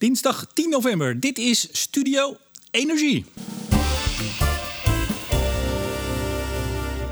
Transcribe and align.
Dinsdag 0.00 0.46
10 0.54 0.70
november. 0.70 1.20
Dit 1.20 1.38
is 1.38 1.68
Studio 1.72 2.36
Energie. 2.70 3.24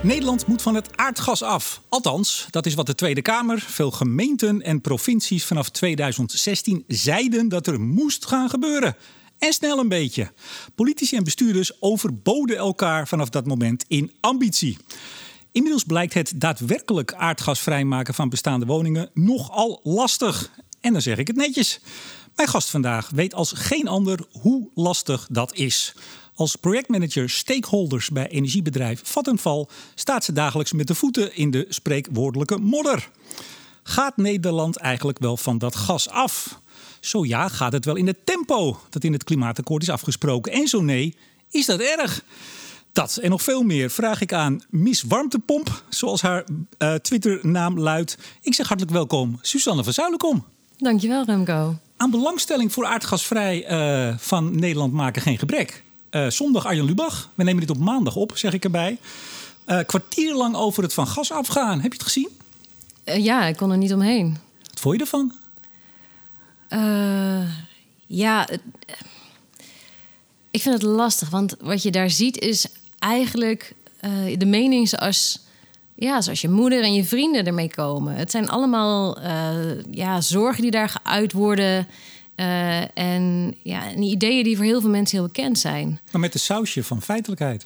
Nederland 0.03 0.47
moet 0.47 0.63
van 0.63 0.75
het 0.75 0.97
aardgas 0.97 1.43
af. 1.43 1.83
Althans, 1.89 2.47
dat 2.51 2.67
is 2.67 2.75
wat 2.75 2.87
de 2.87 2.95
Tweede 2.95 3.23
Kamer, 3.23 3.61
veel 3.61 3.91
gemeenten 3.91 4.63
en 4.63 4.81
provincies 4.81 5.45
vanaf 5.45 5.69
2016 5.69 6.85
zeiden 6.87 7.49
dat 7.49 7.67
er 7.67 7.81
moest 7.81 8.27
gaan 8.27 8.51
gebeuren. 8.51 8.97
En 9.39 9.53
snel 9.53 9.79
een 9.79 9.89
beetje. 9.89 10.33
Politici 10.75 11.17
en 11.17 11.25
bestuurders 11.25 11.83
overboden 11.83 12.57
elkaar 12.57 13.09
vanaf 13.09 13.29
dat 13.29 13.47
moment 13.47 13.85
in 13.89 14.13
ambitie. 14.21 14.79
Inmiddels 15.53 15.85
blijkt 15.85 16.15
het 16.15 16.33
daadwerkelijk 16.37 17.15
aardgas 17.15 17.61
vrijmaken 17.61 18.15
van 18.15 18.29
bestaande 18.29 18.67
woningen 18.67 19.11
nogal 19.15 19.81
lastig. 19.83 20.51
En 20.81 20.93
dan 20.93 21.03
zeg 21.03 21.19
ik 21.19 21.27
het 21.27 21.37
netjes. 21.37 21.81
Mijn 22.39 22.51
gast 22.51 22.71
vandaag 22.71 23.11
weet 23.11 23.35
als 23.35 23.53
geen 23.53 23.89
ander 23.89 24.19
hoe 24.33 24.69
lastig 24.75 25.27
dat 25.31 25.55
is. 25.55 25.95
Als 26.35 26.57
projectmanager 26.57 27.31
stakeholders 27.31 28.11
bij 28.11 28.29
energiebedrijf 28.29 29.01
Vattenfall 29.05 29.67
staat 29.95 30.25
ze 30.25 30.33
dagelijks 30.33 30.73
met 30.73 30.87
de 30.87 30.95
voeten 30.95 31.37
in 31.37 31.51
de 31.51 31.67
spreekwoordelijke 31.69 32.59
modder. 32.59 33.11
Gaat 33.83 34.17
Nederland 34.17 34.77
eigenlijk 34.77 35.19
wel 35.19 35.37
van 35.37 35.59
dat 35.59 35.77
gas 35.77 36.09
af? 36.09 36.61
Zo 37.01 37.25
ja, 37.25 37.49
gaat 37.49 37.73
het 37.73 37.85
wel 37.85 37.97
in 37.97 38.07
het 38.07 38.27
tempo 38.27 38.81
dat 38.91 39.05
in 39.05 39.13
het 39.13 39.25
klimaatakkoord 39.25 39.83
is 39.83 39.91
afgesproken? 39.91 40.53
En 40.53 40.69
zo 40.69 40.81
nee, 40.81 41.17
is 41.51 41.67
dat 41.67 41.81
erg? 41.81 42.25
Dat 42.93 43.17
en 43.17 43.31
nog 43.31 43.43
veel 43.43 43.63
meer 43.63 43.91
vraag 43.91 44.21
ik 44.21 44.33
aan 44.33 44.63
Miss 44.71 45.03
Warmtepomp, 45.03 45.83
zoals 45.89 46.23
haar 46.23 46.45
uh, 46.79 46.95
Twitternaam 46.95 47.79
luidt. 47.79 48.19
Ik 48.43 48.55
zeg 48.55 48.69
hartelijk 48.69 48.95
welkom, 48.97 49.39
Susanne 49.41 49.85
van 49.85 49.93
Zuilenkom. 49.93 50.45
Dankjewel, 50.77 51.25
Remco. 51.25 51.77
Aan 51.99 52.11
belangstelling 52.11 52.73
voor 52.73 52.87
aardgasvrij 52.87 53.71
uh, 53.71 54.19
van 54.19 54.59
Nederland 54.59 54.93
maken 54.93 55.23
geen 55.23 55.39
gebrek. 55.39 55.83
Uh, 56.11 56.31
zondag 56.31 56.67
Arjen 56.67 56.85
Lubach. 56.85 57.31
We 57.35 57.45
nemen 57.45 57.61
dit 57.61 57.71
op 57.71 57.79
maandag 57.79 58.17
op, 58.17 58.37
zeg 58.37 58.53
ik 58.53 58.65
erbij. 58.65 58.99
Uh, 59.67 59.81
kwartier 59.87 60.35
lang 60.35 60.57
over 60.57 60.83
het 60.83 60.95
van 60.95 61.07
gas 61.07 61.33
afgaan. 61.33 61.81
Heb 61.81 61.93
je 61.93 61.99
het 61.99 62.07
gezien? 62.07 62.29
ja, 63.05 63.45
ik 63.45 63.57
kon 63.57 63.71
er 63.71 63.77
niet 63.77 63.93
omheen. 63.93 64.39
Wat 64.71 64.81
vond 64.81 64.95
je 64.95 65.01
ervan? 65.01 65.35
ja, 68.07 68.49
ik 70.51 70.63
vind 70.63 70.75
het 70.75 70.83
lastig. 70.83 71.31
Want 71.31 71.57
wat 71.61 71.83
je 71.83 71.91
daar 71.91 72.11
ziet 72.11 72.39
is 72.39 72.67
eigenlijk 72.99 73.75
de 74.39 74.47
mening 74.47 74.89
zoals 74.89 75.41
ja, 75.99 76.21
zoals 76.21 76.41
je 76.41 76.49
moeder 76.49 76.83
en 76.83 76.95
je 76.95 77.05
vrienden 77.05 77.45
ermee 77.45 77.71
komen. 77.71 78.15
Het 78.15 78.31
zijn 78.31 78.49
allemaal 78.49 79.23
uh, 79.23 79.51
ja, 79.91 80.21
zorgen 80.21 80.63
die 80.63 80.71
daar 80.71 80.89
geuit 80.89 81.33
worden. 81.33 81.87
Uh, 82.37 82.99
en, 82.99 83.55
ja, 83.63 83.91
en 83.91 84.03
ideeën 84.03 84.45
die 84.45 84.57
voor 84.57 84.65
heel 84.65 84.81
veel 84.81 84.91
mensen 84.91 85.19
heel 85.19 85.27
bekend 85.27 85.59
zijn. 85.59 86.01
Maar 86.11 86.21
met 86.21 86.33
de 86.33 86.39
sausje 86.39 86.85
van 86.85 87.03
feitelijkheid. 87.03 87.65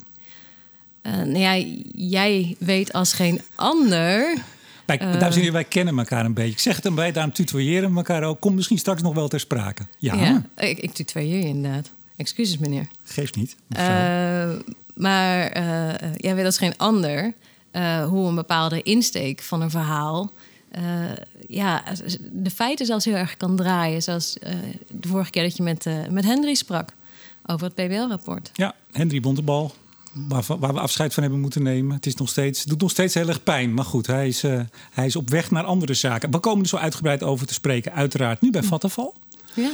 Uh, 1.03 1.13
nou 1.13 1.39
ja, 1.39 1.65
jij 1.95 2.57
weet 2.59 2.93
als 2.93 3.13
geen 3.13 3.41
ander. 3.55 4.39
Wij, 4.87 4.99
dames 4.99 5.35
en 5.35 5.39
heren, 5.39 5.53
wij 5.53 5.65
kennen 5.65 5.99
elkaar 5.99 6.25
een 6.25 6.35
beetje. 6.35 6.53
Ik 6.53 6.59
zeg 6.59 6.77
het 6.77 6.87
en 6.87 6.95
wij, 6.95 7.13
daarom 7.13 7.33
tutoyeren 7.33 7.97
elkaar 7.97 8.23
ook. 8.23 8.41
Komt 8.41 8.55
misschien 8.55 8.79
straks 8.79 9.03
nog 9.03 9.15
wel 9.15 9.29
ter 9.29 9.41
sprake. 9.41 9.87
Ja, 9.99 10.15
ja 10.15 10.43
ik, 10.57 10.79
ik 10.79 10.93
tutoyeer 10.93 11.39
je 11.39 11.47
inderdaad. 11.47 11.91
Excuses, 12.17 12.59
meneer. 12.59 12.87
Geeft 13.05 13.37
niet. 13.37 13.57
maar 14.95 15.63
jij 16.17 16.35
weet 16.35 16.45
als 16.45 16.59
geen 16.59 16.77
ander 16.77 17.35
uh, 17.73 18.05
hoe 18.09 18.29
een 18.29 18.35
bepaalde 18.35 18.83
insteek 18.83 19.43
van 19.43 19.61
een 19.61 19.71
verhaal. 19.71 20.33
Uh, 20.79 20.83
ja, 21.49 21.83
de 22.33 22.51
feiten 22.51 22.87
zelfs 22.87 23.05
heel 23.05 23.15
erg 23.15 23.37
kan 23.37 23.57
draaien. 23.57 24.03
Zoals 24.03 24.37
uh, 24.43 24.53
de 24.89 25.09
vorige 25.09 25.31
keer 25.31 25.43
dat 25.43 25.57
je 25.57 25.63
met, 25.63 25.87
met 26.11 26.25
Henry 26.25 26.55
sprak 26.55 26.93
over 27.47 27.67
het 27.67 27.75
PBL-rapport. 27.75 28.51
Ja, 28.53 28.75
Henry 28.93 29.21
Bontebal, 29.21 29.75
waar, 30.13 30.45
waar, 30.59 30.73
we 30.73 30.81
afscheid 30.81 31.15
van 31.15 31.23
hebben 31.23 31.41
moeten 31.41 31.63
nemen. 31.63 31.95
Het 31.97 32.07
is 32.07 32.15
nog 32.15 32.29
steeds, 32.29 32.65
doet 32.65 32.81
nog 32.81 32.91
steeds 32.91 33.15
heel 33.15 33.29
erg 33.29 33.43
pijn. 33.43 33.75
Maar 33.75 33.85
goed, 33.85 34.07
hij 34.07 34.29
is, 34.29 34.43
hij 34.91 35.07
is 35.07 35.17
op 35.17 35.31
weg 35.31 35.51
naar 35.51 35.65
andere 35.65 35.95
zaken. 35.95 36.31
We 36.31 36.39
komen 36.39 36.63
er 36.63 36.69
zo 36.69 36.77
uitgebreid 36.77 37.23
over 37.23 37.47
te 37.47 37.55
spreken, 37.55 37.93
uiteraard. 37.93 38.41
Nu 38.41 38.51
bij 38.51 38.63
Vattenval. 38.63 39.15
Ja. 39.55 39.71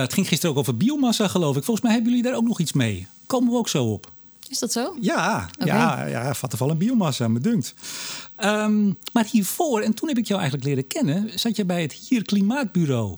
het 0.00 0.12
ging 0.12 0.28
gisteren 0.28 0.54
ook 0.54 0.60
over 0.60 0.76
biomassa, 0.76 1.28
geloof 1.28 1.56
ik. 1.56 1.64
Volgens 1.64 1.86
mij 1.86 1.94
hebben 1.94 2.10
jullie 2.10 2.26
daar 2.26 2.36
ook 2.36 2.48
nog 2.48 2.60
iets 2.60 2.72
mee. 2.72 3.06
Komen 3.26 3.52
we 3.52 3.58
ook 3.58 3.68
zo 3.68 3.84
op. 3.84 4.14
Is 4.48 4.58
dat 4.58 4.72
zo? 4.72 4.96
Ja, 5.00 5.48
okay. 5.60 5.76
ja, 5.76 6.04
ja 6.04 6.74
biomassa, 6.74 7.28
me 7.28 7.40
dunkt. 7.40 7.74
Um, 8.38 8.98
maar 9.12 9.26
hiervoor, 9.30 9.80
en 9.80 9.94
toen 9.94 10.08
heb 10.08 10.18
ik 10.18 10.26
jou 10.26 10.40
eigenlijk 10.40 10.68
leren 10.68 10.86
kennen, 10.86 11.38
zat 11.38 11.56
je 11.56 11.64
bij 11.64 11.82
het 11.82 11.92
Hier 11.92 12.22
Klimaatbureau. 12.22 13.16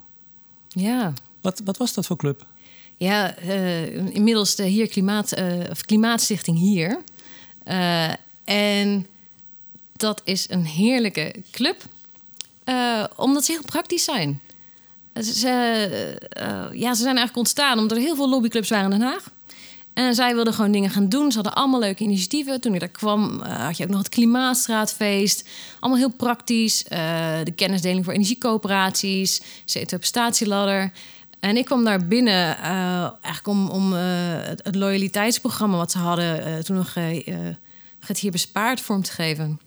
Ja. 0.69 1.13
Wat, 1.41 1.61
wat 1.65 1.77
was 1.77 1.95
dat 1.95 2.07
voor 2.07 2.17
club? 2.17 2.47
Ja, 2.97 3.39
uh, 3.43 4.15
inmiddels 4.15 4.55
de 4.55 4.63
Hier 4.63 4.89
Klimaat, 4.89 5.39
uh, 5.39 5.71
of 5.71 5.81
Klimaatstichting 5.83 6.59
Hier. 6.59 7.03
Uh, 7.67 8.13
en 8.45 9.07
dat 9.93 10.21
is 10.25 10.47
een 10.51 10.65
heerlijke 10.65 11.35
club, 11.51 11.83
omdat 13.17 13.45
ze 13.45 13.53
heel 13.53 13.63
praktisch 13.67 14.05
zijn. 14.05 14.41
Ze, 15.15 15.49
ja, 16.73 16.95
ze 16.95 17.03
zijn 17.03 17.17
eigenlijk 17.17 17.37
ontstaan 17.37 17.79
omdat 17.79 17.97
er 17.97 18.03
heel 18.03 18.17
veel 18.17 18.29
lobbyclubs 18.29 18.69
waren 18.69 18.93
in 18.93 18.99
Den 18.99 19.09
Haag. 19.09 19.31
En 19.99 20.15
zij 20.15 20.35
wilden 20.35 20.55
gewoon 20.55 20.73
dingen 20.73 20.91
gaan 20.91 21.09
doen. 21.09 21.31
Ze 21.31 21.35
hadden 21.35 21.55
allemaal 21.55 21.81
leuke 21.81 22.03
initiatieven. 22.03 22.61
Toen 22.61 22.75
ik 22.75 22.81
daar 22.81 22.89
kwam, 22.89 23.41
uh, 23.43 23.65
had 23.65 23.77
je 23.77 23.85
ook 23.85 23.91
nog 23.91 23.99
het 23.99 24.09
Klimaatstraatfeest. 24.09 25.49
Allemaal 25.81 25.99
heel 25.99 26.13
praktisch. 26.17 26.85
Uh, 26.85 26.99
de 27.45 27.53
kennisdeling 27.55 28.05
voor 28.05 28.13
energiecoöperaties. 28.13 29.43
Setup 29.65 30.05
statieladder. 30.05 30.93
En 31.41 31.57
ik 31.57 31.65
kwam 31.65 31.85
daar 31.85 32.07
binnen 32.07 32.57
uh, 32.57 33.11
eigenlijk 33.21 33.47
om, 33.47 33.69
om 33.69 33.93
het, 33.93 34.65
het, 34.65 34.75
loyaliteitsprogramma 34.75 35.77
wat 35.77 35.91
ze 35.91 35.99
hadden 35.99 36.65
toen 36.65 36.77
nog 36.77 36.95
het 38.07 38.19
hier 38.19 38.31
bespaard 38.31 38.81
vorm 38.81 39.03
te 39.03 39.13
geven. 39.13 39.61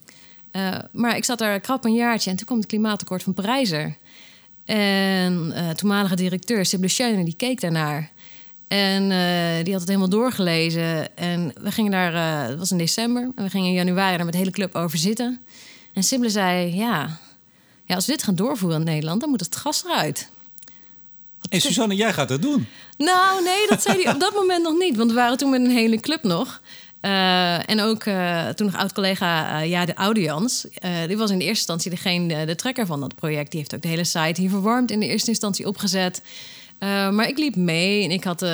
maar 0.92 1.16
ik 1.16 1.26
zat 1.26 1.40
daar 1.40 1.60
krap 1.60 1.86
een 1.86 1.94
jaartje 1.94 2.30
en 2.30 2.36
toen 2.36 2.46
kwam 2.46 2.58
het 2.58 2.68
klimaatakkoord 2.68 3.24
van 3.24 3.34
Parijzer. 3.34 3.98
En 4.66 5.54
toenmalige 5.76 6.16
directeur 6.16 6.66
Schöne, 6.66 7.24
die 7.24 7.36
keek 7.36 7.62
daarnaar. 7.62 8.12
En 8.72 9.04
uh, 9.04 9.64
die 9.64 9.72
had 9.72 9.82
het 9.82 9.88
helemaal 9.88 10.10
doorgelezen. 10.10 11.18
En 11.18 11.54
we 11.62 11.72
gingen 11.72 11.92
daar, 11.92 12.14
uh, 12.14 12.50
het 12.50 12.60
was 12.60 12.72
in 12.72 12.78
december, 12.78 13.32
en 13.36 13.44
we 13.44 13.50
gingen 13.50 13.68
in 13.68 13.74
januari 13.74 14.16
daar 14.16 14.26
met 14.26 14.34
de 14.34 14.40
hele 14.40 14.52
club 14.52 14.76
over 14.76 14.98
zitten. 14.98 15.42
En 15.94 16.04
Sibylle 16.04 16.30
zei: 16.30 16.76
ja, 16.76 17.20
ja, 17.86 17.96
als 17.96 18.06
we 18.06 18.12
dit 18.12 18.24
gaan 18.24 18.36
doorvoeren 18.36 18.80
in 18.80 18.86
Nederland, 18.86 19.22
dan 19.22 19.30
moet 19.30 19.40
het 19.40 19.56
gas 19.56 19.86
eruit. 19.86 20.30
En 21.50 21.62
Suzanne, 21.62 21.96
jij 21.96 22.14
gaat 22.14 22.28
dat 22.28 22.42
doen? 22.42 22.68
Nou, 22.98 23.44
nee, 23.44 23.68
dat 23.70 23.82
zei 23.82 24.04
hij 24.04 24.14
op 24.14 24.20
dat 24.20 24.34
moment 24.34 24.64
nog 24.64 24.78
niet. 24.78 24.98
Want 24.98 25.10
we 25.10 25.16
waren 25.16 25.38
toen 25.38 25.50
met 25.50 25.62
een 25.62 25.72
hele 25.72 26.00
club 26.00 26.24
nog. 26.24 26.62
Uh, 27.02 27.70
en 27.70 27.82
ook 27.82 28.04
toen 28.56 28.66
nog 28.66 28.78
oud-collega 28.78 29.60
Ja, 29.60 29.86
de 29.86 29.94
Audians. 29.94 30.66
die 31.08 31.18
was 31.18 31.32
in 31.32 31.38
de 31.38 31.46
eerste 31.46 31.74
instantie 31.74 31.90
degene, 31.90 32.46
de 32.46 32.56
trekker 32.56 32.86
van 32.86 33.00
dat 33.00 33.16
project. 33.16 33.52
Die 33.52 33.60
heeft 33.60 33.76
ook 33.76 33.82
de 33.82 33.88
hele 33.88 34.04
site 34.04 34.42
hier 34.42 34.50
verwarmd 34.50 34.92
in 34.92 35.00
de 35.00 35.08
eerste 35.08 35.30
instantie 35.30 35.68
opgezet. 35.68 36.22
Uh, 36.84 37.10
maar 37.10 37.28
ik 37.28 37.38
liep 37.38 37.56
mee 37.56 38.04
en 38.04 38.12
ik 38.12 38.24
had 38.24 38.42
uh, 38.42 38.50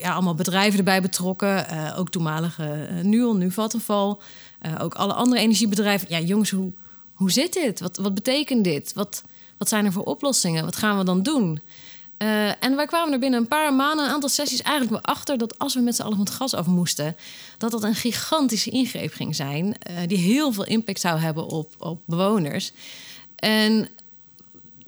ja, 0.00 0.12
allemaal 0.12 0.34
bedrijven 0.34 0.78
erbij 0.78 1.02
betrokken. 1.02 1.66
Ook 1.96 2.10
toenmalige 2.10 2.88
Nuon, 3.02 3.38
nu 3.38 3.50
Vattenfall. 3.50 4.16
ook 4.78 4.94
alle 4.94 5.12
andere 5.12 5.40
energiebedrijven. 5.40 6.06
Ja, 6.10 6.20
jongens, 6.20 6.50
hoe, 6.50 6.72
hoe 7.12 7.30
zit 7.30 7.52
dit? 7.52 7.80
Wat, 7.80 7.96
wat 7.96 8.14
betekent 8.14 8.64
dit? 8.64 8.92
Wat, 8.94 9.22
wat 9.58 9.68
zijn 9.68 9.84
er 9.84 9.92
voor 9.92 10.02
oplossingen? 10.02 10.64
Wat 10.64 10.76
gaan 10.76 10.98
we 10.98 11.04
dan 11.04 11.22
doen? 11.22 11.60
en 12.60 12.76
wij 12.76 12.86
kwamen 12.86 13.12
er 13.12 13.18
binnen 13.18 13.40
een 13.40 13.48
paar 13.48 13.74
maanden, 13.74 14.04
een 14.04 14.10
aantal 14.10 14.28
sessies, 14.28 14.62
eigenlijk 14.62 14.90
wel 14.90 15.14
achter 15.14 15.38
dat 15.38 15.58
als 15.58 15.74
we 15.74 15.80
met 15.80 15.96
z'n 15.96 16.02
allen 16.02 16.16
van 16.16 16.24
het 16.24 16.34
gas 16.34 16.54
af 16.54 16.66
moesten, 16.66 17.16
dat 17.58 17.70
dat 17.70 17.82
een 17.82 17.94
gigantische 17.94 18.70
ingreep 18.70 19.12
ging 19.12 19.36
zijn, 19.36 19.76
die 20.06 20.18
heel 20.18 20.52
veel 20.52 20.64
impact 20.64 21.00
zou 21.00 21.18
hebben 21.18 21.46
op, 21.46 21.74
op 21.78 22.00
bewoners. 22.04 22.72
En 23.36 23.88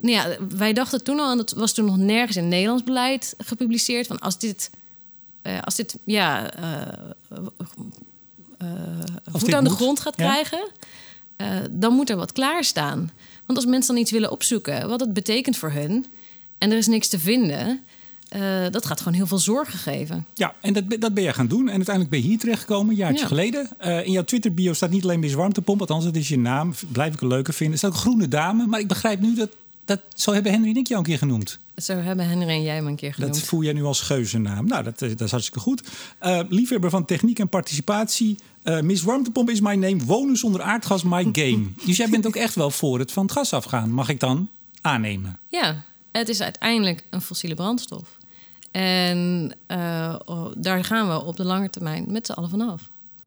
nou 0.05 0.17
ja, 0.17 0.37
wij 0.57 0.73
dachten 0.73 1.05
toen 1.05 1.21
al, 1.21 1.31
en 1.31 1.37
dat 1.37 1.53
was 1.53 1.73
toen 1.73 1.85
nog 1.85 1.97
nergens 1.97 2.37
in 2.37 2.49
Nederlands 2.49 2.85
beleid 2.85 3.35
gepubliceerd, 3.39 4.07
van 4.07 4.19
als 4.19 4.39
dit, 4.39 4.71
uh, 5.43 5.63
als 5.63 5.75
dit 5.75 5.97
ja, 6.05 6.59
uh, 6.59 7.39
uh, 8.63 8.69
voet 9.25 9.55
aan 9.55 9.65
de 9.65 9.71
grond 9.71 10.01
gaat 10.01 10.15
krijgen, 10.17 10.69
dan 11.71 11.95
moet 11.95 12.11
er 12.11 12.17
wat 12.17 12.33
klaarstaan. 12.33 13.11
Want 13.47 13.59
als 13.59 13.69
mensen 13.69 13.95
dan 13.95 14.03
iets 14.03 14.11
willen 14.11 14.31
opzoeken, 14.31 14.89
wat 14.89 15.01
het 15.01 15.13
betekent 15.13 15.57
voor 15.57 15.71
hun, 15.71 16.07
en 16.59 16.71
er 16.71 16.77
is 16.77 16.87
niks 16.87 17.09
te 17.09 17.19
vinden, 17.19 17.85
uh, 18.37 18.71
dat 18.71 18.87
gaat 18.87 18.99
gewoon 18.99 19.15
heel 19.15 19.27
veel 19.27 19.39
zorgen 19.39 19.79
geven. 19.79 20.27
Ja, 20.35 20.55
en 20.61 20.73
dat, 20.73 20.85
dat 20.99 21.15
ben 21.15 21.25
je 21.25 21.33
gaan 21.33 21.47
doen. 21.47 21.69
En 21.69 21.75
uiteindelijk 21.75 22.11
ben 22.11 22.23
je 22.23 22.29
hier 22.29 22.39
terechtgekomen, 22.39 22.91
een 22.91 22.97
jaartje 22.97 23.21
ja. 23.21 23.27
geleden. 23.27 23.69
Uh, 23.85 24.07
in 24.07 24.13
jouw 24.13 24.25
Twitter-bio 24.25 24.73
staat 24.73 24.91
niet 24.91 25.05
alleen 25.05 25.21
Miss 25.21 25.35
Warmtepomp, 25.35 25.81
althans, 25.81 26.05
dat 26.05 26.17
is 26.17 26.29
je 26.29 26.39
naam. 26.39 26.75
Blijf 26.93 27.15
ik 27.15 27.21
een 27.21 27.29
leuke 27.29 27.53
vinden. 27.53 27.73
Er 27.73 27.79
staat 27.79 27.91
ook 27.91 27.97
Groene 27.97 28.29
Dame. 28.29 28.67
Maar 28.67 28.81
ik 28.81 28.89
begrijp 28.89 29.21
nu 29.21 29.35
dat 29.35 29.49
dat, 29.85 30.01
zo 30.15 30.33
hebben 30.33 30.53
Henry 30.53 30.71
en 30.71 30.77
ik 30.77 30.87
jou 30.87 31.01
een 31.01 31.07
keer 31.07 31.19
genoemd. 31.19 31.59
Zo 31.77 31.97
hebben 31.97 32.29
Henry 32.29 32.49
en 32.49 32.63
jij 32.63 32.83
me 32.83 32.89
een 32.89 32.97
keer 32.97 33.15
genoemd. 33.15 33.35
Dat 33.35 33.43
voel 33.43 33.63
jij 33.63 33.73
nu 33.73 33.83
als 33.83 34.01
geuzennaam. 34.01 34.67
Nou, 34.67 34.85
dat, 34.85 34.99
dat 34.99 35.21
is 35.21 35.31
hartstikke 35.31 35.61
goed. 35.61 35.83
Uh, 36.23 36.41
liefhebber 36.49 36.91
van 36.91 37.05
techniek 37.05 37.39
en 37.39 37.49
participatie. 37.49 38.39
Uh, 38.65 38.81
Miss 38.81 39.03
Warmtepomp 39.03 39.51
is 39.51 39.61
my 39.61 39.75
name. 39.75 40.05
Wonen 40.05 40.37
zonder 40.37 40.63
aardgas, 40.63 41.03
my 41.03 41.29
game. 41.33 41.67
dus 41.87 41.97
jij 41.97 42.09
bent 42.09 42.27
ook 42.27 42.37
echt 42.37 42.55
wel 42.55 42.71
voor 42.71 42.99
het 42.99 43.13
van 43.13 43.23
het 43.23 43.33
gas 43.33 43.53
afgaan. 43.53 43.91
Mag 43.91 44.09
ik 44.09 44.21
dan 44.21 44.49
aannemen? 44.81 45.39
Ja, 45.49 45.85
Het 46.13 46.29
is 46.29 46.41
uiteindelijk 46.41 47.05
een 47.11 47.21
fossiele 47.21 47.55
brandstof. 47.55 48.09
En 48.71 49.53
uh, 49.69 50.15
daar 50.57 50.85
gaan 50.85 51.09
we 51.09 51.25
op 51.25 51.37
de 51.37 51.45
lange 51.45 51.71
termijn 51.71 52.05
met 52.09 52.27
z'n 52.27 52.33
allen 52.33 52.51
vanaf. 52.51 52.83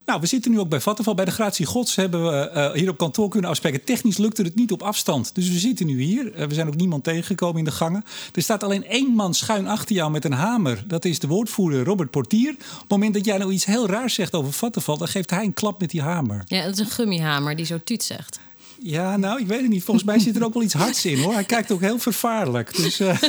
Nou, 0.07 0.19
we 0.19 0.27
zitten 0.27 0.51
nu 0.51 0.59
ook 0.59 0.69
bij 0.69 0.81
Vattenval. 0.81 1.13
Bij 1.13 1.25
de 1.25 1.31
gratie 1.31 1.65
gods 1.65 1.95
hebben 1.95 2.23
we 2.23 2.51
uh, 2.53 2.71
hier 2.71 2.89
op 2.89 2.97
kantoor 2.97 3.29
kunnen 3.29 3.49
afspreken. 3.49 3.83
Technisch 3.83 4.17
lukte 4.17 4.41
het 4.41 4.55
niet 4.55 4.71
op 4.71 4.81
afstand. 4.81 5.35
Dus 5.35 5.49
we 5.49 5.59
zitten 5.59 5.85
nu 5.85 6.01
hier. 6.01 6.25
Uh, 6.35 6.45
we 6.45 6.53
zijn 6.53 6.67
ook 6.67 6.75
niemand 6.75 7.03
tegengekomen 7.03 7.57
in 7.57 7.65
de 7.65 7.71
gangen. 7.71 8.03
Er 8.33 8.41
staat 8.41 8.63
alleen 8.63 8.85
één 8.85 9.11
man 9.11 9.33
schuin 9.33 9.67
achter 9.67 9.95
jou 9.95 10.11
met 10.11 10.25
een 10.25 10.31
hamer. 10.31 10.83
Dat 10.87 11.05
is 11.05 11.19
de 11.19 11.27
woordvoerder 11.27 11.83
Robert 11.83 12.11
Portier. 12.11 12.51
Op 12.51 12.79
het 12.79 12.89
moment 12.89 13.13
dat 13.13 13.25
jij 13.25 13.37
nou 13.37 13.51
iets 13.51 13.65
heel 13.65 13.87
raars 13.87 14.13
zegt 14.13 14.33
over 14.33 14.53
Vattenval... 14.53 14.97
dan 14.97 15.07
geeft 15.07 15.29
hij 15.29 15.43
een 15.43 15.53
klap 15.53 15.79
met 15.79 15.89
die 15.89 16.01
hamer. 16.01 16.43
Ja, 16.45 16.63
dat 16.63 16.73
is 16.73 16.79
een 16.79 16.85
gummihamer 16.85 17.55
die 17.55 17.65
zo 17.65 17.79
tuut 17.83 18.03
zegt. 18.03 18.39
Ja, 18.81 19.17
nou, 19.17 19.39
ik 19.39 19.47
weet 19.47 19.61
het 19.61 19.69
niet. 19.69 19.83
Volgens 19.83 20.05
mij 20.05 20.19
zit 20.19 20.35
er 20.35 20.43
ook 20.43 20.53
wel 20.53 20.63
iets 20.63 20.73
hards 20.73 21.05
in, 21.05 21.19
hoor. 21.19 21.33
Hij 21.33 21.43
kijkt 21.43 21.71
ook 21.71 21.81
heel 21.81 21.99
vervaarlijk. 21.99 22.75
Dus 22.75 22.99
uh, 22.99 23.21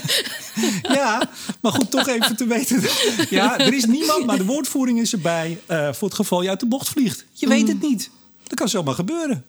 ja, 0.98 1.30
maar 1.60 1.72
goed, 1.72 1.90
toch 1.90 2.08
even 2.08 2.36
te 2.36 2.46
weten. 2.46 2.82
Ja, 3.30 3.58
er 3.58 3.74
is 3.74 3.84
niemand, 3.84 4.26
maar 4.26 4.38
de 4.38 4.44
woordvoering 4.44 5.00
is 5.00 5.12
erbij... 5.12 5.60
Uh, 5.70 5.92
voor 5.92 6.08
het 6.08 6.16
geval 6.16 6.42
je 6.42 6.48
uit 6.48 6.60
de 6.60 6.66
bocht 6.66 6.88
vliegt. 6.88 7.24
Je 7.32 7.46
mm. 7.46 7.52
weet 7.52 7.68
het 7.68 7.80
niet. 7.80 8.10
Dat 8.42 8.58
kan 8.58 8.68
zomaar 8.68 8.94
gebeuren. 8.94 9.44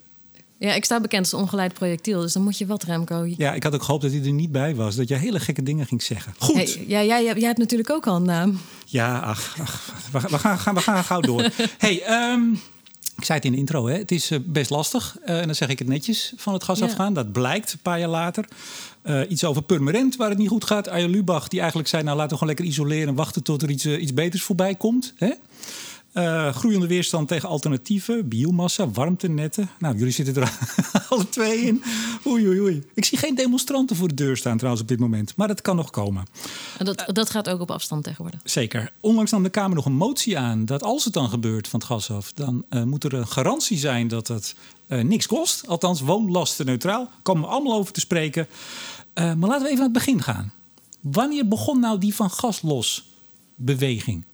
Ja, 0.60 0.74
ik 0.74 0.86
sta 0.86 1.00
bekend 1.00 1.32
als 1.32 1.42
ongeleid 1.42 1.74
projectiel, 1.74 2.22
dus 2.22 2.34
dan 2.34 2.44
moet 2.44 2.58
je 2.58 2.66
wat, 2.66 2.84
Remco. 2.84 3.26
Ja, 3.38 3.54
ik 3.54 3.64
had 3.64 3.74
ook 3.74 3.84
gehoopt 3.84 4.04
dat 4.04 4.12
hij 4.12 4.22
er 4.24 4.32
niet 4.32 4.52
bij 4.52 4.76
was. 4.76 4.96
Dat 4.96 5.08
je 5.08 5.16
hele 5.16 5.40
gekke 5.40 5.64
dingen 5.64 5.86
ging 5.86 6.04
zeggen. 6.04 6.34
Goed. 6.38 6.56
Hey, 6.56 6.84
ja, 6.88 7.04
jij, 7.04 7.24
jij, 7.24 7.48
hebt 7.48 7.58
natuurlijk 7.58 7.90
ook 7.90 8.08
al 8.08 8.16
een 8.16 8.24
naam. 8.24 8.60
Ja, 8.86 9.20
ach, 9.20 9.56
ach 9.62 9.94
we, 10.12 10.20
we, 10.20 10.40
gaan, 10.40 10.74
we 10.74 10.82
gaan 10.82 11.04
gauw 11.04 11.20
door. 11.20 11.50
hey, 11.78 12.32
um, 12.32 12.60
ik 13.20 13.26
zei 13.26 13.38
het 13.38 13.48
in 13.48 13.52
de 13.52 13.58
intro, 13.58 13.88
hè? 13.88 13.98
het 13.98 14.12
is 14.12 14.32
eh, 14.32 14.40
best 14.46 14.70
lastig. 14.70 15.18
Uh, 15.26 15.40
en 15.40 15.46
dan 15.46 15.56
zeg 15.56 15.70
ik 15.70 15.80
het 15.80 15.88
netjes 15.88 16.34
van 16.36 16.54
het 16.54 16.64
gas 16.64 16.82
afgaan. 16.82 17.14
Dat 17.14 17.32
blijkt 17.32 17.74
een 17.74 17.80
paar 17.80 18.00
jaar 18.00 18.10
later. 18.10 18.46
Uh, 19.04 19.22
iets 19.30 19.44
over 19.44 19.62
Purmerend, 19.62 20.16
waar 20.16 20.30
het 20.30 20.38
niet 20.38 20.48
goed 20.50 20.64
gaat. 20.64 20.88
Arjen 20.88 21.10
Lubach, 21.10 21.48
die 21.48 21.60
eigenlijk 21.60 21.90
zei... 21.90 22.04
nou, 22.04 22.16
laten 22.16 22.32
we 22.32 22.38
gewoon 22.38 22.56
lekker 22.56 22.74
isoleren... 22.74 23.08
en 23.08 23.16
wachten 23.16 23.44
tot 23.44 23.62
er 23.62 23.70
iets, 23.70 23.86
iets 23.86 24.14
beters 24.14 24.44
voorbij 24.44 24.76
komt. 24.76 25.14
Hè? 25.16 25.32
Uh, 26.14 26.54
groeiende 26.54 26.88
weerstand 26.88 27.28
tegen 27.28 27.50
alternatieven, 27.50 28.28
biomassa, 28.28 28.90
warmtenetten. 28.90 29.70
Nou, 29.80 29.98
jullie 29.98 30.14
zitten 30.14 30.36
er 30.36 30.58
alle 31.10 31.30
twee 31.30 31.62
in. 31.62 31.84
Oei, 32.28 32.48
oei, 32.48 32.62
oei. 32.62 32.84
Ik 32.94 33.06
zie 33.06 33.18
geen 33.18 33.36
demonstranten 33.36 33.96
voor 33.96 34.08
de 34.08 34.14
deur 34.14 34.38
staan 34.38 34.56
trouwens 34.56 34.82
op 34.82 34.88
dit 34.88 35.00
moment. 35.00 35.36
Maar 35.36 35.48
dat 35.48 35.62
kan 35.62 35.76
nog 35.76 35.90
komen. 35.90 36.26
Dat, 36.78 37.04
dat 37.06 37.30
gaat 37.30 37.50
ook 37.50 37.60
op 37.62 37.72
afstand 37.72 38.04
tegenwoordig. 38.04 38.40
Zeker. 38.44 38.92
Onlangs 39.00 39.32
nam 39.32 39.44
de 39.44 39.50
Kamer 39.50 39.76
nog 39.76 39.86
een 39.86 39.94
motie 39.94 40.38
aan... 40.38 40.66
dat 40.66 40.84
als 40.84 41.04
het 41.04 41.14
dan 41.14 41.30
gebeurt 41.30 41.68
van 41.68 41.80
het 41.80 41.88
gas 41.88 42.12
af... 42.12 42.34
dan 42.34 42.66
uh, 42.70 42.84
moet 42.84 43.04
er 43.04 43.14
een 43.14 43.28
garantie 43.28 43.78
zijn 43.78 44.08
dat 44.08 44.28
het 44.28 44.56
niks 44.88 45.28
kost. 45.28 45.68
Althans, 45.68 46.02
woonlastenneutraal. 46.02 47.10
Komen 47.22 47.44
we 47.44 47.50
allemaal 47.50 47.78
over 47.78 47.94
te 47.94 48.00
spreken. 48.00 48.48
maar 49.14 49.38
laten 49.38 49.62
we 49.62 49.68
even 49.68 49.78
aan 49.78 49.84
het 49.84 49.94
begin 49.94 50.22
gaan. 50.22 50.54
Wanneer 51.00 51.48
begon 51.48 51.80
nou 51.80 52.00
die 52.00 52.16
van 52.16 52.30
gas 52.30 52.62
los 52.62 53.06
beweging? 53.56 54.26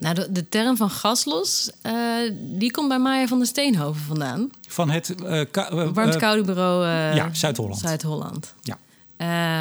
Nou, 0.00 0.14
de, 0.14 0.32
de, 0.32 0.48
term 0.48 0.76
van 0.76 0.90
gaslos, 0.90 1.70
uh, 1.86 1.92
die 2.34 2.70
komt 2.70 2.88
bij 2.88 2.98
Maya 2.98 3.26
van 3.26 3.38
der 3.38 3.46
Steenhoven 3.46 4.02
vandaan. 4.02 4.50
Van 4.68 4.90
het... 4.90 5.14
Uh, 5.22 5.42
Warmte 5.92 6.42
bureau 6.44 6.86
ja, 7.14 7.28
Zuid-Holland. 7.32 7.80
Zuid-Holland. 7.80 8.54
Ja. 8.62 8.78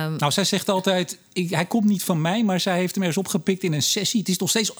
Um, 0.06 0.16
nou, 0.16 0.32
zij 0.32 0.44
zegt 0.44 0.70
altijd, 0.70 1.18
ik, 1.34 1.50
hij 1.50 1.66
komt 1.66 1.86
niet 1.86 2.04
van 2.04 2.22
mij... 2.22 2.44
maar 2.44 2.60
zij 2.60 2.78
heeft 2.78 2.96
hem 2.96 3.04
ergens 3.04 3.26
opgepikt 3.26 3.64
in 3.64 3.74
een 3.74 3.82
sessie. 3.82 4.20
Het 4.20 4.30
is 4.30 4.38
nog 4.38 4.50
steeds 4.50 4.72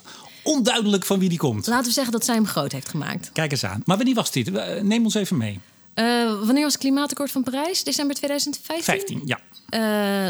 onduidelijk 0.44 1.06
van 1.06 1.20
wie 1.20 1.30
die 1.30 1.38
komt. 1.38 1.68
Laten 1.68 1.88
we 1.88 1.92
zeggen 1.92 2.12
dat 2.12 2.26
zij 2.26 2.36
hem 2.36 2.46
groot 2.46 2.72
heeft 2.72 2.90
gemaakt. 2.90 3.30
Kijk 3.34 3.52
eens 3.52 3.64
aan. 3.64 3.82
Maar 3.86 3.98
wanneer 3.98 4.16
was 4.16 4.32
dit? 4.32 4.52
Neem 4.84 5.04
ons 5.04 5.14
even 5.14 5.38
mee. 5.38 5.60
wanneer 6.46 6.64
was 6.64 6.74
het 6.74 6.82
klimaatakkoord 6.82 7.32
van 7.32 7.44
Parijs? 7.44 7.84
December 7.84 8.16
2015? 8.16 8.84
15, 8.84 9.22
ja. 9.26 9.40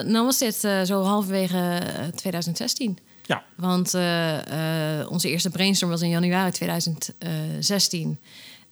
Uh, 0.05 0.13
dan 0.13 0.25
was 0.25 0.37
dit 0.37 0.55
zo 0.85 1.03
halverwege 1.03 1.81
2016. 2.15 2.97
Ja. 3.29 3.43
Want 3.55 3.95
uh, 3.95 4.33
uh, 4.33 5.11
onze 5.11 5.29
eerste 5.29 5.49
brainstorm 5.49 5.91
was 5.91 6.01
in 6.01 6.09
januari 6.09 6.51
2016. 6.51 8.17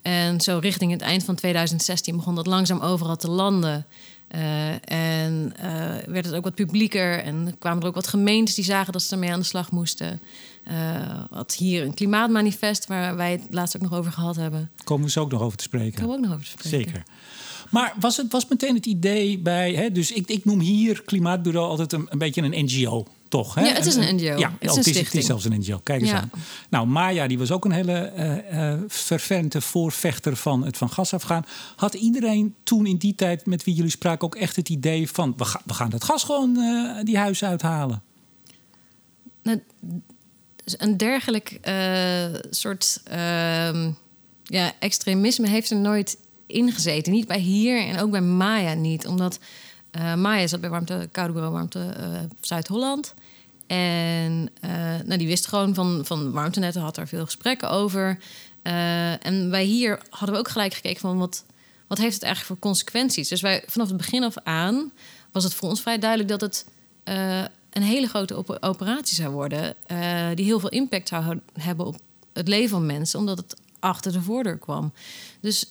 En 0.01 0.41
zo 0.41 0.57
richting 0.61 0.91
het 0.91 1.01
eind 1.01 1.23
van 1.23 1.35
2016 1.35 2.15
begon 2.15 2.35
dat 2.35 2.47
langzaam 2.47 2.79
overal 2.79 3.15
te 3.15 3.29
landen. 3.29 3.85
Uh, 4.35 4.91
en 4.91 5.53
werd 6.05 6.25
het 6.25 6.33
ook 6.33 6.43
wat 6.43 6.55
publieker. 6.55 7.23
En 7.23 7.55
kwamen 7.59 7.81
er 7.81 7.87
ook 7.87 7.95
wat 7.95 8.07
gemeentes 8.07 8.55
die 8.55 8.63
zagen 8.63 8.93
dat 8.93 9.01
ze 9.01 9.13
ermee 9.13 9.31
aan 9.31 9.39
de 9.39 9.45
slag 9.45 9.71
moesten. 9.71 10.21
wat 11.29 11.55
hier 11.55 11.83
een 11.83 11.93
klimaatmanifest, 11.93 12.87
waar 12.87 13.15
wij 13.15 13.31
het 13.31 13.41
laatst 13.49 13.75
ook 13.75 13.81
nog 13.81 13.93
over 13.93 14.11
gehad 14.11 14.35
hebben. 14.35 14.71
Komen 14.83 15.05
we 15.05 15.11
zo 15.11 15.21
ook 15.21 15.31
nog 15.31 15.41
over 15.41 15.57
te 15.57 15.63
spreken? 15.63 16.01
Komen 16.01 16.09
we 16.09 16.15
ook 16.15 16.29
nog 16.29 16.33
over 16.33 16.45
te 16.45 16.67
spreken. 16.67 16.91
Zeker. 16.91 17.03
Maar 17.69 17.93
was 17.99 18.17
het 18.17 18.31
was 18.31 18.47
meteen 18.47 18.75
het 18.75 18.85
idee 18.85 19.39
bij, 19.39 19.73
hè, 19.73 19.91
dus 19.91 20.11
ik, 20.11 20.29
ik 20.29 20.45
noem 20.45 20.59
hier 20.59 21.01
Klimaatbureau 21.01 21.69
altijd 21.69 21.93
een, 21.93 22.07
een 22.09 22.17
beetje 22.17 22.41
een 22.41 22.65
NGO. 22.65 23.07
Toch, 23.27 23.55
hè? 23.55 23.61
Ja, 23.61 23.73
het 23.73 23.85
is 23.85 23.95
een 23.95 24.15
NGO. 24.15 24.37
Ja, 24.37 24.51
het, 24.59 24.69
is, 24.69 24.69
oh, 24.69 24.75
het, 24.75 25.13
is, 25.13 25.25
zelfs 25.25 25.45
een 25.45 25.59
NGO. 25.59 25.79
Kijk 25.83 26.01
eens 26.01 26.11
aan. 26.11 26.31
Nou, 26.69 26.87
Maya 26.87 27.27
die 27.27 27.37
was 27.37 27.51
ook 27.51 27.65
een 27.65 27.71
hele 27.71 28.11
uh, 28.17 28.71
uh, 28.73 28.79
fervente 28.87 29.61
voorvechter 29.61 30.35
van 30.35 30.65
het 30.65 30.77
van 30.77 30.89
gas 30.89 31.13
afgaan. 31.13 31.45
Had 31.75 31.93
iedereen 31.93 32.55
toen 32.63 32.85
in 32.85 32.97
die 32.97 33.15
tijd 33.15 33.45
met 33.45 33.63
wie 33.63 33.73
jullie 33.75 33.91
spraken 33.91 34.25
ook 34.25 34.35
echt 34.35 34.55
het 34.55 34.69
idee 34.69 35.09
van... 35.09 35.33
we, 35.37 35.45
ga, 35.45 35.61
we 35.65 35.73
gaan 35.73 35.89
dat 35.89 36.03
gas 36.03 36.23
gewoon 36.23 36.57
uh, 36.57 37.03
die 37.03 37.17
huizen 37.17 37.47
uithalen? 37.47 38.01
Nou, 39.43 39.61
een 40.65 40.97
dergelijk 40.97 41.59
soort 42.49 43.01
ehm, 43.03 43.91
ja, 44.43 44.71
extremisme 44.79 45.47
heeft 45.47 45.69
er 45.69 45.77
nooit 45.77 46.17
ingezeten. 46.47 47.11
Niet 47.11 47.27
bij 47.27 47.39
hier 47.39 47.87
en 47.87 47.99
ook 47.99 48.11
bij 48.11 48.21
Maya 48.21 48.73
niet. 48.73 49.07
Omdat 49.07 49.39
uh, 49.91 50.15
Maya 50.15 50.47
zat 50.47 50.61
bij 50.61 50.69
Warmte, 50.69 51.09
Koude 51.11 51.33
Bureau 51.33 51.53
Warmte 51.53 51.93
uh, 51.99 52.19
Zuid-Holland. 52.41 53.13
En 53.67 54.49
uh, 54.65 54.71
nou, 55.05 55.17
die 55.17 55.27
wist 55.27 55.47
gewoon 55.47 55.73
van, 55.73 56.01
van 56.05 56.31
warmtenetten, 56.31 56.81
had 56.81 56.95
daar 56.95 57.07
veel 57.07 57.25
gesprekken 57.25 57.69
over. 57.69 58.17
en 59.21 59.49
wij 59.49 59.63
hier 59.63 59.99
hadden 60.09 60.31
we 60.31 60.39
ook 60.39 60.49
gelijk 60.49 60.73
gekeken 60.73 60.99
van 60.99 61.17
wat, 61.17 61.43
wat 61.87 61.97
heeft 61.97 62.13
het 62.13 62.23
eigenlijk 62.23 62.53
voor 62.53 62.69
consequenties. 62.69 63.27
Dus 63.27 63.41
wij 63.41 63.63
vanaf 63.67 63.87
het 63.87 63.97
begin 63.97 64.23
af 64.23 64.37
aan 64.43 64.91
was 65.31 65.43
het 65.43 65.53
voor 65.53 65.69
ons 65.69 65.81
vrij 65.81 65.99
duidelijk 65.99 66.29
dat 66.29 66.41
het 66.41 66.65
een 67.69 67.83
hele 67.83 68.07
grote 68.07 68.37
op 68.37 68.57
operatie 68.59 69.15
zou 69.15 69.33
worden. 69.33 69.75
die 70.35 70.45
heel 70.45 70.59
veel 70.59 70.69
impact 70.69 71.07
zou 71.07 71.39
hebben 71.53 71.85
op 71.85 71.97
het 72.33 72.47
leven 72.47 72.69
van 72.69 72.85
mensen, 72.85 73.19
omdat 73.19 73.37
het 73.37 73.55
achter 73.79 74.11
de 74.11 74.21
voordeur 74.21 74.57
kwam. 74.57 74.93
Dus 75.39 75.67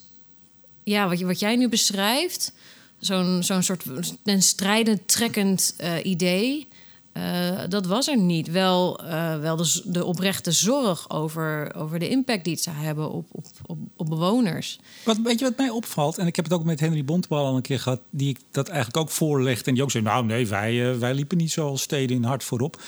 ja, 0.85 1.09
wat, 1.09 1.21
wat 1.21 1.39
jij 1.41 1.57
nu 1.57 1.69
beschrijft, 1.69 2.53
zo'n 2.99 3.43
zo'n 3.43 3.63
soort 3.63 3.85
een 4.25 4.43
strijdend, 4.43 5.09
trekkend 5.09 5.77
idee. 6.03 6.69
Uh, 7.17 7.61
dat 7.69 7.87
was 7.87 8.09
er 8.09 8.19
niet. 8.19 8.51
Wel, 8.51 9.05
uh, 9.05 9.41
wel 9.41 9.57
de, 9.57 9.83
de, 9.85 10.05
oprechte 10.05 10.53
zorg 10.53 11.11
over, 11.11 11.75
over 11.75 11.99
de 11.99 12.09
impact 12.09 12.45
die 12.45 12.53
het 12.53 12.63
zou 12.63 12.77
hebben 12.77 13.11
op, 13.11 13.27
op, 13.33 13.47
op, 13.67 13.79
op, 13.97 14.09
bewoners. 14.09 14.79
Wat, 15.05 15.19
weet 15.23 15.39
je 15.39 15.45
wat 15.45 15.57
mij 15.57 15.69
opvalt? 15.69 16.19
En 16.19 16.27
ik 16.27 16.37
heb 16.37 16.45
het 16.45 16.55
ook 16.55 16.65
met 16.65 16.81
Henry 16.81 17.05
Bontebal 17.05 17.47
al 17.47 17.57
een 17.57 17.63
keer 17.63 17.81
gehad, 17.81 18.01
die 18.11 18.29
ik 18.29 18.39
dat 18.51 18.69
eigenlijk 18.69 18.97
ook 18.97 19.11
voorlegde. 19.11 19.65
En 19.65 19.75
die 19.75 19.83
ook 19.83 19.91
zei: 19.91 20.05
Nou, 20.05 20.25
nee, 20.25 20.47
wij, 20.47 20.99
wij 20.99 21.15
liepen 21.15 21.37
niet 21.37 21.53
zoals 21.53 21.83
steden 21.83 22.17
in 22.17 22.25
hard 22.25 22.45
voorop. 22.45 22.81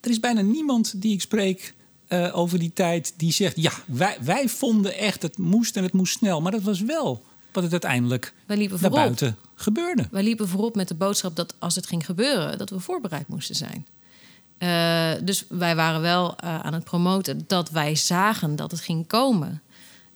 Er 0.00 0.10
is 0.10 0.20
bijna 0.20 0.40
niemand 0.40 1.02
die 1.02 1.12
ik 1.12 1.20
spreek. 1.20 1.74
over 2.32 2.58
die 2.58 2.72
tijd 2.72 3.14
die 3.16 3.32
zegt: 3.32 3.56
Ja, 3.56 3.72
wij, 3.86 4.16
wij 4.20 4.48
vonden 4.48 4.98
echt 4.98 5.22
het 5.22 5.38
moest 5.38 5.76
en 5.76 5.82
het 5.82 5.92
moest 5.92 6.18
snel. 6.18 6.40
Maar 6.40 6.52
dat 6.52 6.62
was 6.62 6.80
wel 6.80 7.22
wat 7.52 7.62
het 7.62 7.72
uiteindelijk 7.72 8.34
Wij 8.46 8.56
liepen 8.56 8.78
naar 8.80 8.90
buiten 8.90 9.36
gebeurde. 9.54 10.08
Wij 10.10 10.22
liepen 10.22 10.48
voorop 10.48 10.76
met 10.76 10.88
de 10.88 10.94
boodschap 10.94 11.36
dat 11.36 11.54
als 11.58 11.74
het 11.74 11.86
ging 11.86 12.04
gebeuren, 12.04 12.58
dat 12.58 12.70
we 12.70 12.80
voorbereid 12.80 13.28
moesten 13.28 13.54
zijn. 13.54 13.86
Uh, 14.58 15.10
dus 15.24 15.44
wij 15.48 15.76
waren 15.76 16.00
wel 16.00 16.36
uh, 16.44 16.60
aan 16.60 16.74
het 16.74 16.84
promoten 16.84 17.44
dat 17.46 17.70
wij 17.70 17.94
zagen 17.94 18.56
dat 18.56 18.70
het 18.70 18.80
ging 18.80 19.06
komen. 19.06 19.62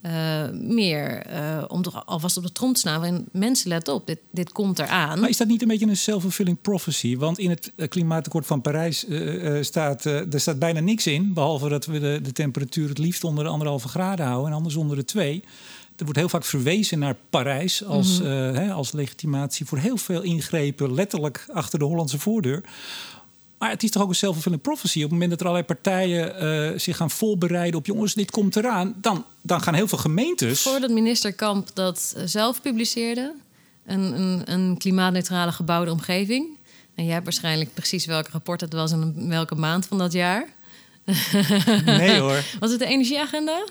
Uh, 0.02 0.12
meer 0.52 1.26
om 1.68 1.83
toch 1.83 2.07
alvast 2.07 2.37
op 2.37 2.42
de 2.42 2.52
trom 2.52 2.73
te 2.73 2.80
staan. 2.80 3.04
En 3.04 3.26
mensen, 3.33 3.68
let 3.68 3.88
op, 3.88 4.07
dit, 4.07 4.18
dit 4.30 4.52
komt 4.52 4.78
eraan. 4.78 5.21
Maar 5.21 5.28
is 5.28 5.37
dat 5.37 5.49
niet 5.49 5.62
een 5.62 5.68
beetje 5.68 5.87
een 5.87 5.97
self-fulfilling 5.97 6.61
prophecy? 6.61 7.16
Want 7.16 7.38
in 7.38 7.50
het 7.50 7.73
klimaatakkoord 7.88 8.47
van 8.47 8.61
Parijs 8.61 9.07
staat, 9.61 10.04
er 10.04 10.40
staat 10.40 10.59
bijna 10.59 10.80
niks 10.80 11.07
in. 11.07 11.33
Behalve 11.33 11.68
dat 11.68 11.87
we 11.87 11.99
de, 11.99 12.21
de 12.23 12.33
temperatuur 12.33 12.88
het 12.88 12.99
liefst 12.99 13.25
onder 13.25 13.45
de 13.45 13.50
anderhalve 13.50 13.88
graden 13.88 14.26
houden. 14.26 14.50
En 14.50 14.57
anders 14.57 14.76
onder 14.76 14.97
de 14.97 15.04
twee. 15.04 15.45
Er 15.99 16.05
wordt 16.05 16.19
heel 16.19 16.28
vaak 16.28 16.45
verwezen 16.45 16.99
naar 16.99 17.17
Parijs 17.31 17.85
als, 17.85 18.21
mm 18.21 18.26
hè, 18.28 18.73
als 18.73 18.93
legitimatie 18.93 19.67
voor 19.67 19.78
heel 19.78 19.97
veel 19.97 20.23
ingrepen, 20.23 20.95
letterlijk 20.95 21.47
achter 21.52 21.78
de 21.78 21.85
Hollandse 21.85 22.19
voordeur. 22.19 22.62
Maar 23.59 23.71
het 23.71 23.83
is 23.83 23.90
toch 23.90 24.02
ook 24.02 24.09
een 24.09 24.14
self-fulfilling 24.14 24.62
prophecy. 24.62 24.97
Op 24.97 25.02
het 25.02 25.12
moment 25.12 25.31
dat 25.31 25.40
er 25.40 25.47
allerlei 25.47 25.75
partijen 25.75 26.45
uh, 26.73 26.78
zich 26.78 26.97
gaan 26.97 27.11
voorbereiden 27.11 27.81
op... 27.81 27.87
jongens, 27.87 28.14
dit 28.14 28.31
komt 28.31 28.57
eraan, 28.57 28.95
dan, 28.97 29.25
dan 29.43 29.62
gaan 29.62 29.75
heel 29.75 29.88
veel 29.88 29.99
gemeentes... 29.99 30.62
Voordat 30.62 30.90
minister 30.90 31.33
Kamp 31.33 31.69
dat 31.75 32.14
eh, 32.17 32.23
zelf 32.26 32.62
publiceerde... 32.62 33.35
een, 33.87 34.21
een, 34.21 34.52
een 34.52 34.78
klimaatneutrale 34.78 35.52
gebouwde 35.52 35.90
omgeving... 35.90 36.47
en 36.95 37.05
jij 37.05 37.12
hebt 37.12 37.25
waarschijnlijk 37.25 37.75
precies 37.75 38.07
welk 38.07 38.28
rapport 38.28 38.61
het 38.61 38.73
was... 38.73 38.93
en 38.93 39.28
welke 39.28 39.55
maand 39.55 39.87
van 39.87 39.99
dat 39.99 40.12
jaar... 40.12 40.49
Nee 41.85 42.19
hoor. 42.19 42.43
Was 42.61 42.71
het 42.71 42.78
de 42.78 42.87
energieagenda? 42.87 43.64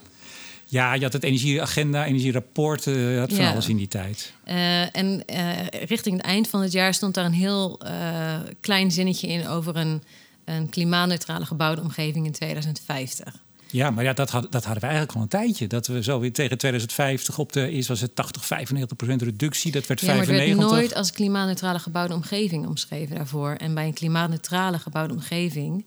Ja, 0.70 0.94
je 0.94 1.04
had 1.04 1.14
het 1.14 1.24
energieagenda, 1.24 2.06
energierapport, 2.06 2.84
je 2.84 3.16
had 3.20 3.34
van 3.34 3.44
Ja. 3.44 3.52
alles 3.52 3.70
in 3.70 3.78
die 3.78 3.88
tijd. 3.88 4.34
Eh, 4.44 4.96
en 4.96 5.26
eh, 5.26 5.68
richting 5.68 6.18
het 6.18 6.26
eind 6.26 6.48
van 6.48 6.62
het 6.62 6.72
jaar 6.72 6.94
stond 6.94 7.14
daar 7.14 7.26
een 7.26 7.32
heel 7.32 7.80
eh, 7.80 8.36
klein 8.60 8.92
zinnetje 8.92 9.28
in 9.28 9.48
over 9.48 9.76
een, 9.76 10.04
een 10.46 10.70
klimaatneutrale 10.70 11.46
gebouwde 11.46 11.82
omgeving 11.82 12.26
in 12.26 12.32
2050. 12.32 13.46
Ja, 13.72 13.92
maar 13.92 14.04
ja, 14.04 14.14
dat, 14.14 14.30
had, 14.30 14.52
dat 14.52 14.64
hadden 14.64 14.82
we 14.82 14.88
eigenlijk 14.88 15.18
al 15.18 15.22
een 15.22 15.28
tijdje. 15.28 15.68
Dat 15.68 15.88
we 15.88 16.04
zo 16.04 16.20
weer 16.20 16.34
tegen 16.34 16.58
2050 16.58 17.38
op 17.38 17.54
de... 17.54 17.70
Eerst 17.70 17.88
was 17.88 18.02
het 18.02 18.16
80, 18.16 18.46
95 18.46 18.98
procent 18.98 19.22
reductie. 19.22 19.72
Dat 19.72 19.88
werd 19.88 20.00
Ja, 20.00 20.08
maar 20.08 20.18
het 20.18 20.26
95. 20.26 20.70
werd 20.70 20.80
nooit 20.80 20.96
als 20.96 21.12
klimaatneutrale 21.12 21.80
gebouwde 21.80 22.14
omgeving 22.14 22.68
omschreven 22.68 23.16
daarvoor. 23.16 23.52
En 23.52 23.74
bij 23.74 23.86
een 23.86 23.94
klimaatneutrale 23.94 24.80
gebouwde 24.80 25.14
omgeving, 25.14 25.86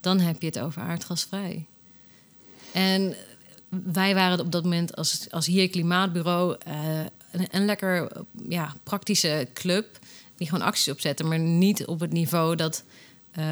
dan 0.00 0.20
heb 0.20 0.40
je 0.40 0.46
het 0.46 0.58
over 0.58 0.82
aardgasvrij. 0.82 1.66
En 2.72 3.14
wij 3.84 4.14
waren 4.14 4.40
op 4.40 4.52
dat 4.52 4.62
moment 4.62 4.96
als, 4.96 5.26
als 5.30 5.46
hier 5.46 5.68
Klimaatbureau 5.68 6.56
eh, 6.58 6.74
een, 7.50 7.64
lekker 7.64 8.10
ja, 8.48 8.74
praktische 8.82 9.48
club 9.52 9.98
die 10.36 10.48
gewoon 10.48 10.66
acties 10.66 10.92
opzetten, 10.92 11.28
maar 11.28 11.38
niet 11.38 11.86
op 11.86 12.00
het 12.00 12.12
niveau 12.12 12.56
dat 12.56 12.84
eh, 13.34 13.44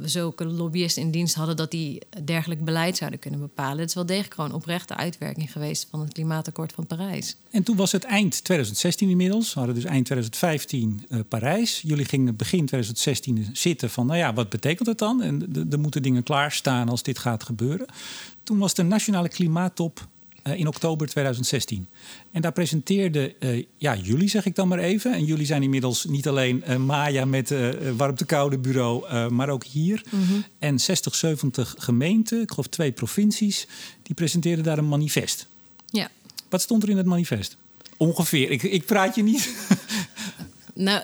we 0.00 0.08
zulke 0.08 0.44
lobbyisten 0.44 1.02
in 1.02 1.10
dienst 1.10 1.34
hadden 1.34 1.56
dat 1.56 1.70
die 1.70 2.02
dergelijk 2.24 2.64
beleid 2.64 2.96
zouden 2.96 3.18
kunnen 3.18 3.40
bepalen. 3.40 3.78
Het 3.78 3.88
is 3.88 3.94
wel 3.94 4.06
degelijk 4.06 4.34
gewoon 4.34 4.52
oprechte 4.52 4.96
uitwerking 4.96 5.52
geweest 5.52 5.86
van 5.90 6.00
het 6.00 6.12
klimaatakkoord 6.12 6.72
van 6.72 6.86
Parijs. 6.86 7.36
En 7.50 7.62
toen 7.62 7.76
was 7.76 7.92
het 7.92 8.04
eind 8.04 8.44
2016 8.44 9.08
inmiddels. 9.08 9.52
We 9.52 9.58
hadden 9.58 9.74
dus 9.74 9.84
eind 9.84 10.04
2015 10.04 11.06
eh, 11.08 11.20
Parijs. 11.28 11.80
Jullie 11.84 12.04
gingen 12.04 12.36
begin 12.36 12.66
2016 12.66 13.48
zitten 13.52 13.90
van, 13.90 14.06
nou 14.06 14.18
ja, 14.18 14.34
wat 14.34 14.48
betekent 14.48 14.88
het 14.88 14.98
dan? 14.98 15.22
En 15.22 15.66
er 15.70 15.78
moeten 15.78 16.02
dingen 16.02 16.22
klaarstaan 16.22 16.88
als 16.88 17.02
dit 17.02 17.18
gaat 17.18 17.42
gebeuren. 17.42 17.86
Toen 18.46 18.58
was 18.58 18.74
de 18.74 18.82
Nationale 18.82 19.28
Klimaattop 19.28 20.08
eh, 20.42 20.58
in 20.58 20.66
oktober 20.66 21.08
2016. 21.08 21.88
En 22.32 22.42
daar 22.42 22.52
presenteerde 22.52 23.34
eh, 23.38 23.64
ja, 23.76 23.96
jullie, 23.96 24.28
zeg 24.28 24.46
ik 24.46 24.54
dan 24.54 24.68
maar 24.68 24.78
even. 24.78 25.12
En 25.12 25.24
jullie 25.24 25.46
zijn 25.46 25.62
inmiddels 25.62 26.04
niet 26.04 26.28
alleen 26.28 26.62
eh, 26.62 26.76
Maya 26.76 27.24
met 27.24 27.50
eh 27.50 27.68
warmte-koude 27.96 28.58
bureau, 28.58 29.06
eh, 29.06 29.28
maar 29.28 29.48
ook 29.48 29.64
hier. 29.64 30.02
En 30.58 30.78
60, 30.78 31.14
70 31.14 31.74
gemeenten, 31.78 32.40
ik 32.40 32.50
geloof 32.50 32.66
twee 32.66 32.92
provincies, 32.92 33.66
die 34.02 34.14
presenteerden 34.14 34.64
daar 34.64 34.78
een 34.78 34.88
manifest. 34.88 35.46
Ja. 35.90 36.10
Wat 36.48 36.60
stond 36.60 36.82
er 36.82 36.88
in 36.88 36.96
het 36.96 37.06
manifest? 37.06 37.56
Ongeveer. 37.96 38.50
Ik, 38.50 38.62
ik 38.62 38.84
praat 38.84 39.14
je 39.14 39.22
niet. 39.22 39.50
Nou, 40.78 41.00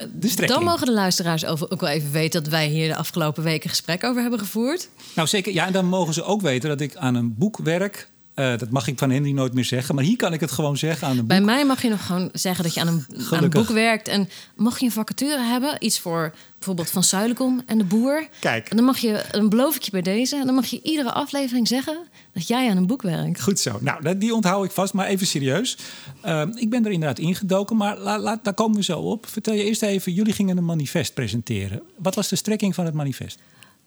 dan 0.47 0.64
mogen 0.64 0.87
de 0.87 0.93
luisteraars 0.93 1.45
over, 1.45 1.71
ook 1.71 1.81
wel 1.81 1.91
even 1.91 2.12
weten 2.12 2.43
dat 2.43 2.52
wij 2.52 2.67
hier 2.67 2.88
de 2.88 2.97
afgelopen 2.97 3.43
weken 3.43 3.71
gesprek 3.71 4.05
over 4.05 4.21
hebben 4.21 4.38
gevoerd. 4.38 4.88
Nou 5.14 5.29
zeker. 5.29 5.52
Ja, 5.52 5.67
en 5.67 5.73
dan 5.73 5.87
mogen 5.87 6.14
ze 6.14 6.23
ook 6.23 6.41
weten 6.41 6.69
dat 6.69 6.81
ik 6.81 6.97
aan 6.97 7.14
een 7.14 7.35
boek 7.35 7.59
werk. 7.59 8.11
Eh, 8.35 8.57
dat 8.59 8.71
mag 8.71 8.87
ik 8.87 8.99
van 8.99 9.11
Henry 9.11 9.33
nooit 9.33 9.55
meer 9.55 9.65
zeggen. 9.65 9.95
Maar 9.95 10.05
hier 10.05 10.17
kan 10.17 10.33
ik 10.33 10.41
het 10.41 10.51
gewoon 10.51 10.77
zeggen 10.77 11.05
aan 11.07 11.12
een 11.12 11.19
boek. 11.19 11.29
Bij 11.29 11.41
mij 11.41 11.65
mag 11.67 11.83
je 11.83 11.89
nog 11.89 12.07
gewoon 12.07 12.29
zeggen 12.33 12.65
dat 12.65 12.75
je 12.75 12.81
aan 12.81 12.87
een, 12.87 13.07
aan 13.31 13.43
een 13.45 13.51
boek 13.51 13.69
werkt. 13.69 14.09
En 14.09 14.29
mocht 14.57 14.81
je 14.81 14.87
een 14.87 14.93
vacature 14.93 15.43
hebben, 15.43 15.77
iets 15.79 15.99
voor 15.99 16.35
bijvoorbeeld 16.57 16.91
Van 16.91 17.05
Zuilenkom 17.05 17.62
en 17.67 17.79
de 17.79 17.85
Boer. 17.85 18.29
Kijk. 18.41 18.69
En 18.69 18.77
dan 18.77 18.85
mag 18.85 18.99
je, 18.99 19.25
dan 19.31 19.49
beloof 19.49 19.77
ik 19.77 19.83
je 19.83 19.91
bij 19.91 20.03
deze, 20.03 20.43
dan 20.45 20.55
mag 20.55 20.67
je 20.67 20.81
iedere 20.83 21.12
aflevering 21.12 21.69
zeggen 21.69 21.99
dat 22.35 22.47
jij 22.49 22.71
aan 22.71 22.77
een 22.77 22.87
boek 22.87 23.03
werkt. 23.03 23.43
Goed 23.43 23.61
zo. 23.61 23.79
Nou, 23.81 24.03
dat- 24.03 24.21
die 24.21 24.35
onthoud 24.35 24.65
ik 24.65 24.71
vast, 24.71 24.93
maar 24.93 25.07
even 25.07 25.27
serieus. 25.27 25.77
Eh, 26.21 26.43
ik 26.55 26.71
ben 26.71 26.85
er 26.85 26.91
inderdaad 26.93 27.19
ingedoken, 27.19 27.77
maar 27.77 27.99
la, 27.99 28.19
laat, 28.19 28.45
daar 28.45 28.55
komen 28.55 28.77
we 28.77 28.83
zo 28.83 28.99
op. 28.99 29.27
Vertel 29.27 29.55
je 29.55 29.65
eerst 29.65 29.83
even, 29.83 30.12
jullie 30.12 30.33
gingen 30.33 30.57
een 30.57 30.65
manifest 30.65 31.15
presenteren. 31.15 31.83
Wat 31.99 32.15
was 32.15 32.29
de 32.29 32.37
strekking 32.37 32.75
van 32.75 32.85
het 32.85 32.95
manifest? 32.95 33.39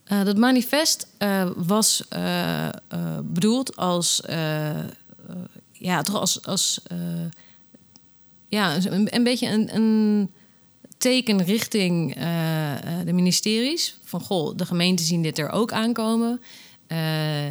Eh, 0.05 0.23
dat 0.23 0.37
manifest 0.37 1.07
eh, 1.17 1.49
was 1.55 2.03
eh, 2.09 2.69
bedoeld 3.23 3.75
als, 3.75 4.21
ja, 5.71 6.01
toch 6.01 6.19
als, 6.19 6.45
als 6.45 6.81
ja, 8.47 8.75
een, 8.75 9.15
een 9.15 9.23
beetje 9.23 9.47
een, 9.47 9.75
een 9.75 10.29
teken 10.97 11.43
richting 11.43 12.13
de 13.05 13.13
ministeries. 13.13 13.97
Van 14.03 14.21
goh, 14.21 14.57
de 14.57 14.65
gemeenten 14.65 15.05
zien 15.05 15.21
dit 15.21 15.37
er 15.37 15.49
ook 15.49 15.71
aankomen. 15.71 16.41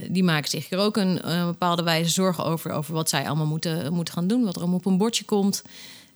Die 0.08 0.24
maken 0.24 0.50
zich 0.50 0.70
er 0.70 0.78
ook 0.78 0.96
een, 0.96 1.20
bepaalde 1.46 1.82
wijze 1.82 2.10
zorgen 2.10 2.44
over, 2.44 2.70
over 2.70 2.94
wat 2.94 3.08
zij 3.08 3.26
allemaal 3.26 3.46
moeten, 3.46 3.92
moeten 3.92 4.14
gaan 4.14 4.26
doen, 4.26 4.44
wat 4.44 4.54
er 4.54 4.60
allemaal 4.60 4.78
op 4.78 4.86
een 4.86 4.98
bordje 4.98 5.24
komt. 5.24 5.62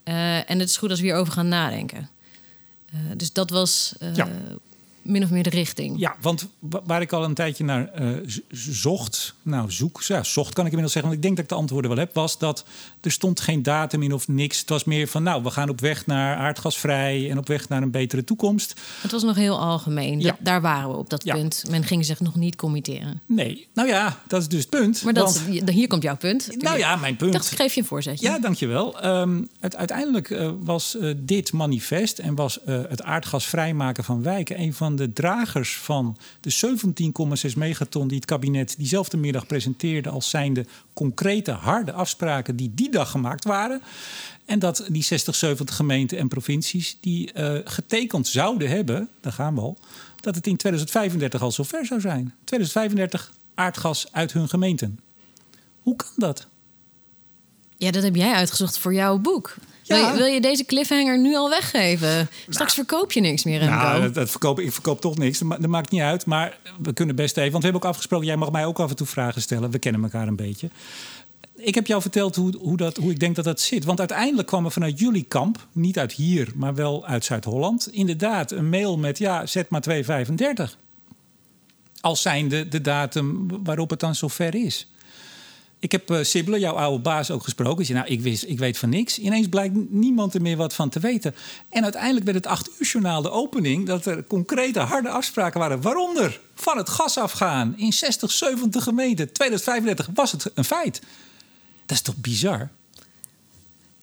En 0.05 0.59
het 0.59 0.69
is 0.69 0.77
goed 0.77 0.91
als 0.91 1.01
we 1.01 1.07
hierover 1.07 1.33
gaan 1.33 1.49
nadenken. 1.49 2.09
Dus 3.17 3.33
dat 3.33 3.51
was. 3.51 3.95
Min 5.09 5.23
of 5.23 5.31
meer 5.31 5.43
de 5.43 5.51
richting. 5.51 5.99
Ja, 5.99 6.17
want 6.21 6.49
wa- 6.59 6.81
waar 6.85 7.01
ik 7.01 7.13
al 7.13 7.25
een 7.25 7.35
tijdje 7.35 7.65
naar 7.65 7.89
eh, 7.93 8.07
zocht, 8.51 9.35
nou 9.43 9.71
zoek, 9.71 10.03
ja, 10.03 10.23
zocht 10.23 10.53
kan 10.53 10.65
ik 10.65 10.71
inmiddels 10.73 10.93
zeggen, 10.93 11.11
want 11.13 11.15
ik 11.15 11.23
denk 11.23 11.35
dat 11.37 11.45
ik 11.45 11.51
de 11.51 11.57
antwoorden 11.57 11.91
wel 11.91 12.01
heb, 12.01 12.15
was 12.15 12.39
dat 12.39 12.65
er 13.01 13.11
stond 13.11 13.41
geen 13.41 13.63
datum 13.63 14.03
in 14.03 14.13
of 14.13 14.29
niks. 14.29 14.59
Het 14.61 14.69
was 14.69 14.85
meer 14.85 15.09
van, 15.09 15.23
nou, 15.23 15.43
we 15.43 15.51
gaan 15.51 15.69
op 15.69 15.81
weg 15.81 16.07
naar 16.07 16.37
aardgasvrij 16.37 17.31
en 17.31 17.39
op 17.39 17.47
weg 17.49 17.69
naar 17.69 17.83
een 17.83 17.91
betere 17.91 18.25
toekomst. 18.25 18.75
Het 19.01 19.11
was 19.11 19.23
nog 19.23 19.37
heel 19.37 19.59
algemeen. 19.59 20.21
Ja. 20.21 20.27
Dat- 20.27 20.37
daar 20.41 20.61
waren 20.61 20.91
we 20.91 20.97
op 20.97 21.11
dat 21.11 21.25
Ja. 21.25 21.35
punt. 21.35 21.65
Men 21.71 21.85
ging 21.85 22.05
zich 22.05 22.21
nog 22.21 22.35
niet 22.37 22.57
committeren. 22.57 23.21
Nee, 23.27 23.67
nou 23.75 23.89
ja, 23.89 24.19
dat 24.29 24.41
is 24.41 24.49
dus 24.49 24.61
het 24.61 24.71
punt. 24.71 25.03
Maar 25.05 25.13
dat, 25.13 25.43
want- 25.45 25.71
hier 25.71 25.87
komt 25.87 26.03
jouw 26.03 26.17
punt. 26.17 26.63
nou 26.63 26.79
ja, 26.79 26.97
mijn 26.97 27.13
Ik 27.13 27.19
punt. 27.19 27.33
dacht, 27.33 27.51
ik 27.53 27.57
geef 27.59 27.75
je 27.75 27.81
een 27.81 27.87
voorzetje. 27.87 28.27
Ja, 28.29 28.39
dankjewel. 28.39 29.01
Ehm 29.01 29.43
het, 29.61 29.77
uiteindelijk 29.77 30.31
eh, 30.31 30.51
was 30.61 30.97
eh, 30.99 31.15
dit 31.17 31.53
manifest 31.53 32.19
en 32.19 32.35
was 32.35 32.59
het 32.65 33.03
aardgasvrijmaken 33.03 34.05
van 34.05 34.23
wijken 34.23 34.61
een 34.61 34.75
van 34.75 34.97
de 34.99 35.13
dragers 35.13 35.77
van 35.77 36.17
de 36.41 36.77
17,6 37.51 37.57
megaton 37.57 38.09
die 38.09 38.17
het 38.17 38.27
kabinet 38.27 38.75
diezelfde 38.79 39.17
middag 39.17 39.47
presenteerde 39.47 40.09
als 40.09 40.31
zijnde 40.31 40.67
concrete 40.93 41.51
harde 41.51 41.93
afspraken 41.93 42.57
die 42.57 42.73
die 42.75 42.91
dag 42.91 43.11
gemaakt 43.11 43.45
waren. 43.45 43.83
En 44.45 44.59
dat 44.59 44.85
die 44.89 45.03
60, 45.03 45.35
70 45.35 45.77
gemeenten 45.77 46.19
en 46.19 46.29
provincies 46.29 46.97
die 47.01 47.33
eh, 47.33 47.59
getekend 47.65 48.27
zouden 48.27 48.69
hebben, 48.69 49.09
daar 49.21 49.33
gaan 49.33 49.55
we 49.55 49.61
al, 49.61 49.79
dat 50.21 50.35
het 50.35 50.47
in 50.47 50.57
2035 50.57 51.43
al 51.43 51.53
zover 51.53 51.87
zou 51.87 52.01
zijn. 52.01 52.35
2035 52.45 53.33
aardgas 53.55 54.13
uit 54.13 54.33
hun 54.33 54.49
gemeenten. 54.49 55.01
Hoe 55.83 55.97
kan 55.97 56.13
dat? 56.17 56.47
Ja, 57.77 57.91
dat 57.91 58.03
heb 58.03 58.17
jij 58.17 58.33
uitgezocht 58.33 58.79
voor 58.79 58.95
jouw 58.95 59.19
boek. 59.19 59.57
Wil, 59.89 59.97
je, 59.99 60.13
wil 60.17 60.27
je 60.27 60.41
deze 60.41 60.65
cliffhanger 60.65 61.19
nu 61.19 61.37
al 61.37 61.49
weggeven? 61.49 62.29
Straks 62.49 62.75
verkoop 62.75 63.13
je 63.13 63.21
niks 63.21 63.45
meer, 63.45 63.59
Remco. 63.59 63.75
Nou, 63.75 64.03
dat, 64.03 64.15
dat 64.15 64.31
verkoop, 64.31 64.61
ik 64.61 64.73
verkoop 64.73 65.01
toch 65.01 65.19
niks. 65.19 65.39
Dat, 65.39 65.49
dat 65.49 65.71
maakt 65.71 65.91
niet 65.91 66.01
uit. 66.01 66.27
Maar 66.27 66.59
we 66.83 66.93
kunnen 66.93 67.17
best 67.17 67.37
even. 67.37 67.51
Want 67.51 67.63
we 67.63 67.69
hebben 67.71 67.83
ook 67.83 67.95
afgesproken. 67.95 68.27
Jij 68.27 68.37
mag 68.37 68.51
mij 68.51 68.67
ook 68.67 68.81
af 68.81 68.91
en 68.91 68.97
toe 68.97 69.07
vragen 69.07 69.43
stellen. 69.43 69.71
We 69.71 69.79
kennen 69.79 70.03
elkaar 70.03 70.29
een 70.29 70.37
beetje. 70.37 70.71
Ik 71.55 71.75
heb 71.75 71.87
jou 71.87 72.03
verteld 72.03 72.37
hoe, 72.37 72.57
hoe, 72.59 72.77
dat, 72.77 72.97
hoe 72.97 73.11
ik 73.11 73.19
denk 73.19 73.37
dat 73.37 73.45
dat 73.45 73.61
zit. 73.61 73.85
Want 73.85 73.99
uiteindelijk 73.99 74.49
kwam 74.49 74.65
er 74.65 74.71
vanuit 74.71 74.99
jullie 74.99 75.25
kamp, 75.25 75.67
niet 75.73 75.99
uit 75.99 76.13
hier, 76.13 76.53
maar 76.55 76.75
wel 76.75 77.07
uit 77.07 77.25
Zuid-Holland, 77.25 77.89
inderdaad 77.93 78.51
een 78.51 78.69
mail 78.69 78.99
met 78.99 79.19
ja, 79.19 79.47
zet 79.47 79.69
maar 79.69 79.81
235. 79.81 80.79
Als 82.01 82.23
zijnde 82.23 82.69
de 82.69 82.81
datum 82.81 83.49
waarop 83.65 83.91
het 83.91 84.01
dan 84.01 84.15
zover 84.15 84.55
is. 84.55 84.89
Ik 85.81 85.93
heb 85.93 86.19
Sibylle, 86.23 86.59
jouw 86.59 86.75
oude 86.75 87.03
baas, 87.03 87.31
ook 87.31 87.43
gesproken. 87.43 87.87
Ze 87.87 87.93
zei, 87.93 88.05
nou, 88.05 88.13
ik, 88.13 88.21
wist, 88.21 88.45
ik 88.45 88.59
weet 88.59 88.79
van 88.79 88.89
niks. 88.89 89.19
Ineens 89.19 89.49
blijkt 89.49 89.75
niemand 89.91 90.35
er 90.35 90.43
meer 90.43 90.57
wat 90.57 90.75
van 90.75 90.89
te 90.89 91.01
weten. 91.01 91.35
En 91.69 91.83
uiteindelijk 91.83 92.25
werd 92.25 92.37
het 92.37 92.47
acht 92.47 92.71
uur 92.79 92.87
journaal 92.87 93.23
de 93.23 93.31
opening... 93.31 93.87
dat 93.87 94.07
er 94.07 94.25
concrete, 94.25 94.81
harde 94.81 95.09
afspraken 95.09 95.61
waren. 95.61 95.81
Waaronder 95.81 96.41
van 96.55 96.77
het 96.77 96.89
gas 96.89 97.19
afgaan 97.19 97.75
in 97.77 97.93
60, 97.93 98.31
70 98.31 98.83
gemeenten. 98.83 99.33
2035 99.33 100.09
was 100.15 100.33
het 100.33 100.51
een 100.55 100.65
feit. 100.65 101.01
Dat 101.87 101.97
is 101.97 102.03
toch 102.03 102.17
bizar? 102.17 102.71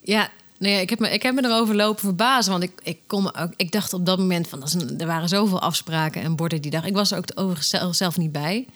Ja, 0.02 0.30
nee, 0.58 0.80
ik, 0.80 0.90
heb 0.90 0.98
me, 0.98 1.10
ik 1.10 1.22
heb 1.22 1.34
me 1.34 1.44
erover 1.44 1.74
lopen 1.74 2.00
verbazen. 2.00 2.52
Want 2.52 2.62
ik, 2.62 2.72
ik, 2.82 2.98
ook, 3.08 3.52
ik 3.56 3.72
dacht 3.72 3.92
op 3.92 4.06
dat 4.06 4.18
moment 4.18 4.48
van... 4.48 4.60
Dat 4.60 4.68
is 4.68 4.82
er 4.98 5.06
waren 5.06 5.28
zoveel 5.28 5.60
afspraken 5.60 6.22
en 6.22 6.36
borden 6.36 6.62
die 6.62 6.70
dag. 6.70 6.84
Ik 6.84 6.94
was 6.94 7.10
er 7.10 7.18
ook 7.18 7.30
overigens 7.34 7.96
zelf 7.98 8.16
niet 8.16 8.32
bij. 8.32 8.66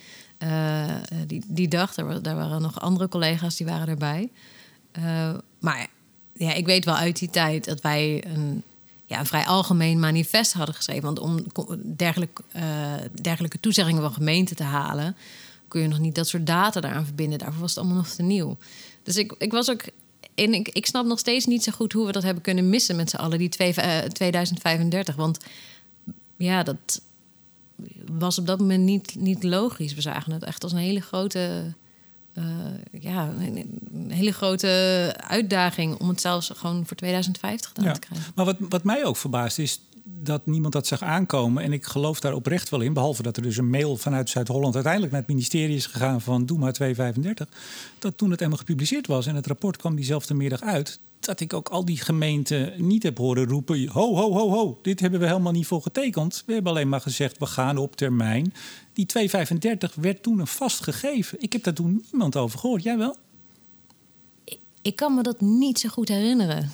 Eh, 0.41 0.97
die, 1.27 1.43
die 1.47 1.69
dag, 1.69 1.95
daar, 1.95 2.23
daar 2.23 2.37
waren 2.37 2.63
nog 2.63 2.81
andere 2.81 3.09
collega's 3.09 3.57
die 3.57 3.67
waren 3.67 3.89
erbij. 3.89 4.31
Eh, 4.93 5.35
maar 5.59 5.87
ja, 6.33 6.53
ik 6.53 6.67
weet 6.67 6.85
wel 6.85 6.95
uit 6.95 7.19
die 7.19 7.31
tijd 7.31 7.65
dat 7.65 7.81
wij 7.81 8.25
een, 8.27 8.63
ja, 9.05 9.19
een 9.19 9.27
vrij 9.27 9.47
algemeen 9.47 9.99
manifest 9.99 10.53
hadden 10.53 10.75
geschreven. 10.75 11.03
Want 11.03 11.19
om 11.19 11.45
dergelijk, 11.97 12.41
eh, 12.53 12.95
dergelijke 13.23 13.61
toezeggingen 13.61 14.03
van 14.03 14.13
gemeenten 14.13 14.57
te 14.57 14.63
halen... 14.63 15.17
kun 15.69 15.81
je 15.81 15.89
nog 15.89 15.99
niet 15.99 16.15
dat 16.15 16.29
soort 16.29 16.47
data 16.47 16.81
daaraan 16.81 17.05
verbinden. 17.05 17.39
Daarvoor 17.39 17.61
was 17.61 17.71
het 17.71 17.79
allemaal 17.79 17.97
nog 17.97 18.09
te 18.09 18.23
nieuw. 18.23 18.57
Dus 19.03 19.17
ik, 19.17 19.35
ik 19.39 19.53
was 19.53 19.71
ook... 19.71 19.83
En 20.35 20.55
ik, 20.55 20.69
ik 20.69 20.87
snap 20.87 21.07
nog 21.07 21.19
steeds 21.19 21.47
niet 21.47 21.63
zo 21.63 21.73
goed 21.73 21.93
hoe 21.93 22.07
we 22.07 22.13
dat 22.13 22.23
hebben 22.23 22.43
kunnen 22.43 22.69
missen 22.69 22.97
met 22.97 23.11
z'n 23.11 23.17
allen, 23.17 23.39
die 23.39 23.49
twee, 23.49 23.75
eh, 23.75 23.99
2035. 23.99 25.15
Want 25.17 25.39
ja, 26.37 26.63
dat 26.63 27.01
was 28.13 28.39
op 28.39 28.47
dat 28.47 28.59
moment 28.59 28.85
niet, 28.85 29.15
niet 29.19 29.43
logisch. 29.43 29.95
We 29.95 30.01
zagen 30.01 30.33
het 30.33 30.43
echt 30.43 30.63
als 30.63 30.73
een 30.73 30.79
hele 30.79 31.01
grote, 31.01 31.75
eh, 32.33 32.45
ja, 33.01 33.29
een, 33.39 34.11
hele 34.11 34.33
grote 34.33 35.15
uitdaging 35.17 35.97
om 35.97 36.09
het 36.09 36.21
zelfs 36.21 36.51
gewoon 36.57 36.87
voor 36.87 36.97
2050 36.97 37.69
gedaan 37.69 37.85
Ja. 37.85 37.93
te 37.93 38.01
krijgen. 38.01 38.33
Maar 38.35 38.45
wat, 38.45 38.57
wat 38.69 38.85
mij 38.85 39.05
ook 39.05 39.17
verbaast 39.17 39.59
is... 39.59 39.81
dat 40.23 40.47
niemand 40.47 40.73
dat 40.73 40.87
zag 40.87 41.03
aankomen. 41.03 41.63
En 41.63 41.73
ik 41.73 41.85
geloof 41.85 42.21
daar 42.21 42.33
oprecht 42.35 42.69
wel 42.69 42.81
in. 42.81 42.93
Behalve 42.93 43.23
dat 43.23 43.37
er 43.37 43.43
dus 43.43 43.57
een 43.57 43.71
mail 43.71 43.97
vanuit 43.97 44.31
Zuid-Holland 44.31 44.75
uiteindelijk 44.75 45.13
naar 45.13 45.21
het 45.21 45.31
ministerie 45.31 45.77
is 45.77 45.87
gegaan 45.87 46.21
van 46.21 46.47
doe 46.47 46.59
maar 46.59 46.73
235. 46.73 47.49
Dat 47.99 48.17
toen 48.17 48.31
het 48.31 48.39
helemaal 48.39 48.59
gepubliceerd 48.61 49.07
was 49.07 49.27
en 49.27 49.35
het 49.35 49.47
rapport 49.47 49.77
kwam 49.77 49.95
diezelfde 49.97 50.35
middag 50.35 50.61
uit. 50.63 50.99
Dat 51.21 51.41
ik 51.41 51.53
ook 51.53 51.69
al 51.69 51.85
die 51.85 51.97
gemeenten 51.97 52.73
niet 52.77 53.03
heb 53.03 53.19
horen 53.19 53.47
roepen: 53.47 53.89
ho, 53.89 54.15
ho, 54.15 54.33
ho, 54.33 54.51
ho, 54.51 54.79
dit 54.83 55.01
hebben 55.01 55.21
we 55.21 55.27
helemaal 55.27 55.53
niet 55.53 55.67
voor 55.67 55.83
getekend. 55.83 56.43
We 56.47 56.53
hebben 56.53 56.73
alleen 56.73 56.89
maar 56.89 57.01
gezegd: 57.01 57.39
we 57.39 57.47
gaan 57.47 57.77
op 57.77 57.97
termijn. 57.97 58.55
Die 58.93 59.07
235 59.07 59.95
werd 59.95 60.23
toen 60.23 60.39
een 60.39 60.47
vast 60.47 60.83
gegeven. 60.83 61.43
Ik 61.43 61.53
heb 61.53 61.63
daar 61.63 61.75
toen 61.75 62.05
niemand 62.11 62.37
over 62.37 62.59
gehoord. 62.59 62.83
Jij 62.83 62.99
wel? 62.99 63.17
Ik 64.83 64.97
kan 64.97 65.15
me 65.15 65.23
dat 65.23 65.41
niet 65.41 65.79
zo 65.79 65.89
goed 65.89 66.09
herinneren. 66.09 66.71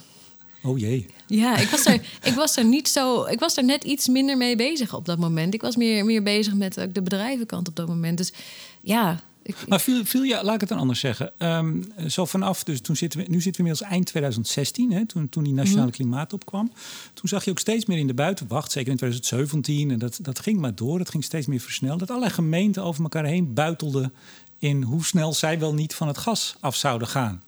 Oh 0.63 0.79
jee. 0.79 1.07
Ja, 1.27 1.57
ik 1.57 1.69
was 1.69 1.85
er, 1.85 2.07
ik 2.23 2.35
was 2.35 2.57
er 2.57 2.65
niet 2.65 2.89
zo. 2.89 3.25
Ik 3.25 3.39
was 3.39 3.57
er 3.57 3.65
net 3.65 3.85
iets 3.85 4.09
minder 4.09 4.37
mee 4.37 4.57
bezig 4.57 4.95
op 4.95 5.05
dat 5.05 5.19
moment. 5.19 5.55
Ik 5.55 5.63
was 5.63 5.77
meer, 5.77 6.05
meer 6.05 6.23
bezig 6.23 6.55
met 6.55 6.75
de 6.93 7.03
bedrijvenkant 7.03 7.69
op 7.69 7.77
dat 7.77 7.89
moment. 7.89 8.19
Dus 8.19 8.33
ja. 8.81 9.23
Maar 9.69 9.81
viel, 9.81 10.05
viel 10.05 10.23
je, 10.23 10.41
laat 10.43 10.55
ik 10.55 10.61
het 10.61 10.69
dan 10.69 10.79
anders 10.79 11.01
zeggen. 11.01 11.33
Um, 11.39 11.93
zo 12.09 12.25
vanaf, 12.25 12.65
dus 12.65 12.81
toen 12.81 12.97
zitten 12.97 13.21
we, 13.21 13.27
nu 13.29 13.41
zitten 13.41 13.63
we 13.63 13.69
inmiddels 13.69 13.93
eind 13.93 14.07
2016, 14.07 14.93
hè, 14.93 15.07
toen, 15.07 15.29
toen 15.29 15.45
die 15.45 15.53
nationale 15.53 15.87
mhm. 15.87 15.97
klimaat 15.97 16.33
opkwam. 16.33 16.73
Toen 17.15 17.29
zag 17.29 17.45
je 17.45 17.51
ook 17.51 17.59
steeds 17.59 17.87
meer 17.87 17.99
in 17.99 18.07
de 18.07 18.15
buitenwacht, 18.15 18.73
zeker 18.73 18.91
in 18.91 18.97
2017. 18.97 19.91
En 19.91 19.99
dat, 19.99 20.19
dat 20.23 20.39
ging 20.39 20.61
maar 20.61 20.75
door, 20.75 20.99
dat 20.99 21.11
ging 21.11 21.25
steeds 21.25 21.47
meer 21.47 21.61
versneld. 21.61 21.99
Dat 21.99 22.09
allerlei 22.09 22.33
gemeenten 22.33 22.83
over 22.83 23.03
elkaar 23.03 23.25
heen 23.25 23.55
buitelden 23.55 24.13
in 24.59 24.83
hoe 24.83 25.05
snel 25.05 25.33
zij 25.33 25.59
wel 25.59 25.75
niet 25.75 25.95
van 25.95 26.09
het 26.09 26.19
gas 26.19 26.57
af 26.61 26.77
zouden 26.77 27.09
gaan. 27.09 27.43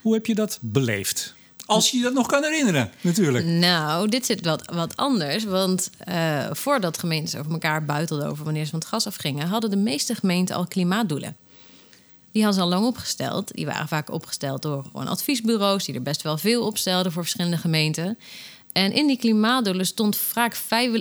Hoe 0.00 0.14
heb 0.14 0.26
je 0.26 0.34
dat 0.34 0.58
beleefd? 0.60 1.34
Als 1.70 1.90
je 1.90 2.00
dat 2.00 2.12
nog 2.12 2.26
kan 2.26 2.42
herinneren, 2.42 2.90
natuurlijk. 3.00 3.44
Nou, 3.44 4.08
dit 4.08 4.26
zit 4.26 4.44
wat, 4.44 4.70
wat 4.74 4.96
anders. 4.96 5.44
Want 5.44 5.90
uh, 6.08 6.46
voordat 6.52 6.98
gemeentes 6.98 7.36
over 7.36 7.52
elkaar 7.52 7.84
buitelden 7.84 8.28
over 8.28 8.44
wanneer 8.44 8.64
ze 8.64 8.70
van 8.70 8.78
het 8.78 8.88
gas 8.88 9.06
afgingen, 9.06 9.48
hadden 9.48 9.70
de 9.70 9.76
meeste 9.76 10.14
gemeenten 10.14 10.56
al 10.56 10.66
klimaatdoelen. 10.66 11.36
Die 12.32 12.42
hadden 12.42 12.60
ze 12.60 12.66
al 12.66 12.74
lang 12.74 12.86
opgesteld. 12.86 13.54
Die 13.54 13.66
waren 13.66 13.88
vaak 13.88 14.10
opgesteld 14.10 14.62
door 14.62 14.84
gewoon 14.84 15.08
adviesbureaus, 15.08 15.84
die 15.84 15.94
er 15.94 16.02
best 16.02 16.22
wel 16.22 16.38
veel 16.38 16.66
opstelden 16.66 17.12
voor 17.12 17.22
verschillende 17.22 17.56
gemeenten. 17.56 18.18
En 18.72 18.92
in 18.92 19.06
die 19.06 19.18
klimaatdoelen 19.18 19.86
stond 19.86 20.16
vaak 20.16 20.54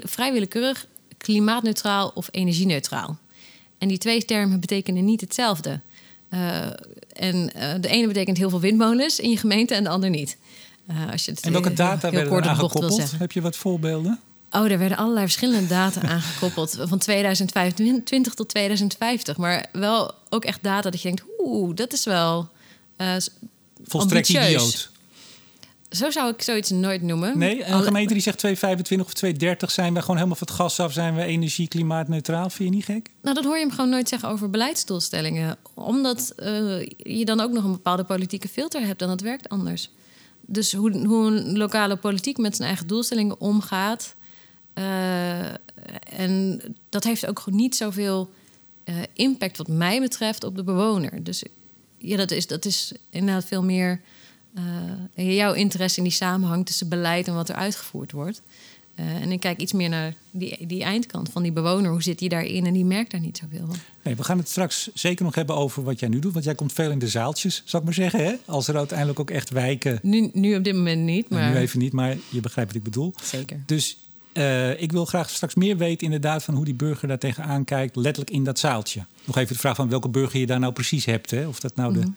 vrij 0.04 0.32
willekeurig 0.32 0.86
klimaatneutraal 1.18 2.12
of 2.14 2.28
energieneutraal. 2.32 3.18
En 3.78 3.88
die 3.88 3.98
twee 3.98 4.26
termen 4.26 4.60
betekenen 4.60 5.06
niet 5.06 5.22
hetzelfde. 5.22 5.82
Uh, 6.34 6.66
en 7.14 7.36
uh, 7.36 7.74
de 7.80 7.88
ene 7.88 8.08
betekent 8.08 8.38
heel 8.38 8.50
veel 8.50 8.60
windmolens 8.60 9.20
in 9.20 9.30
je 9.30 9.38
gemeente 9.38 9.76
en 9.76 9.84
de 9.84 9.90
ander 9.90 10.10
niet. 10.10 10.38
Uh, 10.90 11.12
als 11.12 11.26
je 11.26 11.32
het 11.32 11.42
en 11.42 11.52
welke 11.52 11.74
data 11.74 12.12
werden 12.12 12.34
er 12.34 12.50
aangekoppeld? 12.50 13.12
Heb 13.18 13.32
je 13.32 13.42
wat 13.42 13.56
voorbeelden? 13.56 14.20
Oh, 14.52 14.72
er 14.72 14.78
werden 14.78 14.98
allerlei 14.98 15.26
verschillende 15.26 15.68
data 15.68 16.02
aangekoppeld. 16.16 16.78
Van 16.82 16.98
2025 16.98 18.34
tot 18.34 18.50
2050. 18.50 19.38
Maar 19.38 19.66
wel 19.72 20.14
ook 20.30 20.46
echt 20.46 20.64
data 20.64 20.90
dat 20.90 21.02
je 21.02 21.08
denkt... 21.08 21.24
oeh, 21.40 21.76
dat 21.76 21.94
is 21.94 22.06
wel 22.06 22.50
uh, 22.98 23.16
Volstrekt 23.84 24.30
idioot. 24.30 24.90
Zo 25.90 26.10
zou 26.10 26.34
ik 26.34 26.42
zoiets 26.42 26.70
nooit 26.70 27.02
noemen. 27.02 27.38
Nee, 27.38 27.66
een 27.66 27.84
gemeente 27.84 28.14
die 28.14 28.22
zegt 28.22 28.38
225 28.38 29.08
of 29.08 29.14
230 29.14 29.72
zijn 29.72 29.94
we 29.94 30.00
gewoon 30.00 30.16
helemaal 30.16 30.38
van 30.38 30.48
het 30.48 30.56
gas 30.56 30.80
af, 30.80 30.94
zijn 30.94 31.16
we 31.16 31.24
energie 31.24 31.68
klimaatneutraal. 31.68 32.50
Vind 32.50 32.70
je 32.70 32.76
niet 32.76 32.86
gek? 32.86 33.10
Nou, 33.22 33.36
dat 33.36 33.44
hoor 33.44 33.56
je 33.56 33.62
hem 33.62 33.72
gewoon 33.72 33.90
nooit 33.90 34.10
zeggen 34.10 34.30
over 34.30 34.50
beleidsdoelstellingen. 34.50 35.58
Omdat 35.74 36.34
uh, 36.38 36.86
je 36.98 37.26
dan 37.26 37.40
ook 37.40 37.52
nog 37.52 37.64
een 37.64 37.72
bepaalde 37.72 38.04
politieke 38.04 38.48
filter 38.48 38.86
hebt 38.86 39.02
en 39.02 39.08
dat 39.08 39.22
werkt 39.22 39.50
anders. 39.50 39.90
Dus 40.42 40.74
hoe, 40.74 41.06
hoe 41.08 41.28
een 41.28 41.58
lokale 41.58 41.96
politiek 41.96 42.38
met 42.38 42.56
zijn 42.56 42.68
eigen 42.68 42.88
doelstellingen 42.88 43.40
omgaat. 43.40 44.16
Uh, 44.74 45.40
en 46.20 46.62
dat 46.90 47.04
heeft 47.04 47.28
ook 47.28 47.44
niet 47.46 47.76
zoveel 47.76 48.30
uh, 48.86 48.96
impact, 49.14 49.58
wat 49.58 49.68
mij 49.68 50.00
betreft, 50.00 50.44
op 50.44 50.56
de 50.56 50.64
bewoner. 50.64 51.24
Dus 51.24 51.44
ja, 51.98 52.18
dat 52.18 52.32
is, 52.32 52.48
dat 52.48 52.66
is 52.66 52.92
inderdaad 53.10 53.46
veel 53.46 53.64
meer 53.64 54.02
uh, 54.56 55.36
jouw 55.36 55.54
interesse 55.54 55.98
in 55.98 56.04
die 56.04 56.14
samenhang 56.14 56.66
tussen 56.66 56.90
beleid 56.90 57.28
en 57.28 57.34
wat 57.34 57.50
er 57.50 57.56
uitgevoerd 57.56 58.12
wordt. 58.12 58.42
Uh, 59.00 59.22
en 59.22 59.32
ik 59.32 59.40
kijk 59.40 59.60
iets 59.60 59.74
meer 59.74 59.90
naar 59.90 60.14
die, 60.32 60.66
die 60.68 60.84
eindkant 60.84 61.30
van 61.30 61.44
die 61.44 61.52
bewoner. 61.52 61.92
Hoe 61.92 62.04
zit 62.04 62.20
die 62.20 62.30
daarin? 62.30 62.66
En 62.66 62.74
die 62.74 62.86
merkt 62.86 63.12
daar 63.12 63.20
niet 63.20 63.38
zoveel 63.38 63.66
van. 63.68 63.76
Nee, 64.04 64.16
we 64.16 64.24
gaan 64.24 64.38
het 64.38 64.50
straks 64.50 64.90
zeker 64.94 65.26
nog 65.26 65.36
hebben 65.36 65.56
over 65.56 65.84
wat 65.84 66.00
jij 66.00 66.10
nu 66.10 66.20
doet. 66.20 66.34
Want 66.34 66.46
jij 66.46 66.56
komt 66.56 66.74
veel 66.74 66.92
in 66.92 67.00
de 67.00 67.08
zaaltjes, 67.08 67.62
zou 67.66 67.78
ik 67.78 67.84
maar 67.84 67.94
zeggen. 67.94 68.26
Hè? 68.26 68.34
Als 68.46 68.68
er 68.68 68.78
uiteindelijk 68.78 69.20
ook 69.20 69.30
echt 69.30 69.50
wijken. 69.50 70.00
Nu, 70.02 70.30
nu 70.34 70.56
op 70.56 70.64
dit 70.64 70.76
moment 70.76 71.02
niet. 71.02 71.30
Nou, 71.30 71.42
maar... 71.42 71.52
nu 71.52 71.58
even 71.58 71.80
niet, 71.80 71.94
maar 71.94 72.18
je 72.30 72.40
begrijpt 72.40 72.72
wat 72.72 72.80
ik 72.80 72.84
bedoel. 72.84 73.14
Zeker. 73.24 73.64
Dus 73.66 73.98
uh, 74.34 74.82
ik 74.82 74.92
wil 74.92 75.06
graag 75.06 75.30
straks 75.30 75.56
meer 75.56 75.78
weten 75.78 76.06
inderdaad 76.06 76.44
van 76.44 76.54
hoe 76.54 76.66
die 76.66 76.74
burger 76.74 77.08
daar 77.08 77.18
tegenaan 77.18 77.64
kijkt, 77.64 77.96
letterlijk 77.96 78.36
in 78.36 78.44
dat 78.44 78.60
zaaltje. 78.60 79.06
Nog 79.24 79.38
even 79.38 79.54
de 79.54 79.60
vraag 79.60 79.76
van 79.76 79.90
welke 79.90 80.10
burger 80.10 80.40
je 80.40 80.46
daar 80.46 80.60
nou 80.60 80.74
precies 80.74 81.06
hebt. 81.06 81.32
Hè? 81.32 81.48
Of 81.48 81.60
dat 81.60 81.76
nou 81.76 81.94
de, 81.94 82.00
mhm. 82.00 82.10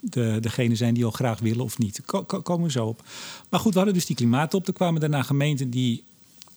de, 0.00 0.38
degene 0.40 0.76
zijn 0.76 0.94
die 0.94 1.04
al 1.04 1.10
graag 1.10 1.38
willen 1.38 1.64
of 1.64 1.78
niet. 1.78 2.00
Ko 2.04 2.22
komen 2.22 2.66
we 2.66 2.70
zo 2.70 2.86
op. 2.86 3.02
Maar 3.48 3.60
goed, 3.60 3.72
we 3.72 3.76
hadden 3.76 3.94
dus 3.94 4.06
die 4.06 4.16
klimaatop. 4.16 4.66
Er 4.66 4.72
kwamen 4.72 5.00
daarna 5.00 5.22
gemeenten 5.22 5.70
die 5.70 6.04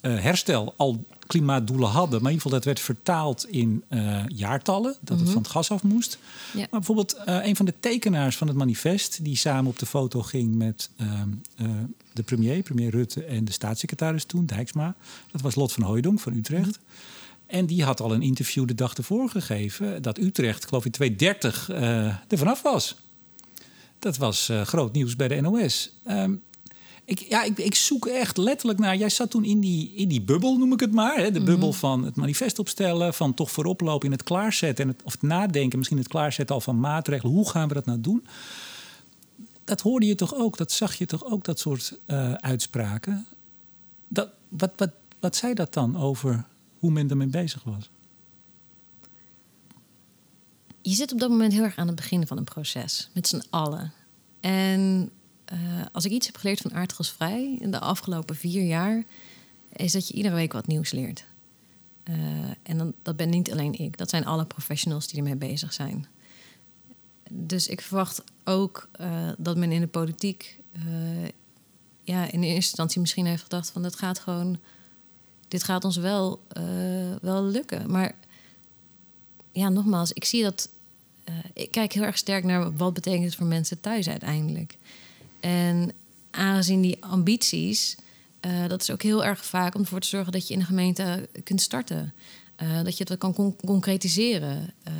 uh, 0.01 0.19
herstel 0.19 0.73
al 0.77 1.03
klimaatdoelen 1.29 1.89
hadden. 1.89 2.21
Maar 2.21 2.31
in 2.31 2.37
ieder 2.37 2.41
geval 2.41 2.51
dat 2.51 2.63
werd 2.63 2.79
vertaald 2.79 3.47
in 3.49 3.83
uh, 3.89 4.23
jaartallen. 4.27 4.95
Dat 5.01 5.17
het 5.17 5.25
mhm. 5.25 5.33
van 5.33 5.41
het 5.41 5.51
gas 5.51 5.71
af 5.71 5.83
moest. 5.83 6.17
Ja. 6.53 6.59
Maar 6.59 6.67
bijvoorbeeld 6.69 7.15
uh, 7.27 7.45
een 7.45 7.55
van 7.55 7.65
de 7.65 7.73
tekenaars 7.79 8.37
van 8.37 8.47
het 8.47 8.57
manifest... 8.57 9.23
die 9.23 9.35
samen 9.35 9.71
op 9.71 9.79
de 9.79 9.85
foto 9.85 10.21
ging 10.21 10.55
met 10.55 10.89
ehm, 10.97 11.29
de 12.13 12.23
premier, 12.23 12.61
premier 12.61 12.89
Rutte... 12.89 13.23
en 13.23 13.45
de 13.45 13.51
staatssecretaris 13.51 14.23
toen, 14.23 14.45
Dijksma. 14.45 14.95
Dat 15.31 15.41
was 15.41 15.55
Lot 15.55 15.71
van 15.71 15.83
Hooijdonk 15.83 16.19
van 16.19 16.33
Utrecht. 16.33 16.79
Mhm. 16.79 17.55
En 17.57 17.65
die 17.65 17.83
had 17.83 18.01
al 18.01 18.13
een 18.13 18.21
interview 18.21 18.67
de 18.67 18.75
dag 18.75 18.93
ervoor 18.93 19.29
gegeven... 19.29 20.01
dat 20.01 20.17
Utrecht, 20.17 20.67
geloof 20.67 20.85
ik, 20.85 20.91
230 20.91 21.69
er 22.27 22.37
vanaf 22.37 22.61
was. 22.61 22.95
Dat 23.99 24.17
was 24.17 24.49
groot 24.63 24.93
nieuws 24.93 25.15
bij 25.15 25.27
de 25.27 25.41
NOS. 25.41 25.91
Um, 26.07 26.41
ik, 27.09 27.19
ja, 27.19 27.43
ik, 27.43 27.57
ik, 27.57 27.75
zoek 27.75 28.05
echt 28.05 28.37
letterlijk 28.37 28.79
naar. 28.79 28.95
Jij 28.95 29.09
zat 29.09 29.29
toen 29.29 29.43
in 29.43 29.59
die, 29.59 29.93
in 29.95 30.07
die 30.07 30.21
bubbel, 30.21 30.57
noem 30.57 30.73
ik 30.73 30.79
het 30.79 30.91
maar. 30.91 31.17
Hè? 31.17 31.31
De 31.31 31.43
bubbel 31.43 31.69
mhm. 31.69 31.77
van 31.77 32.03
het 32.03 32.15
manifest 32.15 32.59
opstellen, 32.59 33.13
van 33.13 33.33
toch 33.33 33.51
vooroplopen 33.51 34.05
in 34.05 34.11
het 34.11 34.23
klaarzetten. 34.23 34.85
En 34.85 34.91
het, 34.91 35.03
of 35.03 35.11
het 35.11 35.21
nadenken, 35.21 35.77
misschien 35.77 35.97
het 35.97 36.07
klaarzetten 36.07 36.55
al 36.55 36.61
van 36.61 36.79
maatregelen. 36.79 37.33
Hoe 37.33 37.49
gaan 37.49 37.67
we 37.67 37.73
dat 37.73 37.85
nou 37.85 38.01
doen? 38.01 38.27
Dat 39.63 39.81
hoorde 39.81 40.05
je 40.05 40.15
toch 40.15 40.35
ook, 40.35 40.57
dat 40.57 40.71
zag 40.71 40.95
je 40.95 41.05
toch 41.05 41.25
ook, 41.25 41.43
dat 41.43 41.59
soort 41.59 41.97
uh, 42.07 42.33
uitspraken. 42.33 43.25
Dat, 44.07 44.29
wat, 44.49 44.71
wat, 44.75 44.91
wat 45.19 45.35
zei 45.35 45.53
dat 45.53 45.73
dan 45.73 45.97
over 45.97 46.45
hoe 46.79 46.91
men 46.91 47.09
ermee 47.09 47.27
bezig 47.27 47.63
was? 47.63 47.89
Je 50.81 50.95
zit 50.95 51.13
op 51.13 51.19
dat 51.19 51.29
moment 51.29 51.53
heel 51.53 51.63
erg 51.63 51.77
aan 51.77 51.87
het 51.87 51.95
begin 51.95 52.27
van 52.27 52.37
een 52.37 52.43
proces, 52.43 53.09
met 53.13 53.27
z'n 53.27 53.43
allen. 53.49 53.93
En 54.39 55.11
uh, 55.53 55.85
als 55.91 56.05
ik 56.05 56.11
iets 56.11 56.25
heb 56.25 56.35
geleerd 56.35 56.59
van 56.59 56.73
aardgasvrij 56.73 57.57
in 57.59 57.71
de 57.71 57.79
afgelopen 57.79 58.35
vier 58.35 58.63
jaar, 58.63 59.03
is 59.73 59.91
dat 59.91 60.07
je 60.07 60.13
iedere 60.13 60.35
week 60.35 60.53
wat 60.53 60.67
nieuws 60.67 60.91
leert. 60.91 61.25
Uh, 62.09 62.15
en 62.63 62.77
dan, 62.77 62.93
dat 63.01 63.15
ben 63.15 63.29
niet 63.29 63.51
alleen 63.51 63.79
ik, 63.79 63.97
dat 63.97 64.09
zijn 64.09 64.25
alle 64.25 64.45
professionals 64.45 65.07
die 65.07 65.17
ermee 65.17 65.35
bezig 65.35 65.73
zijn. 65.73 66.07
Dus 67.29 67.67
ik 67.67 67.81
verwacht 67.81 68.23
ook 68.43 68.89
uh, 69.01 69.29
dat 69.37 69.57
men 69.57 69.71
in 69.71 69.81
de 69.81 69.87
politiek 69.87 70.57
ja, 72.03 72.31
in 72.31 72.43
eerste 72.43 72.53
instantie 72.53 72.99
misschien 72.99 73.25
heeft 73.25 73.43
gedacht 73.43 73.69
van 73.69 73.81
dat 73.81 73.95
gaat 73.95 74.19
gewoon, 74.19 74.59
dit 75.47 75.63
gaat 75.63 75.83
ons 75.83 75.97
wel, 75.97 76.43
wel 77.21 77.43
lukken. 77.43 77.91
Maar 77.91 78.15
ja, 79.51 79.69
nogmaals, 79.69 80.11
ik 80.11 80.25
zie 80.25 80.43
dat, 80.43 80.69
ik 81.53 81.71
kijk 81.71 81.93
heel 81.93 82.03
erg 82.03 82.17
sterk 82.17 82.43
naar 82.43 82.75
wat 82.75 82.93
betekent 82.93 83.23
het 83.23 83.35
voor 83.35 83.45
mensen 83.45 83.79
thuis 83.79 84.09
uiteindelijk. 84.09 84.77
En 85.39 85.91
aangezien 86.31 86.81
die 86.81 87.03
ambities, 87.03 87.97
uh, 88.45 88.67
dat 88.67 88.81
is 88.81 88.91
ook 88.91 89.01
heel 89.01 89.25
erg 89.25 89.45
vaak 89.45 89.75
om 89.75 89.81
ervoor 89.81 89.99
te 89.99 90.07
zorgen 90.07 90.31
dat 90.31 90.47
je 90.47 90.53
in 90.53 90.59
een 90.59 90.65
gemeente 90.65 91.29
kunt 91.43 91.61
starten. 91.61 92.13
Uh, 92.63 92.83
dat 92.83 92.97
je 92.97 93.05
het 93.07 93.17
kan 93.17 93.33
con 93.33 93.55
concretiseren. 93.55 94.73
Uh, 94.87 94.93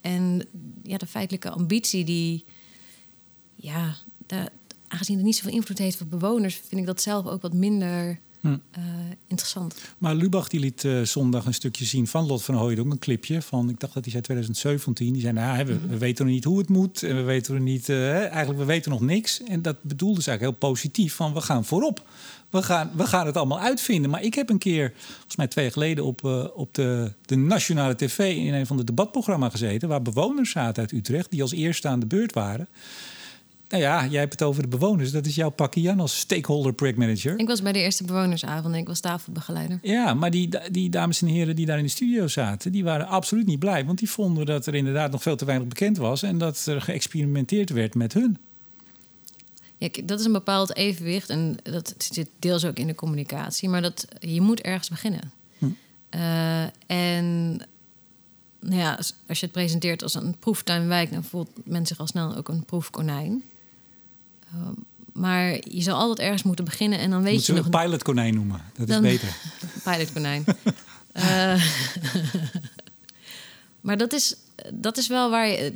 en 0.00 0.46
ja, 0.82 0.96
de 0.96 1.06
feitelijke 1.06 1.50
ambitie 1.50 2.04
die, 2.04 2.44
ja, 3.54 3.96
de, 4.26 4.50
aangezien 4.88 5.16
het 5.16 5.24
niet 5.24 5.36
zoveel 5.36 5.52
invloed 5.52 5.78
heeft 5.78 6.00
op 6.00 6.10
bewoners, 6.10 6.54
vind 6.54 6.80
ik 6.80 6.86
dat 6.86 7.02
zelf 7.02 7.26
ook 7.26 7.42
wat 7.42 7.52
minder 7.52 8.20
Hm. 8.40 8.48
Uh, 8.48 8.84
interessant. 9.26 9.74
Maar 9.98 10.14
Lubach 10.14 10.48
die 10.48 10.60
liet 10.60 10.84
uh, 10.84 11.02
zondag 11.02 11.46
een 11.46 11.54
stukje 11.54 11.84
zien 11.84 12.06
van 12.06 12.26
Lot 12.26 12.42
van 12.42 12.54
Hooydonk, 12.54 12.92
een 12.92 12.98
clipje 12.98 13.42
van, 13.42 13.68
ik 13.68 13.80
dacht 13.80 13.94
dat 13.94 14.02
hij 14.02 14.12
zei 14.12 14.22
2017. 14.22 15.12
Die 15.12 15.22
zei, 15.22 15.32
nou, 15.32 15.64
we, 15.64 15.78
we 15.88 15.98
weten 15.98 16.24
nog 16.24 16.34
niet 16.34 16.44
hoe 16.44 16.58
het 16.58 16.68
moet 16.68 17.02
en 17.02 17.16
we 17.16 17.22
weten 17.22 17.54
er 17.54 17.60
niet, 17.60 17.88
uh, 17.88 18.18
eigenlijk 18.18 18.58
we 18.58 18.64
weten 18.64 18.90
nog 18.90 19.00
niks. 19.00 19.42
En 19.42 19.62
dat 19.62 19.82
bedoelde 19.82 20.22
ze 20.22 20.28
eigenlijk 20.28 20.58
heel 20.58 20.70
positief 20.70 21.14
van, 21.14 21.34
we 21.34 21.40
gaan 21.40 21.64
voorop. 21.64 22.08
We 22.50 22.62
gaan, 22.62 22.90
we 22.94 23.06
gaan 23.06 23.26
het 23.26 23.36
allemaal 23.36 23.60
uitvinden. 23.60 24.10
Maar 24.10 24.22
ik 24.22 24.34
heb 24.34 24.50
een 24.50 24.58
keer, 24.58 24.92
volgens 24.96 25.36
mij 25.36 25.46
twee 25.46 25.64
jaar 25.64 25.72
geleden, 25.72 26.04
op, 26.04 26.24
op 26.54 26.74
de, 26.74 27.12
de 27.24 27.36
nationale 27.36 27.96
tv 27.96 28.36
in 28.36 28.54
een 28.54 28.66
van 28.66 28.76
de 28.76 28.84
debatprogramma's 28.84 29.50
gezeten, 29.50 29.88
waar 29.88 30.02
bewoners 30.02 30.50
zaten 30.50 30.82
uit 30.82 30.92
Utrecht, 30.92 31.30
die 31.30 31.42
als 31.42 31.52
eerste 31.52 31.88
aan 31.88 32.00
de 32.00 32.06
beurt 32.06 32.32
waren 32.32 32.68
Nou 33.70 33.82
ja, 33.82 34.06
jij 34.06 34.20
hebt 34.20 34.32
het 34.32 34.42
over 34.42 34.62
de 34.62 34.68
bewoners. 34.68 35.10
Dat 35.10 35.26
is 35.26 35.34
jouw 35.34 35.50
pakje 35.50 35.80
Jan 35.80 36.00
als 36.00 36.18
stakeholder 36.18 36.72
project 36.72 36.98
manager. 36.98 37.38
Ik 37.38 37.46
was 37.46 37.62
bij 37.62 37.72
de 37.72 37.78
eerste 37.78 38.04
bewonersavond 38.04 38.74
en 38.74 38.80
ik 38.80 38.86
was 38.86 39.00
tafelbegeleider. 39.00 39.78
Ja, 39.82 40.14
maar 40.14 40.30
die, 40.30 40.70
die 40.70 40.90
dames 40.90 41.22
en 41.22 41.28
heren 41.28 41.56
die 41.56 41.66
daar 41.66 41.78
in 41.78 41.84
de 41.84 41.90
studio 41.90 42.28
zaten, 42.28 42.72
die 42.72 42.84
waren 42.84 43.06
absoluut 43.06 43.46
niet 43.46 43.58
blij. 43.58 43.84
Want 43.84 43.98
die 43.98 44.10
vonden 44.10 44.46
dat 44.46 44.66
er 44.66 44.74
inderdaad 44.74 45.10
nog 45.10 45.22
veel 45.22 45.36
te 45.36 45.44
weinig 45.44 45.68
bekend 45.68 45.96
was 45.96 46.22
en 46.22 46.38
dat 46.38 46.66
er 46.66 46.80
geëxperimenteerd 46.80 47.70
werd 47.70 47.94
met 47.94 48.12
hun. 48.12 48.38
Ja, 49.76 49.88
dat 50.04 50.20
is 50.20 50.26
een 50.26 50.32
bepaald 50.32 50.76
evenwicht 50.76 51.28
en 51.28 51.56
dat 51.62 51.94
zit 51.98 52.28
deels 52.38 52.64
ook 52.64 52.78
in 52.78 52.86
de 52.86 52.94
communicatie. 52.94 53.68
Maar 53.68 53.82
dat, 53.82 54.06
je 54.20 54.40
moet 54.40 54.60
ergens 54.60 54.88
beginnen. 54.88 55.32
Hm. 55.58 55.66
Uh, 56.14 56.62
en 56.86 57.56
nou 58.60 58.80
ja, 58.80 58.94
als 59.28 59.40
je 59.40 59.46
het 59.46 59.52
presenteert 59.52 60.02
als 60.02 60.14
een 60.14 60.38
proeftuinwijk, 60.38 61.12
dan 61.12 61.24
voelt 61.24 61.50
men 61.64 61.86
zich 61.86 61.98
al 61.98 62.06
snel 62.06 62.36
ook 62.36 62.48
een 62.48 62.64
proefkonijn. 62.64 63.42
Uh, 64.54 64.68
maar 65.12 65.52
je 65.52 65.82
zal 65.82 65.96
altijd 65.96 66.18
ergens 66.18 66.42
moeten 66.42 66.64
beginnen 66.64 66.98
en 66.98 67.10
dan 67.10 67.22
weet 67.22 67.34
Moet 67.34 67.46
je 67.46 67.52
nog... 67.52 67.64
een 67.64 67.70
pilotkonijn 67.70 68.34
noemen, 68.34 68.60
dat 68.74 68.88
is 68.88 69.00
beter. 69.00 69.36
pilotkonijn. 69.84 70.44
uh, 71.12 71.64
maar 73.86 73.98
dat 73.98 74.12
is, 74.12 74.36
dat 74.74 74.96
is 74.98 75.06
wel 75.06 75.30
waar 75.30 75.48
je... 75.48 75.72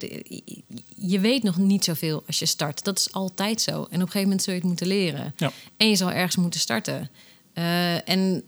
Je 0.96 1.20
weet 1.20 1.42
nog 1.42 1.56
niet 1.56 1.84
zoveel 1.84 2.22
als 2.26 2.38
je 2.38 2.46
start. 2.46 2.84
Dat 2.84 2.98
is 2.98 3.12
altijd 3.12 3.60
zo. 3.60 3.70
En 3.70 3.78
op 3.80 3.90
een 3.90 3.98
gegeven 3.98 4.22
moment 4.22 4.42
zul 4.42 4.52
je 4.52 4.58
het 4.58 4.68
moeten 4.68 4.86
leren. 4.86 5.34
Ja. 5.36 5.52
En 5.76 5.88
je 5.88 5.96
zal 5.96 6.10
ergens 6.10 6.36
moeten 6.36 6.60
starten. 6.60 7.10
Uh, 7.54 8.08
en 8.08 8.42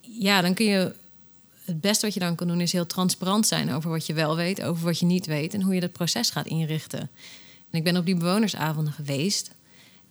ja, 0.00 0.40
dan 0.40 0.54
kun 0.54 0.66
je 0.66 0.94
het 1.64 1.80
beste 1.80 2.04
wat 2.04 2.14
je 2.14 2.20
dan 2.20 2.34
kan 2.34 2.48
doen 2.48 2.60
is 2.60 2.72
heel 2.72 2.86
transparant 2.86 3.46
zijn 3.46 3.72
over 3.72 3.90
wat 3.90 4.06
je 4.06 4.14
wel 4.14 4.36
weet, 4.36 4.62
over 4.62 4.84
wat 4.84 4.98
je 4.98 5.06
niet 5.06 5.26
weet 5.26 5.54
en 5.54 5.62
hoe 5.62 5.74
je 5.74 5.80
dat 5.80 5.92
proces 5.92 6.30
gaat 6.30 6.46
inrichten. 6.46 7.00
En 7.70 7.78
ik 7.78 7.84
ben 7.84 7.96
op 7.96 8.06
die 8.06 8.16
bewonersavonden 8.16 8.92
geweest. 8.92 9.50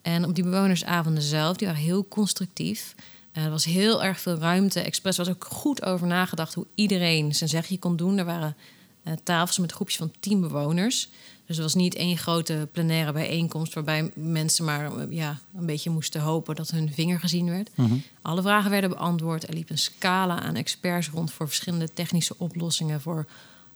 En 0.04 0.26
op 0.26 0.36
die 0.36 0.44
bewonersavonden 0.44 1.24
zelf, 1.24 1.58
die 1.58 1.68
waren 1.68 1.82
heel 1.82 2.08
constructief. 2.08 2.96
er 3.32 3.50
was 3.50 3.66
heel 3.66 4.04
erg 4.04 4.20
veel 4.20 4.38
ruimte. 4.38 4.80
Express 4.80 5.18
was 5.18 5.30
ook 5.30 5.46
goed 5.46 5.86
over 5.86 6.08
nagedacht 6.08 6.54
hoe 6.54 6.66
iedereen 6.76 7.36
zijn 7.36 7.50
zegje 7.50 7.80
kon 7.80 7.96
doen. 7.96 8.18
Er 8.18 8.26
waren 8.26 8.56
uh, 9.04 9.14
tafels 9.24 9.58
met 9.58 9.72
groepjes 9.72 9.98
van 9.98 10.12
tien 10.20 10.42
bewoners. 10.42 11.10
Dus 11.46 11.56
het 11.56 11.66
was 11.66 11.76
niet 11.76 11.96
één 11.96 12.18
grote 12.18 12.68
plenaire 12.72 13.12
bijeenkomst 13.12 13.74
waarbij 13.74 14.12
mensen 14.16 14.66
maar 14.66 14.98
eh, 14.98 15.06
ja, 15.10 15.40
een 15.56 15.66
beetje 15.66 15.90
moesten 15.90 16.22
hopen 16.22 16.56
dat 16.56 16.70
hun 16.70 16.94
vinger 16.94 17.20
gezien 17.20 17.50
werd. 17.50 17.70
Mhm. 17.76 17.96
Alle 18.22 18.42
vragen 18.42 18.70
werden 18.70 18.90
beantwoord. 18.90 19.48
Er 19.48 19.54
liep 19.54 19.70
een 19.70 19.78
scala 19.78 20.42
aan 20.42 20.56
experts 20.56 21.10
rond 21.10 21.32
voor 21.32 21.48
verschillende 21.48 21.94
technische 21.94 22.36
oplossingen 22.38 23.02
voor 23.02 23.26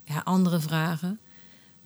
ja, 0.04 0.20
andere 0.24 0.60
vragen. 0.60 1.18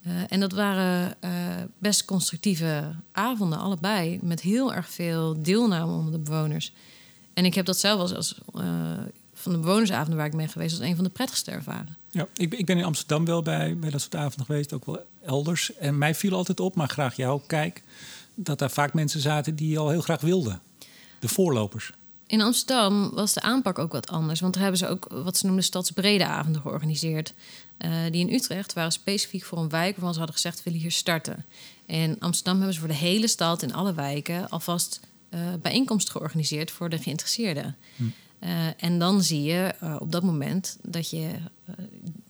Uh, 0.06 0.12
en 0.28 0.40
dat 0.40 0.52
waren 0.52 1.16
uh, 1.24 1.30
best 1.78 2.04
constructieve 2.04 2.94
avonden, 3.12 3.58
allebei, 3.58 4.18
met 4.22 4.40
heel 4.40 4.74
erg 4.74 4.90
veel 4.90 5.42
deelname 5.42 5.92
onder 5.92 6.12
de 6.12 6.18
bewoners. 6.18 6.72
En 7.34 7.44
ik 7.44 7.54
heb 7.54 7.66
dat 7.66 7.78
zelf 7.78 8.12
als, 8.12 8.40
uh, 8.54 8.62
van 9.34 9.52
de 9.52 9.58
bewonersavonden 9.58 10.16
waar 10.16 10.26
ik 10.26 10.34
mee 10.34 10.48
geweest, 10.48 10.78
als 10.78 10.88
een 10.88 10.94
van 10.94 11.04
de 11.04 11.10
prettigste 11.10 11.50
ervaren. 11.50 11.96
Ja, 12.10 12.26
ik, 12.34 12.54
ik 12.54 12.66
ben 12.66 12.78
in 12.78 12.84
Amsterdam 12.84 13.24
wel 13.24 13.42
bij, 13.42 13.78
bij 13.78 13.90
dat 13.90 14.00
soort 14.00 14.14
avonden 14.14 14.46
geweest, 14.46 14.72
ook 14.72 14.86
wel 14.86 15.06
elders. 15.24 15.74
En 15.76 15.98
mij 15.98 16.14
viel 16.14 16.36
altijd 16.36 16.60
op, 16.60 16.74
maar 16.74 16.88
graag 16.88 17.16
jou 17.16 17.40
kijk, 17.46 17.82
dat 18.34 18.58
daar 18.58 18.70
vaak 18.70 18.94
mensen 18.94 19.20
zaten 19.20 19.56
die 19.56 19.78
al 19.78 19.88
heel 19.88 20.00
graag 20.00 20.20
wilden. 20.20 20.60
De 21.18 21.28
voorlopers. 21.28 21.92
In 22.32 22.40
Amsterdam 22.40 23.10
was 23.10 23.32
de 23.32 23.40
aanpak 23.40 23.78
ook 23.78 23.92
wat 23.92 24.08
anders. 24.08 24.40
Want 24.40 24.52
daar 24.52 24.62
hebben 24.62 24.80
ze 24.80 24.88
ook 24.88 25.06
wat 25.08 25.36
ze 25.36 25.46
noemden 25.46 25.64
stadsbrede 25.64 26.26
avonden 26.26 26.62
georganiseerd. 26.62 27.32
Uh, 27.78 27.90
die 28.10 28.26
in 28.26 28.34
Utrecht 28.34 28.72
waren 28.72 28.92
specifiek 28.92 29.44
voor 29.44 29.58
een 29.58 29.68
wijk 29.68 29.92
waarvan 29.92 30.12
ze 30.12 30.18
hadden 30.18 30.36
gezegd: 30.36 30.56
we 30.56 30.62
willen 30.64 30.80
hier 30.80 30.90
starten. 30.90 31.44
En 31.86 32.16
Amsterdam 32.18 32.56
hebben 32.56 32.74
ze 32.74 32.80
voor 32.80 32.88
de 32.88 32.94
hele 32.94 33.28
stad 33.28 33.62
in 33.62 33.74
alle 33.74 33.94
wijken 33.94 34.48
alvast 34.48 35.00
uh, 35.30 35.40
bijeenkomsten 35.62 36.12
georganiseerd 36.12 36.70
voor 36.70 36.88
de 36.88 36.98
geïnteresseerden. 36.98 37.76
Hm. 37.96 38.02
Uh, 38.40 38.50
en 38.76 38.98
dan 38.98 39.22
zie 39.22 39.42
je 39.42 39.74
op 39.98 40.12
dat 40.12 40.22
moment 40.22 40.78
dat 40.82 41.10
je 41.10 41.28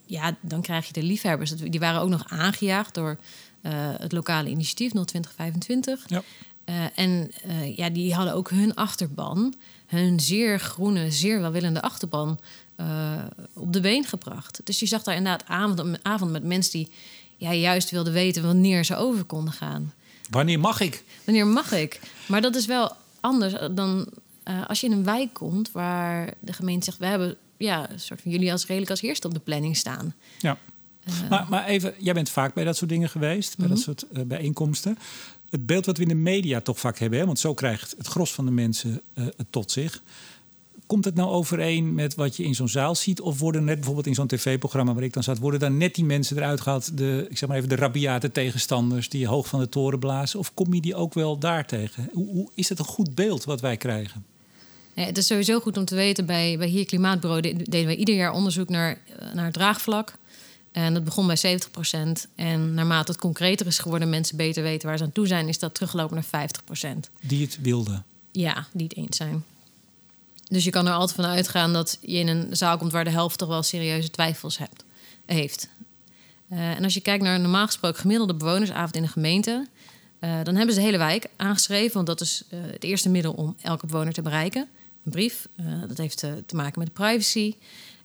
ja, 0.06 0.36
dan 0.40 0.62
krijg 0.62 0.86
je 0.86 0.92
de 0.92 1.02
liefhebbers. 1.02 1.50
Die 1.50 1.80
waren 1.80 2.00
ook 2.00 2.08
nog 2.08 2.24
aangejaagd 2.28 2.94
door 2.94 3.18
het 3.98 4.12
lokale 4.12 4.48
initiatief 4.48 4.90
02025. 4.90 6.04
Ja. 6.06 6.22
En 6.94 7.30
ja, 7.76 7.90
die 7.90 8.14
hadden 8.14 8.34
ook 8.34 8.50
hun 8.50 8.74
achterban, 8.74 9.54
hun 10.00 10.20
zeer 10.20 10.60
groene, 10.60 11.10
zeer 11.10 11.40
welwillende 11.40 11.82
achterban, 11.82 12.38
op 13.52 13.72
de 13.72 13.80
been 13.80 14.04
gebracht. 14.04 14.60
Dus 14.64 14.80
je 14.80 14.86
zag 14.86 15.02
daar 15.02 15.16
inderdaad 15.16 15.48
avond, 15.48 15.98
avond 16.02 16.30
met 16.30 16.44
mensen 16.44 16.72
die 16.72 16.88
ja, 17.36 17.52
juist 17.54 17.90
wilden 17.90 18.12
weten 18.12 18.42
wanneer 18.42 18.84
ze 18.84 18.96
over 18.96 19.24
konden 19.24 19.52
gaan. 19.52 19.92
Wanneer 20.30 20.60
mag 20.60 20.80
ik? 20.80 21.04
Wanneer 21.24 21.46
mag 21.46 21.72
ik? 21.72 22.00
Maar 22.28 22.40
dat 22.40 22.54
is 22.54 22.66
wel 22.66 22.96
anders 23.20 23.54
dan 23.70 24.08
als 24.66 24.80
je 24.80 24.86
in 24.86 24.92
een 24.92 25.04
wijk 25.04 25.32
komt 25.32 25.72
waar 25.72 26.34
de 26.40 26.52
gemeente 26.52 26.84
zegt: 26.84 26.98
we 26.98 27.06
hebben 27.06 27.36
ja, 27.56 27.90
een 27.90 28.00
soort 28.00 28.20
van 28.20 28.30
jullie 28.30 28.52
als 28.52 28.66
redelijk 28.66 28.90
als 28.90 29.02
eerste 29.02 29.26
op 29.26 29.34
de 29.34 29.40
planning 29.40 29.76
staan. 29.76 30.14
Ja. 30.38 30.58
Uh, 31.08 31.28
maar, 31.30 31.46
maar 31.48 31.64
even, 31.66 31.94
jij 31.98 32.14
bent 32.14 32.30
vaak 32.30 32.54
bij 32.54 32.64
dat 32.64 32.76
soort 32.76 32.90
dingen 32.90 33.08
geweest, 33.08 33.56
bij 33.56 33.66
Mhm. 33.66 33.74
dat 33.74 33.84
soort 33.84 34.04
uh, 34.12 34.22
bijeenkomsten. 34.24 34.98
Het 35.52 35.66
beeld 35.66 35.86
wat 35.86 35.96
we 35.96 36.02
in 36.02 36.08
de 36.08 36.14
media 36.14 36.60
toch 36.60 36.78
vaak 36.78 36.98
hebben, 36.98 37.18
hè, 37.18 37.26
want 37.26 37.38
zo 37.38 37.54
krijgt 37.54 37.94
het 37.98 38.06
gros 38.06 38.32
van 38.32 38.44
de 38.44 38.50
mensen 38.50 39.00
uh, 39.14 39.24
het 39.36 39.46
tot 39.50 39.70
zich. 39.70 40.02
Komt 40.86 41.04
het 41.04 41.14
nou 41.14 41.30
overeen 41.30 41.94
met 41.94 42.14
wat 42.14 42.36
je 42.36 42.44
in 42.44 42.54
zo'n 42.54 42.68
zaal 42.68 42.94
ziet? 42.94 43.20
Of 43.20 43.38
worden 43.38 43.64
net 43.64 43.74
bijvoorbeeld 43.74 44.06
in 44.06 44.14
zo'n 44.14 44.26
tv-programma 44.26 44.94
waar 44.94 45.02
ik 45.02 45.12
dan 45.12 45.22
zat, 45.22 45.38
worden 45.38 45.60
dan 45.60 45.76
net 45.76 45.94
die 45.94 46.04
mensen 46.04 46.36
eruit 46.36 46.60
gehaald, 46.60 46.98
de, 46.98 47.26
ik 47.30 47.38
zeg 47.38 47.48
maar 47.48 47.58
even 47.58 47.68
de 47.68 47.76
rabiate 47.76 48.32
tegenstanders 48.32 49.08
die 49.08 49.26
hoog 49.26 49.48
van 49.48 49.60
de 49.60 49.68
toren 49.68 49.98
blazen? 49.98 50.38
Of 50.38 50.54
kom 50.54 50.74
je 50.74 50.80
die 50.80 50.94
ook 50.94 51.14
wel 51.14 51.38
daar 51.38 51.66
tegen? 51.66 52.08
Hoe, 52.12 52.26
hoe 52.26 52.48
is 52.54 52.68
het 52.68 52.78
een 52.78 52.84
goed 52.84 53.14
beeld 53.14 53.44
wat 53.44 53.60
wij 53.60 53.76
krijgen? 53.76 54.24
Ja, 54.94 55.04
het 55.04 55.18
is 55.18 55.26
sowieso 55.26 55.60
goed 55.60 55.76
om 55.76 55.84
te 55.84 55.94
weten, 55.94 56.26
bij, 56.26 56.58
bij 56.58 56.68
hier 56.68 56.86
Klimaatbureau 56.86 57.40
deden 57.40 57.86
wij 57.86 57.96
ieder 57.96 58.14
jaar 58.14 58.32
onderzoek 58.32 58.68
naar, 58.68 58.98
naar 59.34 59.44
het 59.44 59.54
draagvlak. 59.54 60.14
En 60.72 60.94
dat 60.94 61.04
begon 61.04 61.26
bij 61.26 61.58
70% 62.16 62.28
En 62.34 62.74
naarmate 62.74 63.12
het 63.12 63.20
concreter 63.20 63.66
is 63.66 63.78
geworden, 63.78 64.10
mensen 64.10 64.36
beter 64.36 64.62
weten 64.62 64.88
waar 64.88 64.98
ze 64.98 65.04
aan 65.04 65.12
toe 65.12 65.26
zijn, 65.26 65.48
is 65.48 65.58
dat 65.58 65.74
teruggelopen 65.74 66.24
naar 66.30 66.48
50% 66.96 67.10
Die 67.20 67.44
het 67.44 67.58
wilden? 67.60 68.04
Ja, 68.30 68.66
die 68.72 68.86
het 68.86 68.96
eens 68.96 69.16
zijn. 69.16 69.44
Dus 70.48 70.64
je 70.64 70.70
kan 70.70 70.86
er 70.86 70.92
altijd 70.92 71.16
van 71.16 71.24
uitgaan 71.24 71.72
dat 71.72 71.98
je 72.00 72.18
in 72.18 72.28
een 72.28 72.56
zaal 72.56 72.78
komt 72.78 72.92
waar 72.92 73.04
de 73.04 73.10
helft 73.10 73.38
toch 73.38 73.48
wel 73.48 73.62
serieuze 73.62 74.10
twijfels 74.10 74.58
hebt, 74.58 74.84
heeft. 75.26 75.68
Uh, 76.52 76.70
en 76.70 76.84
als 76.84 76.94
je 76.94 77.00
kijkt 77.00 77.24
naar 77.24 77.34
een 77.34 77.42
normaal 77.42 77.66
gesproken 77.66 78.00
gemiddelde 78.00 78.34
bewonersavond 78.34 78.96
in 78.96 79.02
een 79.02 79.08
gemeente, 79.08 79.66
uh, 80.20 80.30
dan 80.42 80.54
hebben 80.54 80.74
ze 80.74 80.80
de 80.80 80.86
hele 80.86 80.98
wijk 80.98 81.26
aangeschreven, 81.36 81.94
want 81.94 82.06
dat 82.06 82.20
is 82.20 82.42
uh, 82.50 82.60
het 82.72 82.84
eerste 82.84 83.08
middel 83.08 83.32
om 83.32 83.56
elke 83.62 83.86
bewoner 83.86 84.12
te 84.12 84.22
bereiken 84.22 84.68
een 85.04 85.10
brief. 85.10 85.48
Dat 85.88 85.98
heeft 85.98 86.18
te, 86.18 86.42
te, 86.46 86.56
maken 86.56 86.78
met 86.78 86.92
privacy. 86.92 87.54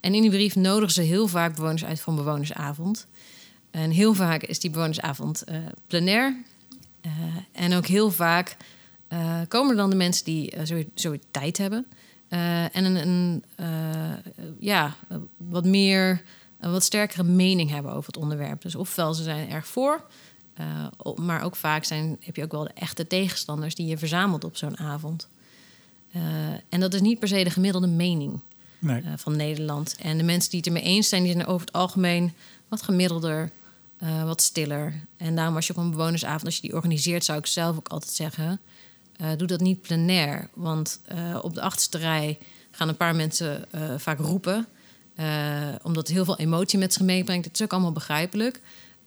En 0.08 0.14
in 0.14 0.22
die 0.22 0.32
brief 0.32 0.56
nodigen 0.56 0.94
ze 0.94 1.02
heel 1.02 1.28
vaak 1.28 1.56
bewoners 1.56 1.86
uit 1.86 2.00
voor 2.00 2.14
een 2.14 2.20
bewonersavond. 2.20 3.08
En 3.72 3.92
heel 3.92 4.14
vaak 4.14 4.44
is 4.44 4.60
die 4.60 4.70
bewonersavond 4.70 5.44
uh, 5.50 5.58
plenair. 5.88 6.44
Uh, 7.06 7.12
en 7.52 7.74
ook 7.74 7.86
heel 7.86 8.12
vaak 8.12 8.58
komen 9.48 9.70
er 9.70 9.76
dan 9.76 9.90
de 9.90 9.96
mensen 9.96 10.26
die 10.26 10.54
zo, 10.66 10.84
zo 10.94 11.16
tijd 11.32 11.58
hebben. 11.58 11.86
en 12.72 12.86
een, 12.86 13.44
ja, 14.60 14.96
wat 15.38 15.66
meer, 15.66 16.24
een 16.60 16.72
wat 16.72 16.84
sterkere 16.84 17.24
mening 17.24 17.70
hebben 17.70 17.92
over 17.92 18.08
het 18.08 18.22
onderwerp. 18.22 18.62
Dus 18.62 18.76
ofwel 18.76 19.14
ze 19.14 19.24
zijn 19.24 19.50
erg 19.50 19.68
voor, 19.68 20.08
maar 21.16 21.44
ook 21.44 21.56
vaak 21.56 21.84
zijn, 21.84 22.18
heb 22.20 22.36
je 22.36 22.44
ook 22.44 22.52
wel 22.52 22.64
de 22.64 22.74
echte 22.74 23.08
tegenstanders 23.08 23.76
die 23.76 23.88
je 23.88 23.98
verzamelt 23.98 24.44
op 24.44 24.58
zo'n 24.58 24.78
avond. 24.78 25.28
Uh, 26.16 26.22
en 26.70 26.80
dat 26.80 26.94
is 26.94 27.02
niet 27.02 27.20
per 27.20 27.28
se 27.28 27.44
de 27.44 27.50
gemiddelde 27.50 27.88
mening 27.88 28.40
uh, 28.80 28.98
van 29.16 29.36
Nederland. 29.36 29.96
En 30.00 30.18
de 30.18 30.24
mensen 30.24 30.50
die 30.50 30.60
het 30.60 30.68
ermee 30.68 30.84
eens 30.84 31.10
zijn, 31.10 31.24
die 31.24 31.32
zijn 31.32 31.46
over 31.46 31.66
het 31.66 31.76
algemeen 31.76 32.34
wat 32.68 32.82
gemiddelder, 32.82 33.52
uh, 34.04 34.24
wat 34.24 34.42
stiller. 34.42 34.94
En 35.18 35.36
daarom 35.36 35.56
als 35.56 35.68
je 35.68 35.74
op 35.76 35.84
een 35.84 35.92
bewonersavond, 35.92 36.46
als 36.46 36.56
je 36.56 36.62
die 36.62 36.74
organiseert, 36.74 37.26
zou 37.26 37.40
ik 37.40 37.46
zelf 37.46 37.78
ook 37.78 37.88
altijd 37.88 38.12
zeggen: 38.12 38.60
doe 39.38 39.48
dat 39.48 39.60
niet 39.60 39.82
plenair. 39.82 40.50
Want 40.54 41.00
op 41.42 41.54
de 41.54 41.62
achterste 41.62 41.98
rij 41.98 42.38
gaan 42.72 42.88
een 42.88 42.98
paar 42.98 43.16
mensen 43.16 43.66
vaak 43.98 44.20
roepen. 44.20 44.68
omdat 45.84 46.08
het 46.08 46.16
heel 46.16 46.26
veel 46.26 46.38
emotie 46.38 46.80
met 46.80 46.94
zich 46.94 47.02
meebrengt. 47.02 47.44
Dat 47.44 47.54
is 47.54 47.62
ook 47.62 47.72
allemaal 47.72 47.92
begrijpelijk. 47.92 48.62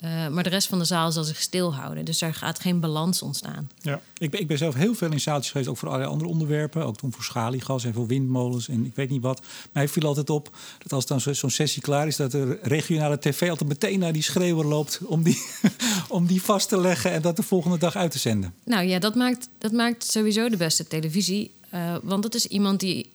Uh, 0.05 0.29
maar 0.29 0.43
de 0.43 0.49
rest 0.49 0.69
van 0.69 0.79
de 0.79 0.85
zaal 0.85 1.13
zal 1.13 1.25
zich 1.25 1.41
stilhouden. 1.41 2.05
Dus 2.05 2.21
er 2.21 2.35
gaat 2.35 2.61
geen 2.61 2.81
balans 2.81 3.23
ontstaan. 3.23 3.71
Ja, 3.81 4.01
ik 4.19 4.31
ben, 4.31 4.41
ik 4.41 4.47
ben 4.47 4.59
zelf 4.59 4.75
heel 4.75 4.95
veel 4.95 5.13
in 5.13 5.21
zaaltjes 5.21 5.51
geweest, 5.51 5.69
ook 5.69 5.77
voor 5.77 5.89
allerlei 5.89 6.13
andere 6.13 6.31
onderwerpen. 6.31 6.87
Ook 6.87 6.97
toen 6.97 7.13
voor 7.13 7.25
schaliegas 7.25 7.85
en 7.85 7.93
voor 7.93 8.07
windmolens 8.07 8.69
en 8.69 8.85
ik 8.85 8.95
weet 8.95 9.11
niet 9.11 9.23
wat. 9.23 9.43
Mij 9.73 9.89
viel 9.89 10.03
altijd 10.03 10.31
op 10.31 10.57
dat 10.79 10.93
als 10.93 11.07
dan 11.07 11.21
zo'n 11.21 11.51
sessie 11.51 11.83
klaar 11.83 12.07
is... 12.07 12.17
dat 12.17 12.31
de 12.31 12.59
regionale 12.63 13.19
tv 13.19 13.51
altijd 13.51 13.69
meteen 13.69 13.99
naar 13.99 14.13
die 14.13 14.23
schreeuwer 14.23 14.67
loopt... 14.67 15.01
om 15.05 15.23
die, 15.23 15.43
om 16.09 16.27
die 16.27 16.43
vast 16.43 16.69
te 16.69 16.81
leggen 16.81 17.11
en 17.11 17.23
dat 17.23 17.37
de 17.37 17.43
volgende 17.43 17.79
dag 17.79 17.97
uit 17.97 18.11
te 18.11 18.19
zenden. 18.19 18.55
Nou 18.65 18.87
ja, 18.87 18.99
dat 18.99 19.15
maakt, 19.15 19.49
dat 19.59 19.73
maakt 19.73 20.05
sowieso 20.05 20.49
de 20.49 20.57
beste 20.57 20.87
televisie. 20.87 21.51
Uh, 21.75 21.97
want 22.03 22.23
dat 22.23 22.35
is 22.35 22.47
iemand 22.47 22.81
die, 22.81 23.13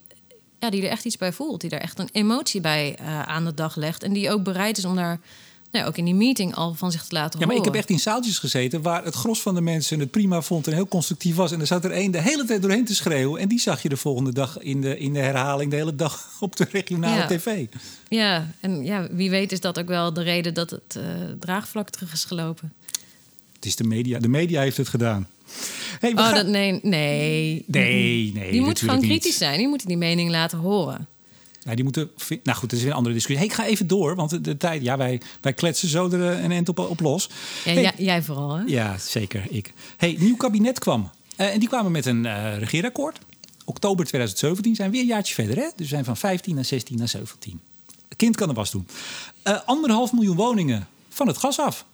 ja, 0.59 0.69
die 0.69 0.83
er 0.83 0.89
echt 0.89 1.05
iets 1.05 1.17
bij 1.17 1.33
voelt. 1.33 1.61
Die 1.61 1.69
er 1.69 1.81
echt 1.81 1.99
een 1.99 2.09
emotie 2.11 2.61
bij 2.61 2.97
uh, 3.01 3.21
aan 3.21 3.45
de 3.45 3.53
dag 3.53 3.75
legt. 3.75 4.03
En 4.03 4.13
die 4.13 4.31
ook 4.31 4.43
bereid 4.43 4.77
is 4.77 4.85
om 4.85 4.95
daar 4.95 5.19
nou, 5.75 5.87
ook 5.87 5.97
in 5.97 6.05
die 6.05 6.13
meeting 6.15 6.55
al 6.55 6.73
van 6.73 6.91
zich 6.91 7.03
te 7.03 7.13
laten 7.15 7.39
Ja, 7.39 7.45
maar 7.45 7.55
horen. 7.55 7.69
ik 7.69 7.73
heb 7.73 7.81
echt 7.81 7.89
in 7.89 7.99
zaaltjes 7.99 8.39
gezeten 8.39 8.81
waar 8.81 9.03
het 9.03 9.15
gros 9.15 9.41
van 9.41 9.55
de 9.55 9.61
mensen 9.61 9.99
het 9.99 10.11
prima 10.11 10.41
vond 10.41 10.67
en 10.67 10.73
heel 10.73 10.87
constructief 10.87 11.35
was. 11.35 11.51
En 11.51 11.59
er 11.59 11.67
zat 11.67 11.85
er 11.85 11.91
één 11.91 12.11
de 12.11 12.21
hele 12.21 12.45
tijd 12.45 12.61
doorheen 12.61 12.85
te 12.85 12.95
schreeuwen. 12.95 13.41
En 13.41 13.47
die 13.47 13.59
zag 13.59 13.81
je 13.81 13.89
de 13.89 13.97
volgende 13.97 14.33
dag 14.33 14.59
in 14.59 14.81
de, 14.81 14.97
in 14.97 15.13
de 15.13 15.19
herhaling 15.19 15.71
de 15.71 15.77
hele 15.77 15.95
dag 15.95 16.29
op 16.39 16.55
de 16.55 16.67
regionale 16.71 17.15
Ja. 17.15 17.27
tv. 17.27 17.65
Ja, 18.09 18.51
en 18.59 18.83
ja, 18.83 19.07
wie 19.11 19.29
weet 19.29 19.51
is 19.51 19.59
dat 19.59 19.79
ook 19.79 19.87
wel 19.87 20.13
de 20.13 20.21
reden 20.23 20.53
dat 20.53 20.69
het 20.69 20.95
eh, 20.95 21.03
draagvlak 21.39 21.89
terug 21.89 22.13
is 22.13 22.23
gelopen. 22.23 22.73
Het 23.55 23.65
is 23.65 23.75
de 23.75 23.83
media. 23.83 24.19
De 24.19 24.27
media 24.27 24.61
heeft 24.61 24.77
het 24.77 24.87
gedaan. 24.89 25.27
Hey, 25.99 26.11
Oh, 26.11 26.17
gaan- 26.17 26.33
dat, 26.33 26.47
nee, 26.47 26.79
nee. 26.83 27.63
Nee, 27.67 28.31
nee, 28.33 28.51
Die 28.51 28.61
moet 28.61 28.79
gewoon 28.79 28.95
niet. 28.99 29.05
kritisch 29.05 29.37
zijn. 29.37 29.57
Die 29.57 29.67
moeten 29.67 29.87
die 29.87 29.97
mening 29.97 30.29
laten 30.29 30.57
horen. 30.57 31.07
Ja, 31.65 31.75
die 31.75 31.83
moeten. 31.83 32.09
Nou 32.43 32.57
goed, 32.57 32.69
dat 32.69 32.71
is 32.71 32.81
weer 32.81 32.91
een 32.91 32.97
andere 32.97 33.15
discussie. 33.15 33.45
Hey, 33.45 33.55
ik 33.55 33.61
ga 33.63 33.65
even 33.65 33.87
door, 33.87 34.15
want 34.15 34.29
de, 34.29 34.41
de 34.41 34.57
tijd. 34.57 34.81
Ja, 34.81 34.97
wij, 34.97 35.21
wij 35.41 35.53
kletsen 35.53 35.87
zo 35.87 36.09
er 36.09 36.31
eh, 36.31 36.43
een 36.43 36.51
eind 36.51 36.69
op, 36.69 36.79
op 36.79 36.99
los. 36.99 37.29
Ja, 37.63 37.71
Hey, 37.71 37.81
jij, 37.81 37.93
jij 37.97 38.23
vooral, 38.23 38.55
hè? 38.55 38.63
Ja, 38.65 38.97
zeker. 38.97 39.45
Ik. 39.49 39.73
Hey, 39.97 40.15
nieuw 40.19 40.35
kabinet 40.35 40.79
kwam. 40.79 41.09
Eh, 41.35 41.53
en 41.53 41.59
die 41.59 41.67
kwamen 41.69 41.91
met 41.91 42.05
een 42.05 42.25
eh 42.25 42.57
regeerakkoord. 42.57 43.19
Oktober 43.65 44.05
2017 44.05 44.75
zijn 44.75 44.87
we 44.87 44.93
weer 44.93 45.03
een 45.03 45.11
jaartje 45.11 45.33
verder. 45.33 45.55
Hè? 45.55 45.61
Dus 45.61 45.73
we 45.75 45.85
zijn 45.85 46.05
van 46.05 46.17
15 46.17 46.55
naar 46.55 46.65
16 46.65 46.97
naar 46.97 47.07
17. 47.07 47.59
Het 48.07 48.17
kind 48.17 48.35
kan 48.35 48.47
de 48.47 48.53
was 48.53 48.71
doen. 48.71 48.87
Eh, 49.41 49.59
anderhalf 49.65 50.13
miljoen 50.13 50.35
woningen 50.35 50.87
van 51.09 51.27
het 51.27 51.37
gas 51.37 51.59
af. 51.59 51.85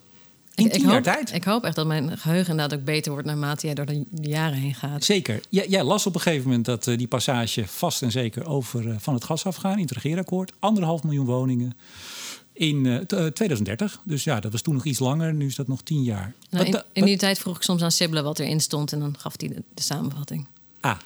In 0.56 0.72
Ik- 0.72 0.84
hoop, 0.84 1.04
tijd. 1.04 1.34
Ik 1.34 1.44
hoop 1.44 1.64
echt 1.64 1.76
dat 1.76 1.88
mijn 1.88 2.18
geheugen 2.18 2.52
inderdaad 2.52 2.80
ook 2.80 2.86
beter 2.86 3.12
wordt 3.12 3.28
naarmate 3.28 3.66
jij 3.66 3.76
door 3.76 3.86
de 3.86 4.06
jaren 4.22 4.58
heen 4.58 4.76
gaat. 4.76 5.04
Zeker. 5.04 5.42
Jij, 5.50 5.68
jij 5.68 5.84
las 5.84 6.06
op 6.06 6.16
een 6.16 6.22
gegeven 6.22 6.48
moment 6.48 6.66
dat 6.66 6.88
eh, 6.88 6.98
die 6.98 7.08
passage 7.08 7.68
vast 7.68 8.02
en 8.02 8.12
zeker 8.12 8.46
over 8.46 8.90
eh, 8.90 8.96
van 9.00 9.14
het 9.14 9.24
gas 9.24 9.46
afgaan 9.46 9.76
in 9.76 9.82
het 9.82 9.92
regeerakkoord. 9.92 10.54
Anderhalf 10.60 11.04
miljoen 11.04 11.26
woningen 11.26 11.74
in 12.54 12.86
eh, 12.86 12.96
t- 12.98 13.14
eh, 13.14 13.26
2030. 13.26 14.00
Dus 14.04 14.24
ja, 14.24 14.40
dat 14.40 14.52
was 14.52 14.62
toen 14.62 14.74
nog 14.74 14.86
iets 14.86 15.00
langer. 15.00 15.34
Nu 15.34 15.46
is 15.46 15.56
dat 15.56 15.68
nog 15.68 15.82
tien 15.82 16.04
jaar. 16.04 16.34
Nou, 16.50 16.82
in, 16.94 17.06
die 17.06 17.18
tijd 17.18 17.40
vroeg 17.40 17.56
ik 17.56 17.62
soms 17.64 17.82
aan 17.82 17.92
Sibylle 17.92 18.22
wat 18.22 18.40
erin 18.40 18.60
stond 18.60 18.92
en 18.94 19.00
dan 19.00 19.16
gaf 19.20 19.34
hij 19.38 19.48
de, 19.50 19.64
de 19.74 19.82
samenvatting. 19.82 20.48
Ah, 20.80 20.98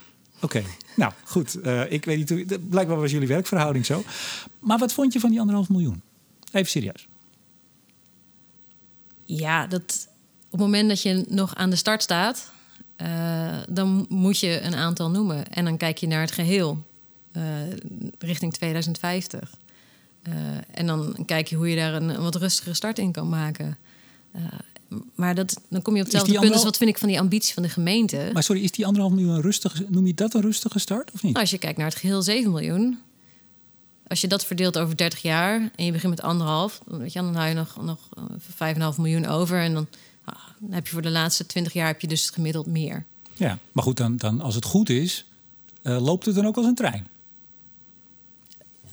oké. 0.42 0.64
Nou, 0.96 1.12
goed. 1.24 1.58
Ik 1.90 2.06
weet 2.06 2.18
niet 2.18 2.30
hoe... 2.30 2.46
Blijkbaar 2.70 3.00
was 3.00 3.12
jullie 3.12 3.28
werkverhouding 3.28 3.86
zo. 3.86 4.04
Maar 4.60 4.78
wat 4.78 4.94
vond 4.94 5.14
je 5.14 5.20
van 5.20 5.30
die 5.30 5.40
anderhalf 5.40 5.70
miljoen? 5.70 6.02
Even 6.52 6.70
serieus. 6.70 7.08
Ja, 9.26 9.68
dat, 9.68 10.08
op 10.46 10.52
het 10.52 10.60
moment 10.60 10.90
dat 10.90 11.02
je 11.02 11.26
nog 11.28 11.56
aan 11.56 11.70
de 11.70 11.76
start 11.76 12.04
staat, 12.04 12.52
eh, 12.96 13.58
dan 13.70 14.06
moet 14.10 14.40
je 14.40 14.62
een 14.62 14.76
aantal 14.76 15.10
noemen. 15.10 15.52
En 15.52 15.66
dan 15.66 15.78
kijk 15.78 15.98
je 15.98 16.08
naar 16.08 16.22
het 16.22 16.32
geheel 16.32 16.84
eh, 17.32 17.44
richting 18.20 18.54
2050. 18.54 19.54
Eh, 20.22 20.34
en 20.72 20.86
dan 20.86 21.24
kijk 21.26 21.48
je 21.48 21.56
hoe 21.56 21.70
je 21.70 21.76
daar 21.76 21.94
een, 21.94 22.10
een 22.10 22.22
wat 22.22 22.36
rustigere 22.36 22.76
start 22.76 23.00
in 23.00 23.12
kan 23.12 23.30
maken. 23.30 23.78
Maar 25.16 25.36
dat, 25.36 25.62
dan 25.68 25.82
kom 25.82 25.94
je 25.96 26.00
op 26.00 26.06
hetzelfde 26.06 26.40
punt 26.40 26.54
als 26.54 26.64
wat 26.64 26.78
vind 26.78 26.90
ik 26.90 26.98
van 26.98 27.08
die 27.08 27.20
ambitie 27.20 27.54
van 27.54 27.64
de 27.64 27.70
gemeente. 27.70 28.30
Maar 28.34 28.44
sorry, 28.44 28.64
is 28.64 28.72
die 28.72 28.86
anderhalf 28.86 29.14
miljoen 29.14 29.36
een 29.36 29.42
rustige... 29.42 29.86
Noem 29.90 30.08
je 30.08 30.14
dat 30.14 30.34
een 30.34 30.42
rustige 30.42 30.80
start 30.80 31.12
of 31.12 31.24
niet? 31.24 31.32
Nou, 31.32 31.44
als 31.44 31.50
je 31.50 31.58
kijkt 31.58 31.78
naar 31.78 31.88
het 31.88 31.98
geheel 31.98 32.22
7 32.22 32.52
miljoen. 32.52 33.00
Als 34.08 34.22
je 34.22 34.28
dat 34.28 34.46
verdeelt 34.46 34.78
over 34.78 34.98
30 34.98 35.22
jaar 35.22 35.70
en 35.76 35.86
je 35.86 35.92
begint 35.92 36.10
met 36.16 36.22
anderhalf, 36.22 36.82
dan, 36.88 37.00
weet 37.00 37.14
je, 37.14 37.20
dan 37.20 37.36
hou 37.36 37.48
je 37.48 37.54
nog, 37.54 37.82
nog 37.84 38.00
eh, 38.60 38.94
5,5 38.94 38.98
miljoen 38.98 39.26
over. 39.26 39.60
En 39.62 39.74
dan, 39.74 39.88
ah, 40.24 40.36
dan 40.60 40.72
heb 40.72 40.86
je 40.86 40.92
voor 40.94 41.02
de 41.02 41.10
laatste 41.10 41.46
20 41.46 41.74
jaar 41.74 41.88
heb 41.88 42.02
je 42.02 42.08
dus 42.08 42.30
gemiddeld 42.30 42.66
meer. 42.66 43.06
Ja, 43.34 43.58
maar 43.72 43.84
goed, 43.84 43.98
dan, 43.98 44.18
dan 44.18 44.42
als 44.42 44.56
het 44.56 44.66
goed 44.66 44.90
is, 44.90 45.26
eh, 45.82 46.02
loopt 46.02 46.26
het 46.26 46.36
dan 46.36 46.46
ook 46.46 46.58
als 46.58 46.66
een 46.66 46.76
trein. 46.76 47.08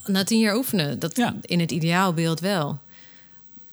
Na 0.07 0.25
10 0.25 0.38
jaar 0.38 0.57
oefenen, 0.57 0.98
dat 0.98 1.16
Ja. 1.16 1.35
in 1.42 1.61
het 1.61 1.70
ideaalbeeld 1.70 2.40
wel. 2.40 2.79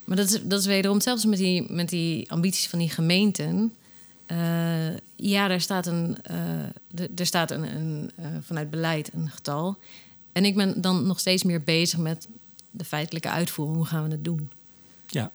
Maar 0.04 0.18
dat 0.18 0.30
is, 0.30 0.40
dat 0.44 0.60
is 0.60 0.66
wederom 0.66 1.02
zelfs 1.02 1.26
met 1.26 1.38
die, 1.38 1.72
met 1.72 1.90
die 1.90 2.32
ambities 2.32 2.68
van 2.68 2.80
die 2.80 2.90
gemeenten. 2.90 3.74
Eh, 4.26 4.38
ja, 5.16 5.48
daar 5.48 5.62
staat, 5.62 5.88
een, 5.88 6.18
eh, 6.24 7.10
er- 7.20 7.26
staat 7.26 7.52
een, 7.52 7.76
een, 7.76 8.12
eh, 8.16 8.26
vanuit 8.42 8.70
beleid 8.70 9.10
een 9.14 9.30
getal. 9.30 9.78
En 10.32 10.46
ik 10.46 10.56
ben 10.56 10.82
dan 10.82 11.08
nog 11.08 11.20
steeds 11.20 11.44
meer 11.44 11.64
bezig 11.64 12.00
met 12.00 12.28
de 12.72 12.84
feitelijke 12.84 13.30
uitvoering. 13.30 13.78
Hoe 13.78 13.88
gaan 13.88 14.04
we 14.04 14.12
het 14.12 14.24
doen? 14.24 14.52
Ja. 15.08 15.32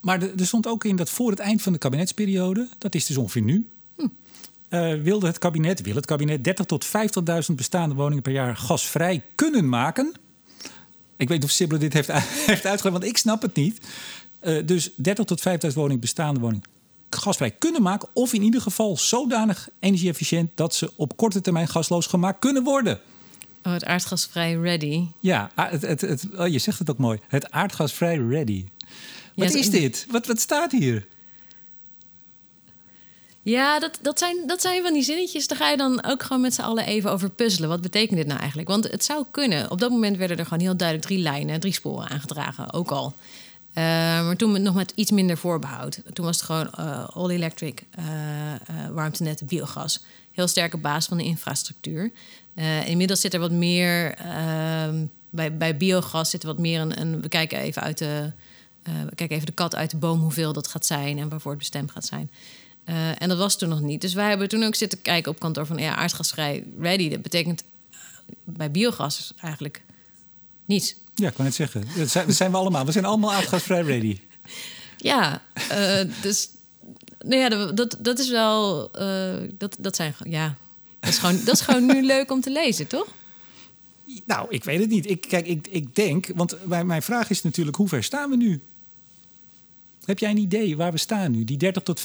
Maar 0.00 0.22
er 0.22 0.46
stond 0.46 0.66
ook 0.66 0.84
in 0.84 0.96
dat 0.96 1.10
voor 1.10 1.30
het 1.30 1.38
eind 1.38 1.62
van 1.62 1.72
de 1.72 1.78
kabinetsperiode, 1.78 2.68
dat 2.78 2.94
is 2.94 3.06
dus 3.06 3.16
ongeveer 3.16 3.42
nu, 3.42 3.68
eh, 4.70 4.94
wilde 5.02 5.26
het 5.26 5.38
kabinet, 5.38 5.80
wil 5.80 5.94
het 5.94 6.06
kabinet 6.06 6.44
30 6.44 6.66
tot 6.66 6.86
50.000 6.86 7.56
bestaande 7.56 7.94
woningen 7.94 8.22
per 8.22 8.32
jaar 8.32 8.56
gasvrij 8.56 9.22
kunnen 9.34 9.68
maken. 9.68 10.12
Ik 11.16 11.28
weet 11.28 11.38
niet 11.38 11.44
of 11.44 11.50
Sibylle 11.50 11.80
dit 11.80 11.92
heeft, 11.92 12.12
heeft 12.46 12.66
uitgelegd, 12.66 12.98
want 12.98 13.04
ik 13.04 13.16
snap 13.16 13.42
het 13.42 13.54
niet. 13.54 13.86
Eh, 14.38 14.66
dus 14.66 14.90
30 14.94 15.24
tot 15.24 15.40
50.000 15.40 15.74
woningen, 15.74 16.00
bestaande 16.00 16.40
woningen, 16.40 16.64
gasvrij 17.10 17.50
kunnen 17.50 17.82
maken. 17.82 18.08
Of 18.12 18.32
in 18.32 18.42
ieder 18.42 18.60
geval 18.60 18.96
zodanig 18.96 19.68
energie-efficiënt 19.80 20.50
dat 20.54 20.74
ze 20.74 20.92
op 20.96 21.16
korte 21.16 21.40
termijn 21.40 21.68
gasloos 21.68 22.06
gemaakt 22.06 22.38
kunnen 22.38 22.64
worden. 22.64 23.00
Oh, 23.62 23.72
het 23.72 23.84
aardgasvrij 23.84 24.54
ready. 24.54 25.06
Ja, 25.20 25.50
ah, 25.54 25.70
het, 25.70 25.82
het, 25.82 26.00
het, 26.00 26.26
oh, 26.36 26.46
je 26.48 26.58
zegt 26.58 26.78
het 26.78 26.90
ook 26.90 26.98
mooi. 26.98 27.18
Het 27.28 27.50
aardgasvrij 27.50 28.16
ready. 28.16 28.64
Wat 29.34 29.52
Ja, 29.52 29.58
is 29.58 29.70
dit? 29.70 30.06
Wat, 30.10 30.26
wat 30.26 30.40
staat 30.40 30.72
hier? 30.72 31.06
Ja, 33.42 33.78
dat, 33.78 33.98
dat, 34.02 34.18
zijn, 34.18 34.36
dat 34.46 34.60
zijn 34.60 34.82
van 34.82 34.92
die 34.92 35.02
zinnetjes. 35.02 35.46
Daar 35.46 35.58
ga 35.58 35.70
je 35.70 35.76
dan 35.76 36.04
ook 36.04 36.22
gewoon 36.22 36.40
met 36.42 36.54
z'n 36.54 36.60
allen 36.60 36.86
even 36.86 37.10
over 37.12 37.30
puzzelen. 37.30 37.68
Wat 37.68 37.80
betekent 37.80 38.16
dit 38.16 38.26
nou 38.26 38.38
eigenlijk? 38.38 38.68
Want 38.68 38.90
het 38.90 39.04
zou 39.04 39.24
kunnen. 39.30 39.70
Op 39.70 39.80
dat 39.80 39.90
moment 39.90 40.16
werden 40.16 40.38
er 40.38 40.44
gewoon 40.44 40.60
heel 40.60 40.76
duidelijk 40.76 41.08
drie 41.08 41.22
lijnen, 41.22 41.60
drie 41.60 41.72
sporen 41.72 42.08
aangedragen. 42.08 42.72
Ook 42.72 42.90
al. 42.90 43.14
Eh, 43.72 43.84
maar 44.24 44.36
toen 44.36 44.52
met- 44.52 44.62
nog 44.62 44.74
met 44.74 44.92
iets 44.94 45.10
minder 45.10 45.36
voorbehoud. 45.36 46.00
Toen 46.12 46.24
was 46.24 46.36
het 46.36 46.44
gewoon 46.44 46.70
eh, 46.72 47.08
all 47.08 47.30
electric, 47.30 47.82
eh 47.90 48.04
warmtenet, 48.92 49.42
biogas. 49.46 50.00
Heel 50.32 50.48
sterke 50.48 50.76
basis 50.76 51.06
van 51.06 51.16
de 51.16 51.24
infrastructuur. 51.24 52.10
Eh, 52.60 52.88
inmiddels 52.88 53.20
zit 53.20 53.34
er 53.34 53.40
wat 53.40 53.50
meer... 53.50 54.14
ehm, 54.14 55.04
bij, 55.30 55.56
bij 55.56 55.76
biogas 55.76 56.30
zit 56.30 56.42
er 56.42 56.48
wat 56.48 56.58
meer 56.58 56.80
een... 56.80 57.00
een 57.00 57.20
we 57.20 57.28
kijken 57.28 57.58
even 57.58 57.82
uit 57.82 57.98
de... 57.98 58.32
we 58.82 59.14
kijken 59.14 59.36
even 59.36 59.46
de 59.46 59.52
kat 59.52 59.74
uit 59.74 59.90
de 59.90 59.96
boom 59.96 60.20
hoeveel 60.20 60.52
dat 60.52 60.66
gaat 60.68 60.86
zijn 60.86 61.18
en 61.18 61.28
waarvoor 61.28 61.50
het 61.50 61.58
bestemd 61.60 61.90
gaat 61.90 62.04
zijn. 62.06 62.30
Eh, 62.84 63.22
en 63.22 63.28
dat 63.28 63.38
was 63.38 63.58
toen 63.58 63.68
nog 63.68 63.80
niet. 63.80 64.00
Dus 64.00 64.14
wij 64.14 64.28
hebben 64.28 64.48
toen 64.48 64.62
ook 64.62 64.74
zitten 64.74 65.02
kijken 65.02 65.32
op 65.32 65.38
kantoor 65.38 65.66
van 65.66 65.78
ja, 65.78 65.94
aardgasvrij 65.96 66.64
ready. 66.78 67.08
Dat 67.08 67.22
betekent 67.22 67.62
bij 68.44 68.70
biogas 68.70 69.32
eigenlijk 69.40 69.82
niets. 70.64 70.94
Ja, 71.14 71.28
ik 71.28 71.34
kan 71.34 71.44
het 71.44 71.54
zeggen. 71.54 71.84
Dat 71.96 72.08
zijn, 72.08 72.26
dat 72.26 72.36
zijn 72.36 72.50
we 72.50 72.56
allemaal. 72.56 72.84
We 72.84 72.92
zijn 72.92 73.04
allemaal 73.04 73.32
aardgasvrij 73.32 73.82
ready. 73.82 74.18
Ja, 74.96 75.42
dus 76.22 76.48
nou 77.18 77.36
ja, 77.40 77.72
dat- 77.72 77.96
dat, 77.98 78.18
is 78.18 78.30
wel. 78.30 78.90
dat, 79.58 79.76
dat 79.78 79.96
zijn 79.96 80.14
ja. 80.24 80.56
Dat 81.00 81.10
is, 81.10 81.18
gewoon, 81.18 81.44
dat 81.44 81.54
is 81.54 81.60
gewoon 81.60 81.86
nu 81.86 82.06
leuk 82.14 82.30
om 82.30 82.40
te 82.40 82.50
lezen, 82.50 82.86
toch? 82.86 83.06
Nou, 84.26 84.46
ik 84.48 84.64
weet 84.64 84.80
het 84.80 84.88
niet. 84.88 85.10
Ik, 85.10 85.20
kijk, 85.20 85.46
ik, 85.46 85.66
ik 85.66 85.94
denk, 85.94 86.26
want 86.34 86.56
mijn, 86.66 86.86
mijn 86.86 87.02
vraag 87.02 87.30
is 87.30 87.42
natuurlijk, 87.42 87.76
hoe 87.76 87.88
ver 87.88 88.04
staan 88.04 88.30
we 88.30 88.36
nu? 88.36 88.62
Heb 90.04 90.18
jij 90.18 90.30
een 90.30 90.36
idee 90.36 90.76
waar 90.76 90.92
we 90.92 90.98
staan 90.98 91.30
nu? 91.30 91.44
Die 91.44 91.56
30 91.56 91.82
tot 91.82 92.02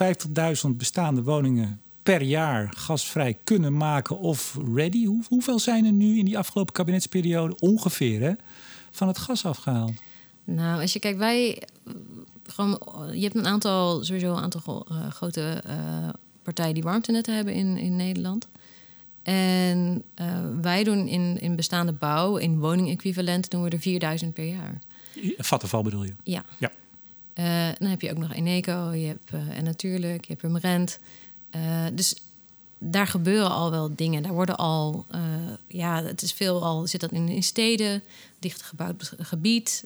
50.000 0.66 0.70
bestaande 0.70 1.24
woningen 1.24 1.82
per 2.04 2.22
jaar 2.22 2.74
gasvrij 2.78 3.38
kunnen 3.44 3.78
maken 3.78 4.20
of 4.20 4.58
ready? 4.74 5.06
Hoe, 5.06 5.24
hoeveel 5.28 5.60
zijn 5.60 5.86
er 5.86 5.92
nu 5.92 6.18
in 6.18 6.26
die 6.26 6.38
afgelopen 6.38 6.74
kabinetsperiode 6.74 7.56
ongeveer 7.60 8.22
hè, 8.22 8.34
van 8.92 9.08
het 9.08 9.18
gas 9.18 9.46
afgehaald? 9.46 9.94
Nou, 10.44 10.82
als 10.82 10.94
je 10.94 11.00
kijkt, 11.00 11.18
wij. 11.18 11.64
Gewoon, 12.48 12.80
je 13.14 13.22
hebt 13.22 13.36
een 13.36 13.48
aantal, 13.48 14.04
sowieso 14.04 14.32
een 14.32 14.44
aantal 14.44 14.86
eh, 14.90 15.10
grote 15.10 15.62
eh, 15.66 16.10
partijen 16.44 16.74
die 16.74 16.84
warmtenetten 16.84 17.36
hebben 17.36 17.54
in, 17.54 17.78
in 17.78 17.96
Nederland. 17.96 18.48
En 19.26 20.04
eh, 20.14 20.28
wij 20.62 20.84
doen 20.84 21.08
in, 21.08 21.40
in 21.40 21.56
bestaande 21.56 21.92
bouw, 21.92 22.38
in 22.38 22.60
woningequivalent, 22.60 23.52
doen 23.52 23.64
we 23.64 23.70
er 23.70 23.80
4000 23.80 24.34
per 24.34 24.46
jaar. 24.46 24.80
Vattenval 25.38 25.84
bedoel 25.84 26.04
je? 26.04 26.14
Ja. 26.24 26.46
Ja. 26.58 26.72
Eh, 27.34 27.76
dan 27.80 27.90
heb 27.90 28.02
je 28.02 28.12
ook 28.12 28.18
nog 28.18 28.34
Eneco, 28.34 28.92
je 28.94 29.08
hebt 29.08 29.32
eh, 29.32 29.58
en 29.58 29.64
natuurlijk, 29.64 30.26
je 30.26 30.36
hebt. 30.62 31.00
Eh 31.50 31.86
dus 31.94 32.16
daar 32.78 33.08
gebeuren 33.08 33.52
al 33.52 33.72
wel 33.72 33.96
dingen. 33.96 34.24
Daar 34.24 34.34
worden 34.34 34.56
al, 34.56 35.06
ja, 35.68 36.04
het 36.04 36.22
is 36.22 36.34
veel 36.34 36.64
al, 36.64 36.88
zit 36.88 37.02
dat 37.02 37.12
in, 37.12 37.30
in 37.30 37.44
steden, 37.44 38.04
dicht 38.40 38.62
gebouwd 38.62 39.14
gebied, 39.18 39.86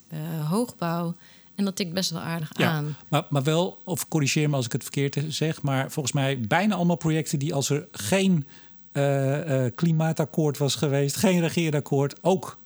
hoogbouw. 0.50 1.16
En 1.56 1.66
dat 1.66 1.76
tikt 1.76 1.94
best 1.94 2.10
wel 2.10 2.22
aardig 2.22 2.50
Ja, 2.58 2.70
aan. 2.70 2.98
maar, 3.08 3.26
maar 3.30 3.44
wel, 3.44 3.82
of 3.84 4.08
corrigeer 4.08 4.50
me 4.50 4.56
als 4.56 4.66
ik 4.66 4.72
het 4.72 4.82
verkeerd 4.84 5.18
zeg, 5.28 5.62
maar 5.62 5.92
volgens 5.92 6.14
mij 6.14 6.40
bijna 6.40 6.76
allemaal 6.76 6.96
projecten 6.96 7.40
die 7.40 7.54
als 7.54 7.70
er 7.70 7.88
geen 7.92 8.46
eh, 8.92 9.66
eh, 9.66 9.72
klimaatakkoord 9.76 10.58
was 10.58 10.76
geweest, 10.76 11.16
geen 11.16 11.40
regeerakkoord, 11.40 12.16
ook 12.22 12.58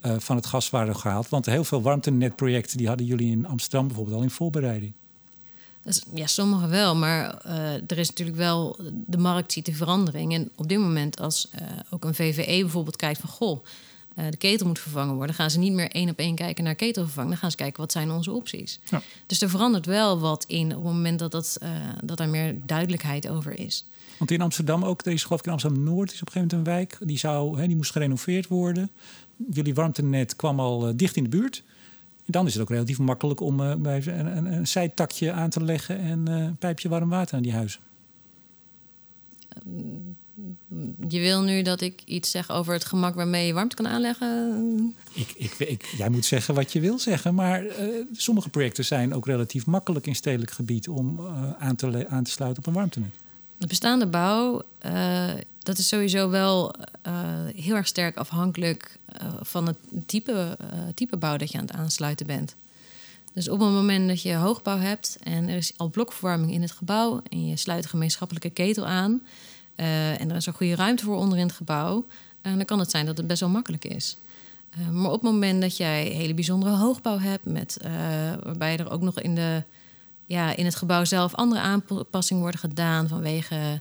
eh, 0.00 0.14
van 0.18 0.36
het 0.36 0.46
gas 0.46 0.70
waren 0.70 0.96
gehaald. 0.96 1.28
Want 1.28 1.46
heel 1.46 1.64
veel 1.64 1.82
warmtenetprojecten 1.82 2.76
die 2.76 2.88
hadden 2.88 3.06
jullie 3.06 3.30
in 3.30 3.46
Amsterdam 3.46 3.86
bijvoorbeeld 3.86 4.16
al 4.16 4.22
in 4.22 4.30
voorbereiding. 4.30 4.92
Ja, 6.14 6.26
sommige 6.26 6.66
wel, 6.66 6.96
maar 6.96 7.44
er 7.86 7.98
is 7.98 8.08
natuurlijk 8.08 8.36
wel, 8.36 8.78
de 8.92 9.18
markt 9.18 9.52
ziet 9.52 9.66
de 9.66 9.72
verandering. 9.72 10.34
En 10.34 10.50
op 10.54 10.68
dit 10.68 10.78
moment, 10.78 11.20
als 11.20 11.48
ook 11.90 12.04
een 12.04 12.14
VVE 12.14 12.60
bijvoorbeeld 12.60 12.96
kijkt 12.96 13.20
van, 13.20 13.28
goh, 13.28 13.64
de 14.14 14.36
ketel 14.36 14.66
moet 14.66 14.78
vervangen 14.78 15.14
worden, 15.14 15.34
gaan 15.34 15.50
ze 15.50 15.58
niet 15.58 15.72
meer 15.72 15.90
één 15.90 16.08
op 16.10 16.18
één 16.18 16.34
kijken 16.34 16.64
naar 16.64 16.74
ketelvervanging. 16.74 17.32
Dan 17.32 17.40
gaan 17.40 17.50
ze 17.50 17.56
kijken 17.56 17.80
wat 17.80 17.92
zijn 17.92 18.10
onze 18.10 18.32
opties. 18.32 18.80
Ja. 18.90 19.02
Dus 19.26 19.40
er 19.40 19.50
verandert 19.50 19.86
wel 19.86 20.18
wat 20.18 20.44
in 20.44 20.66
op 20.66 20.84
het 20.84 20.92
moment 20.92 21.18
dat, 21.18 21.30
dat, 21.30 21.58
dat 22.04 22.20
er 22.20 22.28
meer 22.28 22.56
duidelijkheid 22.66 23.28
over 23.28 23.58
is. 23.58 23.84
Want 24.20 24.32
in 24.32 24.40
Amsterdam 24.40 24.84
ook, 24.84 25.02
is 25.02 25.22
geloof 25.22 25.38
ik 25.38 25.46
in 25.46 25.52
Amsterdam-Noord 25.52 26.12
is 26.12 26.20
op 26.20 26.26
een 26.26 26.32
gegeven 26.32 26.56
moment 26.56 26.68
een 26.68 26.74
wijk. 26.74 26.98
Die, 27.00 27.18
zou, 27.18 27.60
hè, 27.60 27.66
die 27.66 27.76
moest 27.76 27.90
gerenoveerd 27.90 28.48
worden. 28.48 28.90
Jullie 29.50 29.74
warmtenet 29.74 30.36
kwam 30.36 30.60
al 30.60 30.88
eh, 30.88 30.92
dicht 30.96 31.16
in 31.16 31.22
de 31.22 31.28
buurt. 31.28 31.62
En 32.16 32.32
dan 32.32 32.46
is 32.46 32.52
het 32.52 32.62
ook 32.62 32.70
relatief 32.70 32.98
makkelijk 32.98 33.40
om 33.40 33.60
eh, 33.60 33.74
bij 33.74 34.06
een, 34.06 34.36
een, 34.36 34.52
een 34.52 34.66
zijtakje 34.66 35.32
aan 35.32 35.50
te 35.50 35.64
leggen... 35.64 35.98
en 35.98 36.28
eh, 36.28 36.34
een 36.34 36.56
pijpje 36.56 36.88
warm 36.88 37.08
water 37.08 37.36
aan 37.36 37.42
die 37.42 37.52
huizen. 37.52 37.80
Je 41.08 41.20
wil 41.20 41.42
nu 41.42 41.62
dat 41.62 41.80
ik 41.80 42.02
iets 42.04 42.30
zeg 42.30 42.50
over 42.50 42.72
het 42.72 42.84
gemak 42.84 43.14
waarmee 43.14 43.46
je 43.46 43.52
warmte 43.52 43.76
kan 43.76 43.88
aanleggen? 43.88 44.94
Ik, 45.12 45.32
ik, 45.36 45.58
ik, 45.58 45.84
jij 45.96 46.08
moet 46.08 46.24
zeggen 46.24 46.54
wat 46.54 46.72
je 46.72 46.80
wil 46.80 46.98
zeggen, 46.98 47.34
maar 47.34 47.64
sommige 48.12 48.48
projecten 48.48 48.84
zijn 48.84 49.14
ook 49.14 49.26
relatief 49.26 49.66
makkelijk 49.66 50.06
in 50.06 50.14
stedelijk 50.14 50.50
gebied 50.50 50.88
om 50.88 51.20
aan, 51.58 51.76
te 51.76 52.08
aan 52.08 52.24
te 52.24 52.30
sluiten 52.30 52.62
op 52.62 52.68
een 52.68 52.74
warmtenet. 52.74 53.14
De 53.60 53.66
bestaande 53.66 54.06
bouw, 54.06 54.62
eh, 54.78 55.28
dat 55.58 55.78
is 55.78 55.88
sowieso 55.88 56.30
wel 56.30 56.74
eh, 57.02 57.12
heel 57.56 57.74
erg 57.74 57.86
sterk 57.86 58.16
afhankelijk 58.16 58.98
eh, 59.06 59.28
van 59.40 59.66
het 59.66 59.76
type, 60.06 60.56
type 60.94 61.16
bouw 61.16 61.36
dat 61.36 61.50
je 61.50 61.58
aan 61.58 61.64
het 61.66 61.76
aansluiten 61.76 62.26
bent. 62.26 62.54
Dus 63.32 63.48
op 63.48 63.60
het 63.60 63.70
moment 63.70 64.08
dat 64.08 64.22
je 64.22 64.34
hoogbouw 64.34 64.78
hebt 64.78 65.18
en 65.22 65.48
er 65.48 65.56
is 65.56 65.72
al 65.76 65.88
blokverwarming 65.88 66.52
in 66.52 66.62
het 66.62 66.70
gebouw 66.70 67.22
en 67.28 67.46
je 67.46 67.56
sluit 67.56 67.84
een 67.84 67.90
gemeenschappelijke 67.90 68.50
ketel 68.50 68.86
aan 68.86 69.22
en 69.74 70.30
er 70.30 70.36
is 70.36 70.46
een 70.46 70.52
goede 70.52 70.74
ruimte 70.74 71.04
voor 71.04 71.16
onderin 71.16 71.46
het 71.46 71.56
gebouw, 71.56 72.06
dan 72.42 72.64
kan 72.64 72.78
het 72.78 72.90
zijn 72.90 73.06
dat 73.06 73.16
het 73.16 73.26
best 73.26 73.40
wel 73.40 73.48
makkelijk 73.48 73.84
is. 73.84 74.16
Maar 74.92 75.10
op 75.10 75.22
het 75.22 75.32
moment 75.32 75.60
dat 75.60 75.76
jij 75.76 76.04
hele 76.04 76.34
bijzondere 76.34 76.76
hoogbouw 76.76 77.18
hebt, 77.18 77.44
met, 77.44 77.78
waarbij 78.42 78.76
er 78.76 78.90
ook 78.90 79.02
nog 79.02 79.20
in, 79.20 79.34
de, 79.34 79.62
ja, 80.30 80.56
in 80.56 80.64
het 80.64 80.74
gebouw 80.74 81.04
zelf 81.04 81.34
andere 81.34 81.60
aanpassingen 81.60 82.42
worden 82.42 82.60
gedaan 82.60 83.08
vanwege 83.08 83.80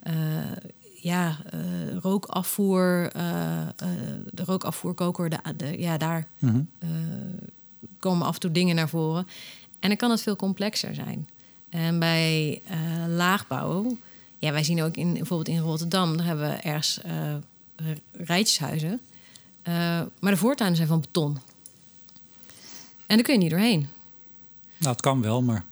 eh, 0.00 0.14
ja, 1.00 1.36
eh, 1.50 1.60
rookafvoer, 2.02 3.10
eh, 3.12 3.66
de 4.30 4.44
rookafvoerkoker, 4.44 5.30
de, 5.30 5.38
de- 5.56 5.78
ja, 5.78 5.98
daar 5.98 6.26
Mhm. 6.38 6.60
komen 7.98 8.26
af 8.26 8.34
en 8.34 8.40
toe 8.40 8.50
dingen 8.52 8.74
naar 8.76 8.88
voren. 8.88 9.26
En 9.80 9.88
dan 9.88 9.96
kan 9.96 10.10
het 10.10 10.22
veel 10.22 10.36
complexer 10.36 10.94
zijn. 10.94 11.28
En 11.68 11.98
bij 11.98 12.62
laagbouw, 13.08 13.96
ja, 14.38 14.52
wij 14.52 14.64
zien 14.64 14.82
ook 14.82 14.96
in, 14.96 15.12
bijvoorbeeld 15.12 15.48
in 15.56 15.62
Rotterdam, 15.62 16.16
daar 16.16 16.26
hebben 16.26 16.48
we 16.50 16.54
ergens 16.56 17.00
rijtjeshuizen. 18.12 19.00
Maar 20.20 20.30
de 20.32 20.36
voortuinen 20.36 20.76
zijn 20.76 20.88
van 20.88 21.00
beton. 21.00 21.38
En 23.06 23.16
daar 23.16 23.22
kun 23.22 23.34
je 23.34 23.40
niet 23.40 23.50
doorheen. 23.50 23.88
Nou, 24.78 24.92
het 24.92 25.00
kan 25.00 25.22
wel, 25.22 25.42
maar 25.42 25.64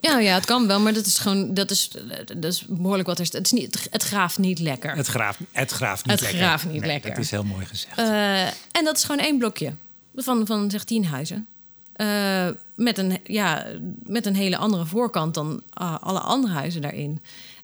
Ja, 0.00 0.18
ja, 0.18 0.34
het 0.34 0.44
kan 0.44 0.66
wel, 0.66 0.80
maar 0.80 0.92
dat 0.92 1.06
is 1.06 1.18
gewoon, 1.18 1.54
dat 1.54 1.70
is, 1.70 1.90
dat 2.36 2.52
is 2.52 2.64
behoorlijk 2.68 3.08
wat 3.08 3.18
er. 3.18 3.24
Het, 3.30 3.44
is 3.44 3.52
niet, 3.52 3.88
het 3.90 4.02
graaft 4.02 4.38
niet 4.38 4.58
lekker. 4.58 4.96
het 4.96 5.06
graaft, 5.06 5.38
het 5.52 5.70
graaft 5.70 6.04
niet 6.04 6.12
Het 6.12 6.20
lekker. 6.22 6.40
graaft 6.40 6.64
niet 6.64 6.80
Nee, 6.80 6.90
lekker. 6.90 7.10
Dat 7.10 7.18
is 7.18 7.30
heel 7.30 7.44
mooi 7.44 7.66
gezegd. 7.66 7.98
Eh, 7.98 8.46
en 8.46 8.84
dat 8.84 8.96
is 8.96 9.04
gewoon 9.04 9.20
één 9.24 9.38
blokje 9.38 9.72
van, 10.14 10.46
van 10.46 10.70
zeg 10.70 10.84
tien 10.84 11.04
huizen. 11.06 11.46
Eh, 11.92 12.48
met, 12.74 12.98
een, 12.98 13.18
ja, 13.24 13.66
met 14.04 14.26
een 14.26 14.36
hele 14.36 14.56
andere 14.56 14.86
voorkant 14.86 15.34
dan 15.34 15.62
ah, 15.72 16.02
alle 16.02 16.20
andere 16.20 16.52
huizen 16.52 16.82
daarin. 16.82 17.22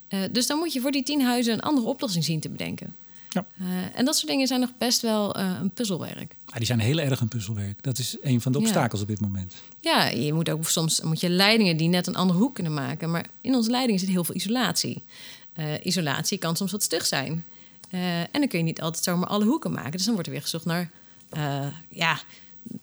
Eh, 0.09 0.21
dus 0.31 0.47
dan 0.47 0.59
moet 0.59 0.73
je 0.73 0.81
voor 0.81 0.91
die 0.91 1.03
tien 1.03 1.23
huizen 1.23 1.53
een 1.53 1.61
andere 1.61 1.87
oplossing 1.87 2.25
zien 2.25 2.41
te 2.41 2.49
bedenken. 2.49 2.97
Ja. 3.35 3.47
Eh, 3.59 3.99
en 3.99 4.05
dat 4.05 4.17
soort 4.17 4.29
dingen 4.31 4.47
zijn 4.47 4.61
nog 4.61 4.71
best 4.79 5.01
wel 5.01 5.35
eh, 5.35 5.51
een 5.61 5.71
puzzelwerk. 5.71 6.37
Ah, 6.47 6.57
die 6.57 6.67
zijn 6.67 6.79
heel 6.79 6.99
erg 6.99 7.21
een 7.21 7.29
puzzelwerk. 7.29 7.83
Dat 7.83 7.99
is 7.99 8.17
een 8.23 8.41
van 8.41 8.53
de 8.53 8.59
Ja. 8.59 8.65
obstakels 8.65 9.01
op 9.01 9.09
dit 9.09 9.21
moment. 9.21 9.55
Ja, 9.81 10.07
je 10.07 10.33
moet 10.33 10.51
ook 10.51 10.69
soms 10.69 11.01
moet 11.01 11.21
je 11.21 11.29
leidingen 11.29 11.77
die 11.77 11.89
net 11.89 12.07
een 12.07 12.17
andere 12.17 12.39
hoek 12.39 12.55
kunnen 12.55 12.75
maken. 12.75 13.11
Maar 13.11 13.27
in 13.41 13.55
onze 13.55 13.71
leidingen 13.71 14.01
zit 14.01 14.09
heel 14.09 14.25
veel 14.25 14.35
isolatie. 14.35 15.03
Eh, 15.53 15.65
isolatie 15.83 16.39
kan 16.39 16.57
soms 16.57 16.73
wat 16.73 16.83
stug 16.83 17.07
zijn. 17.07 17.45
En 17.91 18.29
dan 18.41 18.49
kun 18.49 18.59
je 18.59 18.65
niet 18.65 18.81
altijd 18.81 19.05
zomaar 19.05 19.29
alle 19.29 19.45
hoeken 19.45 19.73
maken. 19.73 19.91
Dus 19.93 20.05
dan 20.05 20.13
wordt 20.13 20.27
er 20.29 20.33
weer 20.35 20.43
gezocht 20.43 20.65
naar. 20.65 20.91
ja, 21.89 22.21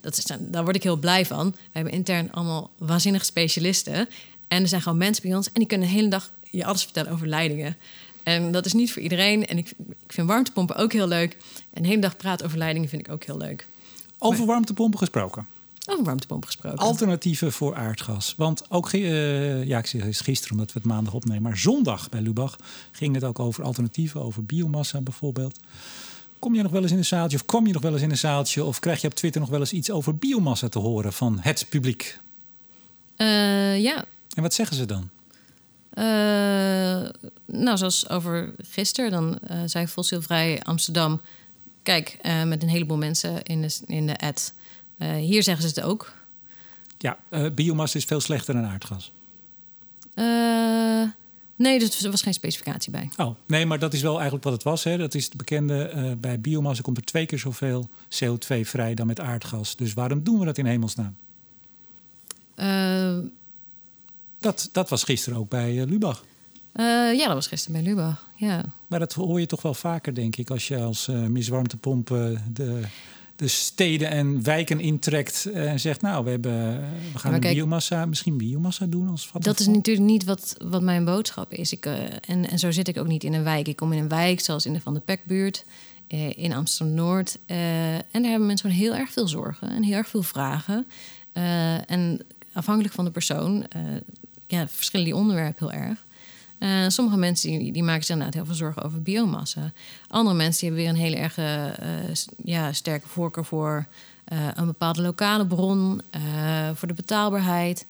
dat 0.02 0.18
is, 0.18 0.24
dan- 0.24 0.48
daar 0.52 0.64
word 0.64 0.76
ik 0.76 0.84
heel 0.84 0.96
blij 0.98 1.26
van. 1.26 1.52
We 1.52 1.58
hebben 1.72 1.94
intern 1.94 2.32
allemaal 2.32 2.72
waanzinnige 2.78 3.26
specialisten. 3.26 4.08
En 4.48 4.62
er 4.62 4.68
zijn 4.68 4.82
gewoon 4.82 4.98
mensen 4.98 5.24
bij 5.24 5.36
ons 5.36 5.48
en 5.48 5.54
die 5.54 5.66
kunnen 5.68 5.88
de 5.88 5.94
hele 5.94 6.08
dag 6.08 6.32
je 6.50 6.66
alles 6.66 6.84
vertellen 6.84 7.12
over 7.12 7.28
leidingen. 7.28 7.78
En 8.24 8.52
dat 8.52 8.66
is 8.66 8.74
niet 8.74 8.92
voor 8.92 9.02
iedereen. 9.02 9.48
En 9.48 9.58
ik, 9.58 9.74
ik 10.06 10.14
vind 10.14 10.28
warmtepompen 10.28 10.76
ook 10.76 10.94
heel 10.94 11.08
leuk. 11.08 11.38
En 11.74 11.82
de 11.82 11.88
hele 11.88 12.02
dag 12.02 12.18
praten 12.18 12.46
over 12.46 12.58
leidingen 12.58 12.90
vind 12.90 13.08
ik 13.08 13.14
ook 13.14 13.24
heel 13.24 13.38
leuk. 13.38 13.68
Over 14.18 14.46
warmtepompen 14.46 15.00
gesproken. 15.00 15.48
Over 15.86 16.04
warmtepompen 16.04 16.48
gesproken. 16.48 16.80
Alternatieven 16.80 17.52
voor 17.52 17.76
aardgas. 17.76 18.34
Want 18.38 18.64
ook, 18.70 18.92
eh, 18.92 19.64
ja, 19.64 19.78
ik 19.78 19.86
zeg 19.86 20.04
het 20.04 20.20
gisteren 20.20 20.52
omdat 20.52 20.74
we 20.74 20.80
het 20.80 20.88
maandag 20.88 21.14
opnemen, 21.14 21.42
maar 21.42 21.58
zondag 21.58 22.10
bij 22.10 22.22
Lubach 22.22 22.56
ging 22.92 23.16
het 23.16 23.24
ook 23.24 23.40
over 23.40 23.64
alternatieven, 23.64 24.22
over 24.22 24.44
biomassa 24.44 25.02
bijvoorbeeld. 25.02 25.60
Kom 26.40 26.56
je 26.56 26.62
nog 26.62 26.72
wel 26.72 26.82
eens 26.82 26.92
in 26.92 26.98
een 26.98 27.06
zaaltje 27.06 27.38
of 27.38 27.46
kwam 27.46 27.68
je 27.68 27.74
nog 27.74 27.82
wel 27.82 27.94
eens 27.94 28.02
in 28.02 28.10
een 28.10 28.18
zaaltje 28.18 28.64
of 28.64 28.80
krijg 28.80 29.02
je 29.02 29.08
op 29.08 29.14
Twitter 29.14 29.42
nog 29.42 29.50
wel 29.50 29.60
eens 29.60 29.74
iets 29.74 29.92
over 29.92 30.16
biomassa 30.16 30.70
te 30.70 30.80
horen 30.80 31.14
van 31.14 31.38
het 31.40 31.66
publiek? 31.70 32.20
Eh, 33.16 33.82
ja, 33.82 34.06
En 34.34 34.42
wat 34.42 34.54
zeggen 34.54 34.76
ze 34.76 34.86
dan? 34.86 35.10
Eh, 35.92 37.10
nou, 37.46 37.78
zoals 37.78 38.10
over 38.10 38.54
gisteren, 38.58 39.12
dan 39.12 39.40
eh, 39.40 39.58
zei 39.66 39.88
Fossielvrij 39.88 40.62
Amsterdam... 40.64 41.22
Kijk, 41.84 42.18
eh, 42.22 42.44
met 42.44 42.64
een 42.64 42.70
heleboel 42.70 42.98
mensen 42.98 43.44
in 43.44 43.62
de, 43.62 43.80
in 43.86 44.08
de 44.08 44.18
ad. 44.18 44.54
Hier 44.98 45.44
zeggen 45.44 45.70
ze 45.70 45.80
het 45.80 45.82
ook. 45.90 46.14
Ja, 46.98 47.18
biomassa 47.54 47.98
is 47.98 48.06
veel 48.06 48.20
slechter 48.20 48.54
dan 48.54 48.66
aardgas. 48.66 49.12
Nee, 51.56 51.80
dus 51.80 52.04
er 52.04 52.12
was 52.12 52.22
geen 52.22 52.34
specificatie 52.34 52.92
bij. 52.92 53.10
Oh, 53.18 53.36
nee, 53.48 53.66
maar 53.66 53.80
dat 53.80 53.94
is 53.94 54.02
wel 54.02 54.14
eigenlijk 54.14 54.44
wat 54.44 54.54
het 54.54 54.64
was. 54.64 54.84
Hè. 54.84 54.98
Dat 54.98 55.14
is 55.14 55.30
de 55.30 55.38
bekende, 55.38 56.18
bij 56.20 56.40
biomassa 56.40 56.82
komt 56.82 56.98
er 56.98 57.04
twee 57.04 57.26
keer 57.26 57.40
zoveel 57.40 57.90
CO2 58.10 58.60
vrij 58.62 58.94
dan 58.94 59.08
met 59.08 59.20
aardgas. 59.20 59.76
Dus 59.76 59.94
waarom 59.94 60.24
doen 60.24 60.40
we 60.40 60.46
dat 60.46 60.58
in 60.58 60.66
hemelsnaam? 60.66 61.16
Dat, 64.42 64.70
dat 64.72 64.90
was 64.90 65.04
gisteren 65.04 65.40
ook 65.40 65.50
bij 65.50 65.82
eh, 65.82 65.88
Lubach. 65.88 66.24
eh, 66.72 66.86
ja, 67.14 67.26
dat 67.26 67.34
was 67.34 67.48
gisteren 67.48 67.84
bij 67.84 67.92
Lubach. 67.92 68.26
Ja. 68.36 68.66
Maar 68.88 69.00
dat 69.00 69.14
hoor 69.14 69.40
je 69.40 69.46
toch 69.46 69.62
wel 69.62 69.74
vaker, 69.74 70.14
denk 70.16 70.36
ik, 70.36 70.50
als 70.50 70.68
je 70.68 70.78
als 70.78 71.08
uh, 71.08 71.26
Miss 71.26 71.50
Warmtepomp 71.50 72.08
de, 72.54 72.82
de 73.36 73.48
steden 73.48 74.10
en 74.10 74.44
wijken 74.44 74.80
intrekt 74.80 75.46
en 75.54 75.80
zegt, 75.80 76.02
nou, 76.02 76.24
we, 76.24 76.30
hebben, 76.30 76.80
we 77.14 77.20
gaan 77.20 77.40
kijk- 77.40 77.54
biomassa, 77.56 78.06
misschien 78.06 78.38
biomassa 78.38 78.86
doen 78.86 79.10
als 79.10 79.30
wat 79.32 79.44
Dat 79.44 79.60
is 79.60 79.68
natuurlijk 79.68 80.06
niet 80.06 80.24
wat, 80.24 80.56
wat 80.64 80.82
mijn 80.82 81.06
boodschap 81.06 81.52
is. 81.54 81.72
Ik, 81.72 81.86
en, 81.86 82.50
en 82.50 82.60
zo 82.60 82.72
zit 82.72 82.88
ik 82.88 82.98
ook 82.98 83.08
niet 83.08 83.24
in 83.24 83.34
een 83.34 83.44
wijk. 83.44 83.68
Ik 83.68 83.76
kom 83.76 83.94
in 83.94 84.00
een 84.00 84.10
wijk, 84.10 84.40
zoals 84.40 84.66
in 84.66 84.74
de 84.74 84.82
Van 84.82 84.94
de 84.94 85.00
Pekbuurt, 85.00 85.66
in 86.36 86.54
Amsterdam-Noord. 86.54 87.38
eh, 87.46 87.94
en 87.96 88.02
daar 88.12 88.22
hebben 88.30 88.46
mensen 88.48 88.70
gewoon 88.70 88.84
heel 88.84 88.96
erg 88.96 89.12
veel 89.12 89.28
zorgen 89.28 89.70
en 89.70 89.84
heel 89.84 89.96
erg 89.96 90.08
veel 90.08 90.24
vragen. 90.24 90.88
En 91.86 92.22
afhankelijk 92.54 92.94
van 92.94 93.06
de 93.06 93.12
persoon 93.12 93.66
ja, 94.52 94.68
verschillen 94.68 95.06
die 95.06 95.16
onderwerpen 95.16 95.70
heel 95.70 95.80
erg. 95.82 96.06
Eh, 96.58 96.88
sommige 96.88 97.18
mensen 97.18 97.60
die, 97.60 97.72
die 97.72 97.84
maken 97.84 98.02
zich 98.04 98.10
inderdaad 98.10 98.36
heel 98.36 98.46
veel 98.46 98.56
zorgen 98.56 98.84
over 98.84 99.02
biomassa. 99.02 99.72
Andere 100.08 100.36
mensen 100.36 100.60
die 100.60 100.70
hebben 100.70 100.86
weer 100.86 101.04
een 101.04 101.12
hele 101.12 101.24
erg 101.24 101.38
eh, 101.38 102.14
ja, 102.44 102.74
sterke 102.74 103.08
voorkeur 103.08 103.46
voor 103.46 103.88
eh, 104.24 104.48
een 104.56 104.66
bepaalde 104.66 105.02
lokale 105.02 105.48
bron, 105.48 106.02
voor 106.74 106.88
de 106.88 106.94
betaalbaarheid. 106.94 107.86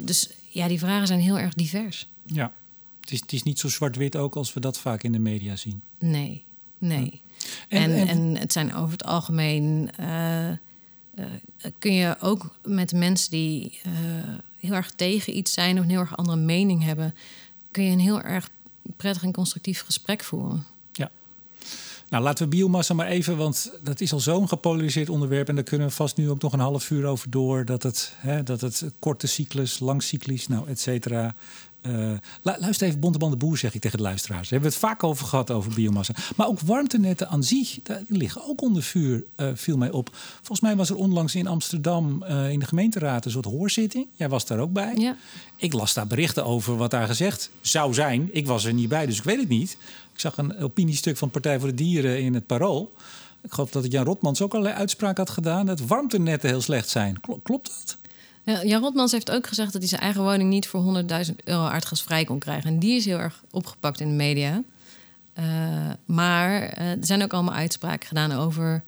Dus 0.00 0.30
ja, 0.48 0.68
die 0.68 0.78
vragen 0.78 1.06
zijn 1.06 1.20
heel 1.20 1.38
erg 1.38 1.54
divers. 1.54 2.08
Ja, 2.26 2.52
het 3.00 3.10
is, 3.12 3.20
het 3.20 3.32
is 3.32 3.42
niet 3.42 3.58
zo 3.58 3.68
zwart-wit 3.68 4.16
ook 4.16 4.36
als 4.36 4.54
we 4.54 4.60
dat 4.60 4.78
vaak 4.78 5.02
in 5.02 5.12
de 5.12 5.18
media 5.18 5.56
zien. 5.56 5.82
Nee, 5.98 6.44
nee. 6.78 7.20
En- 7.68 7.82
En, 7.92 7.92
en- 7.98 8.08
en, 8.08 8.36
het 8.36 8.52
zijn 8.52 8.74
over 8.74 8.92
het 8.92 9.04
algemeen. 9.04 9.90
kun 11.78 11.92
je 11.94 12.16
ook 12.20 12.56
met 12.64 12.92
mensen 12.92 13.30
die 13.30 13.80
heel 14.64 14.74
erg 14.74 14.90
tegen 14.90 15.36
iets 15.36 15.52
zijn 15.52 15.76
of 15.78 15.84
een 15.84 15.90
heel 15.90 16.00
erg 16.00 16.16
andere 16.16 16.38
mening 16.38 16.82
hebben, 16.82 17.14
kun 17.70 17.84
je 17.84 17.90
een 17.90 18.00
heel 18.00 18.20
erg 18.20 18.50
prettig 18.96 19.22
en 19.22 19.32
constructief 19.32 19.82
gesprek 19.82 20.22
voeren. 20.24 20.64
Ja. 20.92 21.10
Nou, 22.08 22.22
laten 22.22 22.44
we 22.44 22.56
biomassa 22.56 22.94
maar 22.94 23.06
even, 23.06 23.36
want 23.36 23.72
dat 23.82 24.00
is 24.00 24.12
al 24.12 24.20
zo'n 24.20 24.48
gepolariseerd 24.48 25.08
onderwerp. 25.08 25.48
En 25.48 25.54
daar 25.54 25.64
kunnen 25.64 25.86
we 25.86 25.92
vast 25.92 26.16
nu 26.16 26.30
ook 26.30 26.42
nog 26.42 26.52
een 26.52 26.58
half 26.58 26.90
uur 26.90 27.04
over 27.04 27.30
door. 27.30 27.64
Dat 27.64 27.82
het, 27.82 28.12
hè, 28.16 28.42
dat 28.42 28.60
het 28.60 28.84
korte 28.98 29.26
cyclus, 29.26 29.78
lang 29.78 30.02
cyclisch, 30.02 30.48
nou, 30.48 30.68
et 30.68 30.80
cetera. 30.80 31.34
Eh, 31.84 31.92
lu- 32.42 32.58
luister 32.58 32.86
even, 32.86 33.00
Bonteband 33.00 33.32
de 33.32 33.38
Boer, 33.38 33.58
zeg 33.58 33.74
ik 33.74 33.80
tegen 33.80 33.96
de 33.96 34.02
luisteraars. 34.04 34.48
Daar 34.48 34.50
hebben 34.60 34.68
we 34.70 34.76
het 34.76 34.86
vaak 34.86 35.02
over 35.04 35.26
gehad, 35.26 35.50
over 35.50 35.74
biomassa. 35.74 36.14
Maar 36.36 36.46
ook 36.46 36.60
warmtenetten 36.60 37.28
aan 37.28 37.42
zich, 37.42 37.78
die 37.82 38.18
liggen 38.18 38.48
ook 38.48 38.62
onder 38.62 38.82
vuur, 38.82 39.24
eh, 39.36 39.48
viel 39.54 39.76
mij 39.76 39.90
op. 39.90 40.10
Volgens 40.36 40.60
mij 40.60 40.76
was 40.76 40.90
er 40.90 40.96
onlangs 40.96 41.34
in 41.34 41.46
Amsterdam 41.46 42.22
eh, 42.22 42.50
in 42.50 42.58
de 42.58 42.66
gemeenteraad 42.66 43.24
een 43.24 43.30
soort 43.30 43.44
hoorzitting. 43.44 44.06
Jij 44.14 44.28
was 44.28 44.46
daar 44.46 44.58
ook 44.58 44.72
bij. 44.72 44.94
Ja. 44.96 45.16
Ik 45.56 45.72
las 45.72 45.94
daar 45.94 46.06
berichten 46.06 46.44
over 46.44 46.76
wat 46.76 46.90
daar 46.90 47.06
gezegd 47.06 47.50
zou 47.60 47.94
zijn. 47.94 48.28
Ik 48.32 48.46
was 48.46 48.64
er 48.64 48.72
niet 48.72 48.88
bij, 48.88 49.06
dus 49.06 49.18
ik 49.18 49.24
weet 49.24 49.38
het 49.40 49.48
niet. 49.48 49.76
Ik 50.12 50.20
zag 50.20 50.36
een 50.36 50.58
opiniestuk 50.58 51.16
van 51.16 51.30
Partij 51.30 51.58
voor 51.58 51.68
de 51.68 51.74
Dieren 51.74 52.22
in 52.22 52.34
het 52.34 52.46
Parool. 52.46 52.92
Ik 53.42 53.52
geloof 53.52 53.70
dat 53.70 53.92
Jan 53.92 54.04
Rotmans 54.04 54.42
ook 54.42 54.52
allerlei 54.52 54.76
uitspraken 54.78 55.24
had 55.24 55.32
gedaan... 55.34 55.66
dat 55.66 55.80
warmtenetten 55.80 56.48
heel 56.48 56.60
slecht 56.60 56.88
zijn. 56.88 57.20
Klopt 57.42 57.66
dat? 57.66 57.96
Ja, 58.44 58.64
Jan 58.64 58.82
Rotmans 58.82 59.12
heeft 59.12 59.30
ook 59.30 59.46
gezegd 59.46 59.72
dat 59.72 59.80
hij 59.80 59.90
zijn 59.90 60.00
eigen 60.00 60.22
woning 60.22 60.50
niet 60.50 60.66
voor 60.66 61.04
100.000 61.26 61.34
euro 61.44 61.66
aardgasvrij 61.66 62.24
kon 62.24 62.38
krijgen. 62.38 62.70
En 62.70 62.78
die 62.78 62.96
is 62.96 63.04
heel 63.04 63.18
erg 63.18 63.42
opgepakt 63.50 64.00
in 64.00 64.08
de 64.08 64.14
media. 64.14 64.62
Uh, 65.38 65.44
maar 66.04 66.78
uh, 66.78 66.90
er 66.90 67.06
zijn 67.06 67.22
ook 67.22 67.32
allemaal 67.32 67.54
uitspraken 67.54 68.08
gedaan 68.08 68.32
over, 68.32 68.82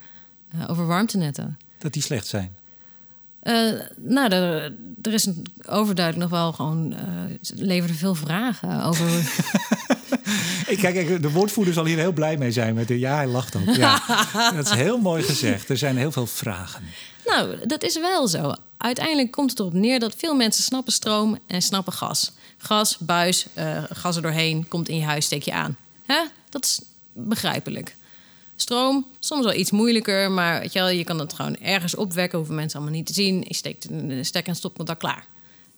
uh, 0.54 0.70
over 0.70 0.86
warmtenetten. 0.86 1.58
Dat 1.78 1.92
die 1.92 2.02
slecht 2.02 2.26
zijn? 2.26 2.56
Nou, 3.96 4.32
er, 4.32 4.72
er, 5.02 5.12
is 5.12 5.28
overduidelijk 5.68 6.30
nog 6.30 6.40
wel 6.40 6.52
gewoon... 6.52 6.94
leverde 7.54 7.94
veel 7.94 8.14
vragen 8.14 8.82
over... 8.84 9.08
ik, 10.72 10.78
kijk, 10.78 11.22
de 11.22 11.30
woordvoerder 11.30 11.74
zal 11.74 11.84
hier 11.84 11.98
heel 11.98 12.12
blij 12.12 12.36
mee 12.36 12.52
zijn. 12.52 12.74
Met 12.74 12.88
de, 12.88 12.98
ja, 12.98 13.14
hij 13.14 13.26
lacht 13.26 13.56
ook. 13.56 13.74
Ja. 13.74 14.02
dat 14.56 14.66
is 14.66 14.72
heel 14.72 14.98
mooi 14.98 15.22
gezegd. 15.22 15.68
Er 15.68 15.78
zijn 15.78 15.96
heel 15.96 16.12
veel 16.12 16.26
vragen. 16.26 16.82
Nou, 17.26 17.66
dat 17.66 17.82
is 17.82 17.98
wel 17.98 18.28
zo. 18.28 18.52
Uiteindelijk 18.76 19.30
komt 19.30 19.50
het 19.50 19.58
erop 19.58 19.72
neer 19.72 20.00
dat 20.00 20.14
veel 20.16 20.34
mensen 20.34 20.62
snappen 20.62 20.92
stroom 20.92 21.38
en 21.46 21.62
snappen 21.62 21.92
gas. 21.92 22.32
Gas, 22.58 22.98
buis, 22.98 23.46
uh, 23.58 23.82
gas 23.92 24.16
er 24.16 24.22
doorheen, 24.22 24.68
komt 24.68 24.88
in 24.88 24.96
je 24.96 25.04
huis, 25.04 25.24
steek 25.24 25.42
je 25.42 25.52
aan. 25.52 25.76
Hè? 26.06 26.22
Dat 26.48 26.64
is 26.64 26.80
begrijpelijk. 27.12 27.96
Stroom, 28.56 29.06
soms 29.18 29.44
wel 29.44 29.54
iets 29.54 29.70
moeilijker, 29.70 30.30
maar 30.30 30.60
weet 30.60 30.72
je, 30.72 30.78
wel, 30.78 30.88
je 30.88 31.04
kan 31.04 31.18
het 31.18 31.32
gewoon 31.32 31.56
ergens 31.56 31.94
opwekken, 31.94 32.38
hoeven 32.38 32.56
mensen 32.56 32.78
allemaal 32.78 32.96
niet 32.96 33.06
te 33.06 33.12
zien. 33.12 33.44
Je 33.48 33.54
steekt 33.54 33.90
een 33.90 34.24
stek 34.24 34.46
en 34.46 34.56
stopcontact 34.56 34.98
klaar. 34.98 35.26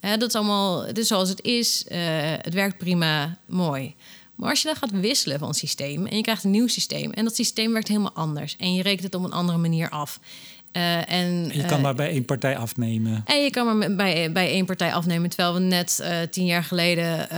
Dat 0.00 0.28
is 0.28 0.34
allemaal, 0.34 0.86
het 0.86 0.98
is 0.98 1.06
zoals 1.06 1.28
het 1.28 1.42
is. 1.42 1.84
Uh, 1.88 1.98
het 2.42 2.54
werkt 2.54 2.78
prima, 2.78 3.38
mooi. 3.46 3.94
Maar 4.34 4.50
als 4.50 4.62
je 4.62 4.68
dan 4.68 4.76
gaat 4.76 4.90
wisselen 4.90 5.38
van 5.38 5.54
systeem 5.54 6.06
en 6.06 6.16
je 6.16 6.22
krijgt 6.22 6.44
een 6.44 6.50
nieuw 6.50 6.66
systeem 6.66 7.12
en 7.12 7.24
dat 7.24 7.34
systeem 7.34 7.72
werkt 7.72 7.88
helemaal 7.88 8.12
anders 8.12 8.56
en 8.56 8.74
je 8.74 8.82
rekent 8.82 9.02
het 9.02 9.14
op 9.14 9.24
een 9.24 9.32
andere 9.32 9.58
manier 9.58 9.88
af 9.88 10.20
uh, 10.72 11.10
en, 11.12 11.50
je 11.52 11.64
kan 11.64 11.76
uh, 11.76 11.82
maar 11.82 11.94
bij 11.94 12.08
één 12.08 12.24
partij 12.24 12.56
afnemen. 12.56 13.22
En 13.24 13.42
je 13.42 13.50
kan 13.50 13.78
maar 13.78 13.94
bij, 13.94 14.32
bij 14.32 14.50
één 14.50 14.66
partij 14.66 14.92
afnemen. 14.92 15.30
Terwijl 15.30 15.54
we 15.54 15.60
net 15.60 15.98
uh, 16.02 16.20
tien 16.30 16.46
jaar 16.46 16.64
geleden 16.64 17.28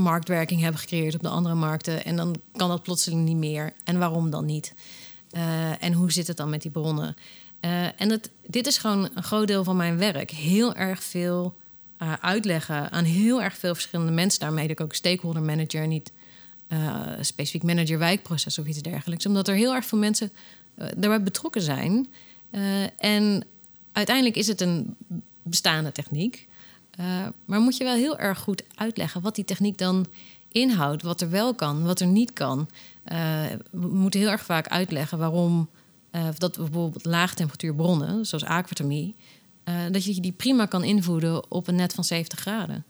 marktwerking 0.00 0.60
hebben 0.60 0.80
gecreëerd 0.80 1.14
op 1.14 1.22
de 1.22 1.28
andere 1.28 1.54
markten. 1.54 2.04
En 2.04 2.16
dan 2.16 2.36
kan 2.56 2.68
dat 2.68 2.82
plotseling 2.82 3.24
niet 3.24 3.36
meer. 3.36 3.72
En 3.84 3.98
waarom 3.98 4.30
dan 4.30 4.44
niet? 4.44 4.74
en 5.80 5.92
hoe 5.92 6.12
zit 6.12 6.26
het 6.26 6.36
dan 6.36 6.50
met 6.50 6.62
die 6.62 6.70
bronnen? 6.70 7.16
en 7.96 8.10
het, 8.10 8.30
dit 8.46 8.66
is 8.66 8.78
gewoon 8.78 9.08
een 9.14 9.22
groot 9.22 9.46
deel 9.46 9.64
van 9.64 9.76
mijn 9.76 9.98
werk. 9.98 10.30
Heel 10.30 10.74
erg 10.74 11.02
veel 11.02 11.56
uitleggen 12.20 12.90
aan 12.90 13.04
heel 13.04 13.42
erg 13.42 13.56
veel 13.56 13.74
verschillende 13.74 14.12
mensen. 14.12 14.40
Daarmee 14.40 14.68
ik 14.68 14.80
ook 14.80 14.94
stakeholder 14.94 15.42
manager, 15.42 15.86
niet 15.86 16.12
specifiek 17.20 17.62
manager 17.62 17.98
wijkproces 17.98 18.58
of 18.58 18.66
iets 18.66 18.82
dergelijks. 18.82 19.26
Omdat 19.26 19.48
er 19.48 19.54
heel 19.54 19.74
erg 19.74 19.84
veel 19.84 19.98
mensen 19.98 20.32
daarbij 20.76 21.22
betrokken 21.22 21.62
zijn. 21.62 22.08
Uh, 22.54 22.82
en 22.98 23.44
uiteindelijk 23.92 24.36
is 24.36 24.46
het 24.46 24.60
een 24.60 24.96
bestaande 25.42 25.92
techniek. 25.92 26.48
Uh, 27.00 27.26
maar 27.44 27.60
moet 27.60 27.76
je 27.76 27.84
wel 27.84 27.94
heel 27.94 28.18
erg 28.18 28.38
goed 28.38 28.62
uitleggen 28.74 29.20
wat 29.20 29.34
die 29.34 29.44
techniek 29.44 29.78
dan 29.78 30.06
inhoudt, 30.48 31.02
wat 31.02 31.20
er 31.20 31.30
wel 31.30 31.54
kan, 31.54 31.82
wat 31.82 32.00
er 32.00 32.06
niet 32.06 32.32
kan. 32.32 32.68
Uh, 33.12 33.44
we 33.70 33.88
moeten 33.88 34.20
heel 34.20 34.28
erg 34.28 34.44
vaak 34.44 34.68
uitleggen 34.68 35.18
waarom 35.18 35.68
dat 36.38 36.56
bijvoorbeeld 36.56 37.04
laagtemperatuurbronnen, 37.04 38.26
zoals 38.26 38.44
aquathermie, 38.44 39.14
dat 39.90 40.04
je 40.04 40.20
die 40.20 40.32
prima 40.32 40.66
kan 40.66 40.84
invoeden 40.84 41.50
op 41.50 41.68
een 41.68 41.74
net 41.74 41.94
van 41.94 42.04
70 42.04 42.38
graden. 42.38 42.84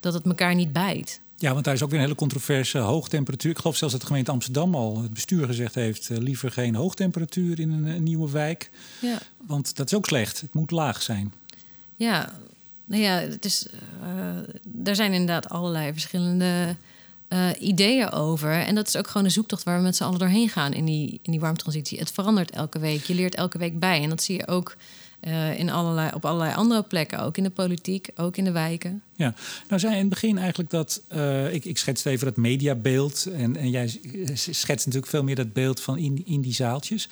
Dat 0.00 0.14
het 0.14 0.26
elkaar 0.26 0.54
niet 0.54 0.72
bijt. 0.72 1.20
Ja, 1.40 1.52
want 1.52 1.64
daar 1.64 1.74
is 1.74 1.82
ook 1.82 1.90
weer 1.90 1.98
een 1.98 2.04
hele 2.04 2.16
controverse 2.16 2.78
hoogtemperatuur. 2.78 3.50
Ik 3.50 3.58
geloof 3.58 3.76
zelfs 3.76 3.92
dat 3.92 4.02
de 4.02 4.08
gemeente 4.08 4.30
Amsterdam 4.30 4.74
al 4.74 5.02
het 5.02 5.12
bestuur 5.12 5.46
gezegd 5.46 5.74
heeft... 5.74 6.08
Uh, 6.08 6.18
liever 6.18 6.50
geen 6.50 6.74
hoogtemperatuur 6.74 7.60
in 7.60 7.70
een, 7.70 7.84
een, 7.84 8.02
nieuwe 8.02 8.30
wijk. 8.30 8.70
Ja. 9.00 9.18
Want 9.46 9.76
dat 9.76 9.86
is 9.86 9.94
ook 9.94 10.06
slecht. 10.06 10.40
Het 10.40 10.54
moet 10.54 10.70
laag 10.70 11.02
zijn. 11.02 11.32
Ja, 11.96 12.32
nou 12.84 13.02
ja, 13.02 13.18
het 13.18 13.44
is, 13.44 13.66
uh, 14.02 14.86
er 14.88 14.94
zijn 14.94 15.12
inderdaad 15.12 15.48
allerlei 15.48 15.92
verschillende 15.92 16.76
uh, 17.28 17.48
ideeën 17.58 18.10
over. 18.10 18.52
En 18.52 18.74
dat 18.74 18.86
is 18.88 18.96
ook 18.96 19.06
gewoon 19.06 19.24
een 19.24 19.30
zoektocht 19.30 19.62
waar 19.62 19.76
we 19.76 19.82
met 19.82 19.96
z'n 19.96 20.04
allen 20.04 20.18
doorheen 20.18 20.48
gaan 20.48 20.72
in 20.72 20.84
die, 20.84 21.20
in 21.22 21.30
die 21.30 21.40
warmtransitie. 21.40 21.98
Het 21.98 22.10
verandert 22.10 22.50
elke 22.50 22.78
week. 22.78 23.04
Je 23.04 23.14
leert 23.14 23.34
elke 23.34 23.58
week 23.58 23.78
bij. 23.78 24.02
En 24.02 24.08
dat 24.08 24.22
zie 24.22 24.36
je 24.36 24.46
ook 24.46 24.76
uh, 25.20 25.58
in 25.58 25.70
allerlei, 25.70 26.10
op 26.14 26.24
allerlei 26.24 26.54
andere 26.54 26.82
plekken, 26.82 27.20
ook 27.20 27.36
in 27.36 27.42
de 27.42 27.50
politiek, 27.50 28.08
ook 28.16 28.36
in 28.36 28.44
de 28.44 28.52
wijken. 28.52 29.02
Ja, 29.16 29.34
nou 29.68 29.80
zei 29.80 29.92
in 29.92 30.00
het 30.00 30.08
begin 30.08 30.38
eigenlijk 30.38 30.70
dat, 30.70 31.02
uh, 31.14 31.54
ik, 31.54 31.64
ik 31.64 31.78
schets 31.78 32.04
even 32.04 32.26
dat 32.26 32.36
mediabeeld 32.36 33.26
en, 33.32 33.56
en 33.56 33.70
jij 33.70 34.00
schetst 34.34 34.86
natuurlijk 34.86 35.06
veel 35.06 35.22
meer 35.24 35.34
dat 35.34 35.52
beeld 35.52 35.80
van 35.80 35.98
in, 35.98 36.22
in 36.26 36.40
die 36.40 36.54
zaaltjes. 36.54 37.08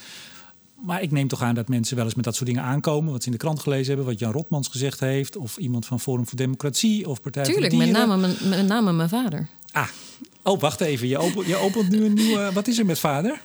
Maar 0.84 1.02
ik 1.02 1.10
neem 1.10 1.28
toch 1.28 1.42
aan 1.42 1.54
dat 1.54 1.68
mensen 1.68 1.96
wel 1.96 2.04
eens 2.04 2.14
met 2.14 2.24
dat 2.24 2.34
soort 2.34 2.48
dingen 2.48 2.62
aankomen. 2.62 3.12
Wat 3.12 3.20
ze 3.20 3.26
in 3.26 3.32
de 3.32 3.38
krant 3.38 3.60
gelezen 3.60 3.86
hebben, 3.86 4.06
wat 4.06 4.18
Jan 4.18 4.32
Rotmans 4.32 4.68
gezegd 4.68 5.00
heeft. 5.00 5.36
Of 5.36 5.56
iemand 5.56 5.86
van 5.86 6.00
Forum 6.00 6.26
voor 6.26 6.36
Democratie 6.38 7.08
of 7.08 7.20
Partij 7.20 7.44
Tuurlijk, 7.44 7.72
voor 7.72 7.80
de 7.80 7.86
Dieren. 7.86 8.08
Met 8.08 8.30
name, 8.40 8.56
met 8.56 8.66
name 8.66 8.92
mijn 8.92 9.08
vader. 9.08 9.48
Ah, 9.72 9.88
oh, 10.42 10.60
wacht 10.60 10.80
even. 10.80 11.08
Je 11.08 11.18
opent, 11.18 11.46
je 11.46 11.56
opent 11.56 11.88
nu 11.88 12.04
een 12.04 12.14
nieuwe... 12.14 12.50
Wat 12.52 12.68
is 12.68 12.78
er 12.78 12.86
met 12.86 12.98
vader? 12.98 13.40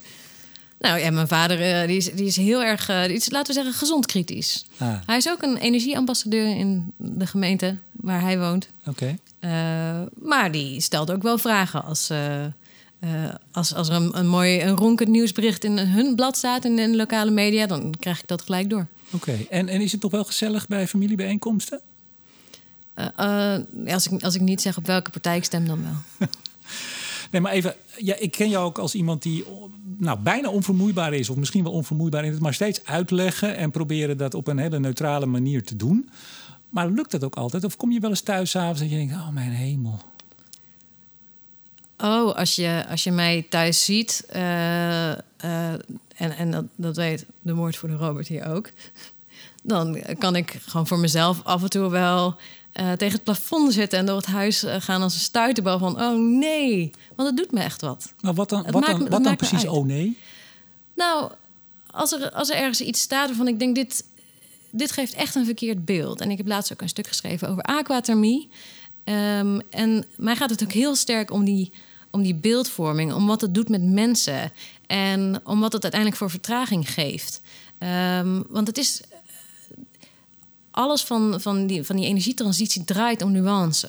Nou 0.84 1.00
ja, 1.00 1.12
mijn 1.12 1.28
vader 1.28 1.82
uh, 1.82 1.88
die 1.88 1.98
is, 1.98 2.12
die 2.14 2.26
is 2.26 2.36
heel 2.36 2.64
erg, 2.64 2.90
uh, 2.90 3.08
is, 3.08 3.30
laten 3.30 3.48
we 3.48 3.62
zeggen, 3.62 3.80
gezond 3.80 4.06
kritisch. 4.06 4.66
Ah. 4.78 4.96
Hij 5.06 5.18
is 5.18 5.30
ook 5.30 5.42
een 5.42 5.58
energieambassadeur 5.58 6.58
in 6.58 6.94
de 6.98 7.28
gemeente 7.28 7.78
waar 7.92 8.22
hij 8.22 8.40
woont. 8.40 8.68
Oké. 8.86 8.90
Okay. 8.90 9.18
Uh, 9.40 10.08
maar 10.16 10.52
die 10.52 10.82
stelt 10.82 11.12
ook 11.12 11.22
wel 11.22 11.38
vragen 11.38 11.84
als, 11.84 12.12
als, 13.52 13.74
als 13.74 13.90
er 13.90 13.96
een, 13.96 14.18
een 14.18 14.28
mooi 14.28 14.62
een 14.62 14.76
ronkend 14.76 15.10
nieuwsbericht 15.10 15.64
in 15.64 15.78
hun 15.78 16.16
blad 16.16 16.38
staat 16.38 16.66
in 16.66 16.76
de 16.76 16.96
lokale 16.96 17.32
media, 17.32 17.66
dan 17.66 17.94
krijg 18.00 18.20
ik 18.20 18.28
dat 18.28 18.42
gelijk 18.42 18.70
door. 18.70 18.88
Oké, 19.12 19.46
en, 19.50 19.70
en 19.70 19.82
is 19.82 19.92
het 19.92 20.02
toch 20.02 20.12
wel 20.12 20.24
gezellig 20.24 20.68
bij 20.68 20.88
familiebijeenkomsten? 20.88 21.82
als, 23.86 24.08
ik, 24.08 24.24
als 24.24 24.36
ik 24.36 24.42
niet 24.42 24.62
zeg 24.62 24.78
op 24.78 24.86
welke 24.86 25.10
partij 25.10 25.38
ik 25.38 25.44
stem, 25.44 25.68
dan 25.68 25.84
wel. 25.84 26.28
nee, 27.34 27.42
maar 27.42 27.52
even, 27.52 27.76
ja, 27.98 28.16
ik 28.16 28.32
ken 28.32 28.50
jou 28.50 28.66
ook 28.66 28.78
als 28.78 28.96
iemand 28.96 29.22
die 29.22 29.46
nou, 29.98 30.20
bijna 30.20 30.50
onvermoeibaar 30.50 31.14
is, 31.14 31.30
of 31.30 31.36
misschien 31.36 31.64
wel 31.64 31.72
onvermoeibaar 31.72 32.26
in 32.26 32.32
het 32.32 32.42
maar 32.42 32.54
steeds 32.54 32.86
uitleggen 32.86 33.56
en 33.56 33.72
proberen 33.72 34.18
dat 34.18 34.34
op 34.34 34.48
een 34.48 34.58
hele 34.58 34.80
neutrale 34.80 35.26
manier 35.26 35.64
te 35.64 35.76
doen. 35.76 36.10
Maar 36.70 36.90
lukt 36.90 37.12
dat 37.12 37.24
ook 37.24 37.36
altijd? 37.36 37.64
Of 37.64 37.76
kom 37.76 37.92
je 37.92 38.00
wel 38.00 38.10
eens 38.10 38.22
thuis 38.22 38.50
s'avonds 38.50 38.82
en 38.82 38.90
je 38.90 38.96
denkt, 38.96 39.14
oh 39.14 39.30
mijn 39.30 39.52
hemel. 39.52 40.02
Oh, 41.98 42.36
als 42.36 42.56
je, 42.56 42.86
als 42.90 43.04
je 43.04 43.12
mij 43.12 43.46
thuis 43.50 43.86
ziet, 43.86 44.26
uh, 44.36 45.10
uh, 45.10 45.18
en, 46.16 46.38
en 46.38 46.52
dat, 46.52 46.66
dat 46.76 46.96
weet 46.96 47.26
de 47.42 47.56
woordvoerder 47.56 48.00
Robert 48.00 48.28
hier 48.28 48.48
ook, 48.48 48.70
dan 49.64 50.04
kan 50.18 50.36
ik 50.36 50.60
gewoon 50.66 50.88
voor 50.88 51.00
mezelf 51.00 51.44
af 51.44 51.64
en 51.64 51.70
toe 51.70 51.90
wel 51.90 52.36
uh, 52.80 52.92
tegen 52.92 53.14
het 53.14 53.24
plafond 53.24 53.74
zitten 53.74 54.00
en 54.00 54.06
door 54.06 54.18
het 54.18 54.26
huis 54.26 54.64
gaan 54.68 55.02
als 55.02 55.14
een 55.14 55.20
stuiterbal 55.20 55.80
van 55.80 56.02
oh 56.02 56.38
nee, 56.40 56.92
want 57.16 57.30
het 57.30 57.38
doet 57.38 57.52
me 57.52 57.60
echt 57.60 57.82
wat. 57.82 58.14
Nou, 58.20 58.36
wat 58.36 58.50
dan, 58.50 58.72
wat 58.72 58.86
dan, 58.86 59.10
wat 59.10 59.24
dan 59.24 59.36
precies 59.36 59.68
oh 59.68 59.86
nee? 59.86 60.18
Nou, 60.96 61.32
als 61.92 62.12
er, 62.12 62.32
als 62.32 62.50
er 62.50 62.56
ergens 62.56 62.82
iets 62.82 63.02
staat 63.02 63.28
waarvan 63.28 63.48
ik 63.48 63.60
denk 63.60 63.76
dit, 63.76 64.06
dit 64.72 64.92
geeft 64.92 65.14
echt 65.14 65.36
een 65.36 65.46
verkeerd 65.46 65.86
beeld. 65.86 66.22
En 66.22 66.32
ik 66.32 66.38
heb 66.38 66.48
laatst 66.48 66.72
ook 66.74 66.82
een 66.82 66.90
stuk 66.90 67.08
geschreven 67.08 67.50
over 67.50 67.64
aquathermie. 67.64 68.50
Um, 69.04 69.62
en 69.70 70.06
mij 70.18 70.36
gaat 70.36 70.50
het 70.50 70.64
ook 70.64 70.72
heel 70.72 70.96
sterk 70.96 71.32
om 71.32 71.44
die, 71.44 71.72
om 72.12 72.22
die 72.22 72.36
beeldvorming, 72.36 73.14
om 73.14 73.28
wat 73.28 73.42
het 73.42 73.54
doet 73.54 73.70
met 73.70 73.84
mensen 73.84 74.52
en 74.88 75.42
om 75.44 75.60
wat 75.60 75.74
het 75.74 75.84
uiteindelijk 75.84 76.22
voor 76.22 76.30
vertraging 76.30 76.94
geeft. 76.94 77.42
Um, 78.20 78.44
want 78.50 78.68
het 78.68 78.78
is 78.78 79.02
alles 80.74 81.04
van, 81.04 81.42
van, 81.42 81.68
die, 81.68 81.84
van 81.84 81.96
die 81.96 82.06
energietransitie 82.06 82.84
draait 82.84 83.22
om 83.22 83.32
nuance. 83.32 83.88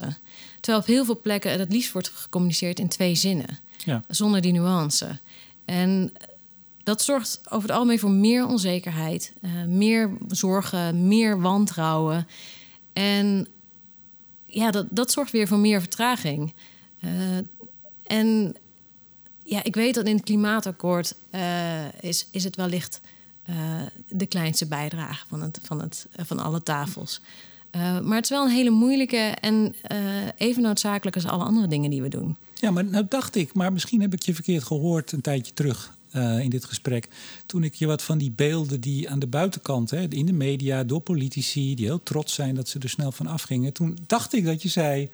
Terwijl 0.61 0.83
op 0.83 0.89
heel 0.89 1.05
veel 1.05 1.21
plekken 1.21 1.59
het 1.59 1.73
liefst 1.73 1.93
wordt 1.93 2.09
gecommuniceerd 2.09 2.79
in 2.79 2.89
twee 2.89 3.15
zinnen. 3.15 3.59
Ja. 3.85 4.03
Zonder 4.09 4.41
die 4.41 4.53
nuance. 4.53 5.19
En 5.65 6.13
dat 6.83 7.03
zorgt 7.03 7.41
over 7.45 7.69
het 7.69 7.77
algemeen 7.77 7.99
voor 7.99 8.11
meer 8.11 8.47
onzekerheid, 8.47 9.33
uh, 9.41 9.65
meer 9.65 10.11
zorgen, 10.29 11.09
meer 11.09 11.41
wantrouwen. 11.41 12.27
En 12.93 13.47
ja, 14.47 14.71
dat, 14.71 14.87
dat 14.91 15.13
zorgt 15.13 15.33
weer 15.33 15.49
voor 15.49 15.59
meer 15.59 15.81
vertraging. 15.81 16.55
Uh, 17.05 17.11
en 18.07 18.57
ja, 19.45 19.63
ik 19.63 19.75
weet 19.75 19.95
dat 19.95 20.07
in 20.07 20.17
het 20.17 20.25
klimaatakkoord 20.25 21.15
uh, 21.35 21.93
is, 22.01 22.27
is 22.31 22.45
het 22.45 22.57
wellicht 22.57 23.01
uh, 23.51 23.57
de 24.09 24.27
kleinste 24.27 24.67
bijdrage 24.67 25.25
van, 25.29 25.43
het, 25.43 25.59
van, 25.63 25.81
het, 25.81 26.07
van 26.17 26.39
alle 26.39 26.63
tafels. 26.63 27.21
Uh, 27.77 28.01
maar 28.01 28.17
het 28.17 28.25
is 28.25 28.31
wel 28.31 28.45
een 28.45 28.51
hele 28.51 28.71
moeilijke 28.71 29.17
en 29.41 29.75
even 30.37 30.63
noodzakelijk 30.63 31.17
als 31.17 31.27
alle 31.27 31.45
andere 31.45 31.67
dingen 31.67 31.91
die 31.91 32.03
we 32.03 32.09
doen. 32.09 32.37
Ja, 32.55 32.71
maar 32.71 32.85
nou 32.85 33.07
dacht 33.09 33.35
ik, 33.35 33.55
maar 33.55 33.73
misschien 33.73 34.01
heb 34.01 34.13
ik 34.13 34.23
je 34.23 34.35
verkeerd 34.35 34.65
gehoord 34.65 35.13
een 35.13 35.21
tijdje 35.21 35.53
terug 35.53 35.93
in 36.41 36.51
dit 36.51 36.65
gesprek. 36.65 37.09
Toen 37.47 37.65
ik 37.65 37.75
je 37.75 37.87
wat 37.87 38.03
van 38.03 38.19
die 38.19 38.31
beelden 38.31 38.81
die 38.81 39.11
aan 39.11 39.19
de 39.19 39.27
buitenkant, 39.27 39.91
hè, 39.91 40.09
in 40.09 40.27
de 40.27 40.33
media, 40.33 40.85
door 40.85 41.01
politici, 41.01 41.75
die 41.75 41.87
heel 41.87 42.03
trots 42.03 42.35
zijn 42.35 42.55
dat 42.55 42.69
ze 42.69 42.79
er 42.79 42.89
snel 42.89 43.13
van 43.13 43.27
afgingen. 43.27 43.73
Toen 43.73 43.99
dacht 44.07 44.35
ik 44.35 44.45
dat 44.45 44.63
je 44.63 44.69
zei. 44.69 45.09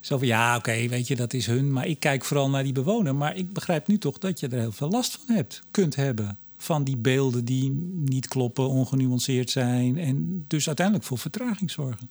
Zo 0.00 0.18
van 0.18 0.26
ja, 0.26 0.56
oké, 0.56 0.88
weet 0.88 1.06
je, 1.06 1.16
dat 1.16 1.32
is 1.32 1.46
hun. 1.46 1.72
Maar 1.72 1.86
ik 1.86 2.00
kijk 2.00 2.24
vooral 2.24 2.50
naar 2.50 2.62
die 2.62 2.72
bewoner. 2.72 3.14
Maar 3.14 3.36
ik 3.36 3.52
begrijp 3.52 3.86
nu 3.86 3.98
toch 3.98 4.18
dat 4.18 4.40
je 4.40 4.48
er 4.48 4.58
heel 4.58 4.72
veel 4.72 4.90
last 4.90 5.18
van 5.26 5.34
hebt, 5.34 5.62
kunt 5.70 5.96
hebben 5.96 6.38
van 6.66 6.84
die 6.84 6.96
beelden 6.96 7.44
die 7.44 7.70
niet 7.94 8.28
kloppen, 8.28 8.68
ongenuanceerd 8.68 9.50
zijn 9.50 9.98
en 9.98 10.44
dus 10.46 10.66
uiteindelijk 10.66 11.06
voor 11.06 11.18
vertraging 11.18 11.70
zorgen? 11.70 12.08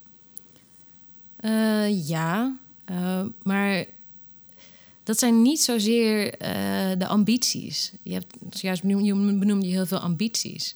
Uh, 1.42 2.08
ja, 2.08 2.58
uh, 2.92 3.22
maar 3.44 3.86
dat 5.04 5.20
zijn 5.20 5.42
niet 5.42 5.62
zozeer 5.62 6.26
uh, 6.26 7.00
de 7.00 7.08
ambities. 7.08 7.92
Je 8.02 8.14
hebt 8.14 8.60
juist 8.60 8.84
benoemde 8.84 9.68
je 9.68 9.74
heel 9.74 9.86
veel 9.86 10.00
ambities. 10.00 10.76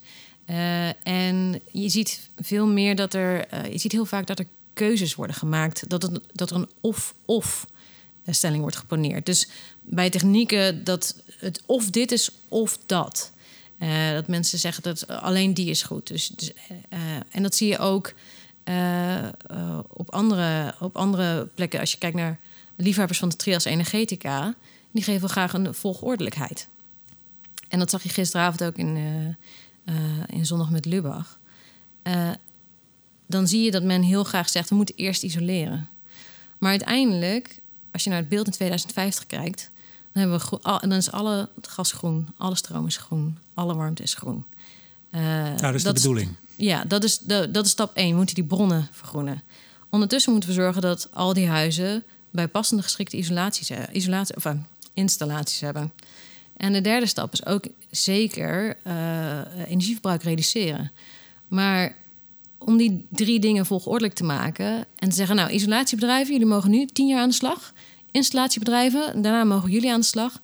en 1.03 1.61
je 1.71 1.89
ziet 1.89 2.29
veel 2.35 2.67
meer 2.67 2.95
dat 2.95 3.13
er, 3.13 3.47
je 3.71 3.77
ziet 3.77 3.91
heel 3.91 4.05
vaak 4.05 4.27
dat 4.27 4.39
er 4.39 4.47
keuzes 4.73 5.15
worden 5.15 5.35
gemaakt, 5.35 5.89
dat, 5.89 6.19
dat 6.33 6.49
er 6.49 6.55
een 6.55 6.69
of-of 6.81 7.67
stelling 8.25 8.61
wordt 8.61 8.75
geponeerd. 8.75 9.25
Dus 9.25 9.49
bij 9.81 10.09
technieken 10.09 10.83
dat 10.83 11.15
het 11.37 11.61
of 11.65 11.89
dit 11.89 12.11
is 12.11 12.31
of 12.47 12.79
dat. 12.85 13.31
Uh, 13.79 14.11
dat 14.11 14.27
mensen 14.27 14.59
zeggen 14.59 14.83
dat 14.83 15.07
alleen 15.07 15.53
die 15.53 15.69
is 15.69 15.83
goed. 15.83 16.07
Dus, 16.07 16.27
dus 16.27 16.51
uh, 16.93 16.99
en 17.31 17.43
dat 17.43 17.55
zie 17.55 17.67
je 17.67 17.77
ook 17.77 18.13
uh, 18.65 19.27
op, 19.87 20.11
andere, 20.13 20.75
op 20.79 20.97
andere 20.97 21.45
plekken. 21.55 21.79
Als 21.79 21.91
je 21.91 21.97
kijkt 21.97 22.15
naar 22.15 22.39
liefhebbers 22.75 23.19
van 23.19 23.29
de 23.29 23.35
trias 23.35 23.65
energetica, 23.65 24.55
die 24.91 25.03
geven 25.03 25.29
graag 25.29 25.53
een 25.53 25.73
volgordelijkheid. 25.73 26.67
En 27.67 27.79
dat 27.79 27.89
zag 27.89 28.03
je 28.03 28.09
gisteravond 28.09 28.63
ook 28.63 28.75
in, 28.75 28.97
in 30.27 30.45
Zondag 30.45 30.69
met 30.69 30.85
Lubach. 30.85 31.39
dan 33.27 33.47
zie 33.47 33.63
je 33.63 33.71
dat 33.71 33.83
men 33.83 34.01
heel 34.01 34.23
graag 34.23 34.49
zegt: 34.49 34.69
we 34.69 34.75
moeten 34.75 34.95
eerst 34.95 35.23
isoleren. 35.23 35.89
Maar 36.57 36.69
uiteindelijk, 36.69 37.61
als 37.91 38.03
je 38.03 38.09
naar 38.09 38.19
het 38.19 38.29
beeld 38.29 38.45
in 38.45 38.51
2050 38.51 39.25
kijkt, 39.25 39.69
dan, 40.13 40.21
hebben 40.21 40.39
we 40.39 40.79
en 40.79 40.89
dan 40.89 40.97
is 40.97 41.11
alle 41.11 41.49
gas 41.61 41.91
groen, 41.91 42.27
alle 42.37 42.55
stroom 42.55 42.85
is 42.85 42.97
groen, 42.97 43.37
alle 43.53 43.75
warmte 43.75 44.03
is 44.03 44.13
groen. 44.13 44.45
Uh, 45.11 45.21
nou, 45.21 45.57
dat 45.59 45.73
is 45.73 45.83
de 45.83 45.93
bedoeling. 45.93 46.35
ja, 46.55 46.83
dat 46.83 47.03
is, 47.03 47.17
de, 47.19 47.51
dat 47.51 47.65
is 47.65 47.71
stap 47.71 47.95
1. 47.95 48.09
We 48.09 48.15
moeten 48.15 48.35
die 48.35 48.43
bronnen 48.43 48.87
vergroenen. 48.91 49.43
Ondertussen 49.89 50.31
moeten 50.31 50.49
we 50.49 50.55
zorgen 50.55 50.81
dat 50.81 51.07
al 51.13 51.33
die 51.33 51.47
huizen 51.47 52.03
bij 52.31 52.47
passende 52.47 52.83
geschikte 52.83 53.17
isolaties, 53.17 53.71
isolatie, 53.91 54.35
of, 54.35 54.45
uh, 54.45 54.51
installaties 54.93 55.59
hebben. 55.59 55.91
En 56.57 56.73
de 56.73 56.81
derde 56.81 57.05
stap 57.05 57.33
is 57.33 57.45
ook 57.45 57.63
zeker 57.89 58.77
uh, 58.87 59.39
energieverbruik 59.67 60.23
reduceren. 60.23 60.91
Maar 61.47 61.95
om 62.57 62.77
die 62.77 63.07
drie 63.09 63.39
dingen 63.39 63.65
volgordelijk 63.65 64.13
te 64.13 64.23
maken 64.23 64.85
en 64.95 65.09
te 65.09 65.15
zeggen: 65.15 65.35
Nou, 65.35 65.49
isolatiebedrijven, 65.49 66.31
jullie 66.31 66.47
mogen 66.47 66.69
nu 66.69 66.85
tien 66.85 67.07
jaar 67.07 67.21
aan 67.21 67.29
de 67.29 67.35
slag 67.35 67.73
installatiebedrijven. 68.11 69.21
Daarna 69.21 69.43
mogen 69.43 69.71
jullie 69.71 69.91
aan 69.91 69.99
de 69.99 70.05
slag. 70.05 70.41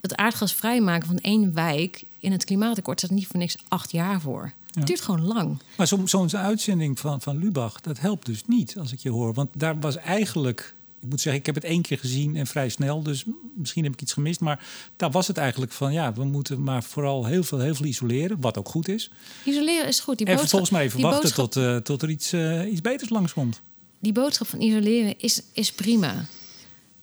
Het 0.00 0.16
aardgas 0.16 0.54
vrijmaken 0.54 1.08
van 1.08 1.18
één 1.18 1.54
wijk 1.54 2.04
in 2.18 2.32
het 2.32 2.44
klimaatakkoord 2.44 2.98
staat 2.98 3.10
niet 3.10 3.26
voor 3.26 3.38
niks 3.38 3.56
acht 3.68 3.92
jaar 3.92 4.20
voor. 4.20 4.52
Het 4.72 4.86
duurt 4.86 5.00
gewoon 5.00 5.24
lang. 5.24 5.58
Maar 5.76 5.86
zo'n 5.86 6.28
zo 6.28 6.36
uitzending 6.36 6.98
van, 6.98 7.20
van 7.20 7.38
Lubach, 7.38 7.80
dat 7.80 7.98
helpt 7.98 8.26
dus 8.26 8.46
niet 8.46 8.76
als 8.78 8.92
ik 8.92 8.98
je 8.98 9.10
hoor. 9.10 9.34
Want 9.34 9.48
daar 9.52 9.80
was 9.80 9.96
eigenlijk 9.96 10.74
ik 11.04 11.10
moet 11.10 11.20
zeggen, 11.20 11.40
ik 11.40 11.46
heb 11.46 11.54
het 11.54 11.64
één 11.64 11.82
keer 11.82 11.98
gezien 11.98 12.36
en 12.36 12.46
vrij 12.46 12.68
snel. 12.68 13.02
Dus 13.02 13.24
misschien 13.54 13.84
heb 13.84 13.92
ik 13.92 14.00
iets 14.00 14.12
gemist. 14.12 14.40
Maar 14.40 14.66
daar 14.96 15.10
was 15.10 15.26
het 15.26 15.36
eigenlijk 15.36 15.72
van, 15.72 15.92
ja, 15.92 16.12
we 16.12 16.24
moeten 16.24 16.62
maar 16.62 16.82
vooral 16.82 17.24
heel 17.24 17.42
veel, 17.42 17.58
heel 17.58 17.74
veel 17.74 17.86
isoleren. 17.86 18.40
Wat 18.40 18.58
ook 18.58 18.68
goed 18.68 18.88
is. 18.88 19.10
Isoleren 19.44 19.88
is 19.88 20.00
goed. 20.00 20.18
Die 20.18 20.26
en 20.26 20.48
volgens 20.48 20.70
mij 20.70 20.84
even 20.84 21.00
wachten 21.00 21.34
tot, 21.34 21.56
uh, 21.56 21.76
tot 21.76 22.02
er 22.02 22.10
iets, 22.10 22.32
uh, 22.32 22.72
iets 22.72 22.80
beters 22.80 23.10
langskomt 23.10 23.60
die 24.04 24.12
boodschap 24.12 24.46
van 24.46 24.60
isoleren 24.60 25.14
is, 25.18 25.42
is 25.52 25.72
prima. 25.72 26.26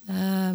Uh, 0.09 0.49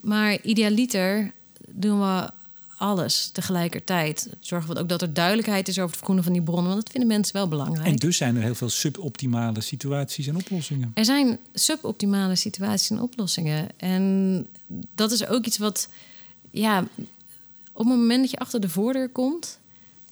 maar 0.00 0.40
idealiter 0.42 1.32
doen 1.68 2.00
we 2.00 2.30
alles 2.76 3.28
tegelijkertijd. 3.32 4.28
Zorgen 4.40 4.74
we 4.74 4.80
ook 4.80 4.88
dat 4.88 5.02
er 5.02 5.12
duidelijkheid 5.12 5.68
is 5.68 5.74
over 5.74 5.86
het 5.88 5.96
vergroenen 5.96 6.24
van 6.24 6.32
die 6.32 6.42
bronnen. 6.42 6.70
Want 6.70 6.82
dat 6.82 6.90
vinden 6.90 7.08
mensen 7.08 7.34
wel 7.34 7.48
belangrijk. 7.48 7.86
En 7.86 7.96
dus 7.96 8.16
zijn 8.16 8.36
er 8.36 8.42
heel 8.42 8.54
veel 8.54 8.68
suboptimale 8.68 9.60
situaties 9.60 10.26
en 10.26 10.36
oplossingen. 10.36 10.90
Er 10.94 11.04
zijn 11.04 11.38
suboptimale 11.54 12.36
situaties 12.36 12.90
en 12.90 13.00
oplossingen. 13.00 13.68
En 13.76 14.46
dat 14.94 15.12
is 15.12 15.26
ook 15.26 15.46
iets 15.46 15.58
wat, 15.58 15.88
ja, 16.50 16.86
op 17.72 17.86
het 17.86 17.96
moment 17.96 18.20
dat 18.20 18.30
je 18.30 18.38
achter 18.38 18.60
de 18.60 18.68
voordeur 18.68 19.08
komt. 19.08 19.58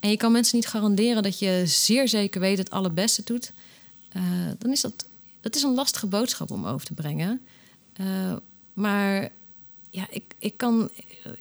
en 0.01 0.11
je 0.11 0.17
kan 0.17 0.33
mensen 0.33 0.57
niet 0.57 0.67
garanderen 0.67 1.23
dat 1.23 1.39
je 1.39 1.63
zeer 1.67 2.09
zeker 2.09 2.41
weet 2.41 2.59
het 2.59 2.71
allerbeste 2.71 3.23
doet. 3.25 3.53
Uh, 4.17 4.23
dan 4.59 4.71
is 4.71 4.81
dat 4.81 5.08
dat 5.41 5.55
is 5.55 5.63
een 5.63 5.75
lastige 5.75 6.07
boodschap 6.07 6.51
om 6.51 6.67
over 6.67 6.87
te 6.87 6.95
brengen. 6.95 7.41
Uh, 8.01 8.37
maar 8.73 9.29
ja, 9.91 10.07
ik, 10.11 10.35
ik, 10.39 10.57
kan, 10.57 10.91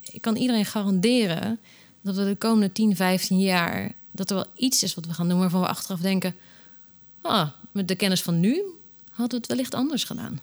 ik 0.01 0.21
kan 0.21 0.35
iedereen 0.35 0.65
garanderen 0.65 1.59
dat 2.01 2.15
we 2.15 2.25
de 2.25 2.35
komende 2.35 2.71
10, 2.71 2.95
15 2.95 3.39
jaar... 3.39 3.95
dat 4.11 4.29
er 4.29 4.35
wel 4.35 4.47
iets 4.55 4.83
is 4.83 4.95
wat 4.95 5.05
we 5.05 5.13
gaan 5.13 5.29
doen 5.29 5.39
waarvan 5.39 5.61
we 5.61 5.67
achteraf 5.67 5.99
denken... 5.99 6.35
Ah, 7.21 7.49
met 7.71 7.87
de 7.87 7.95
kennis 7.95 8.21
van 8.21 8.39
nu 8.39 8.63
hadden 9.09 9.29
we 9.29 9.35
het 9.35 9.47
wellicht 9.47 9.73
anders 9.73 10.03
gedaan. 10.03 10.39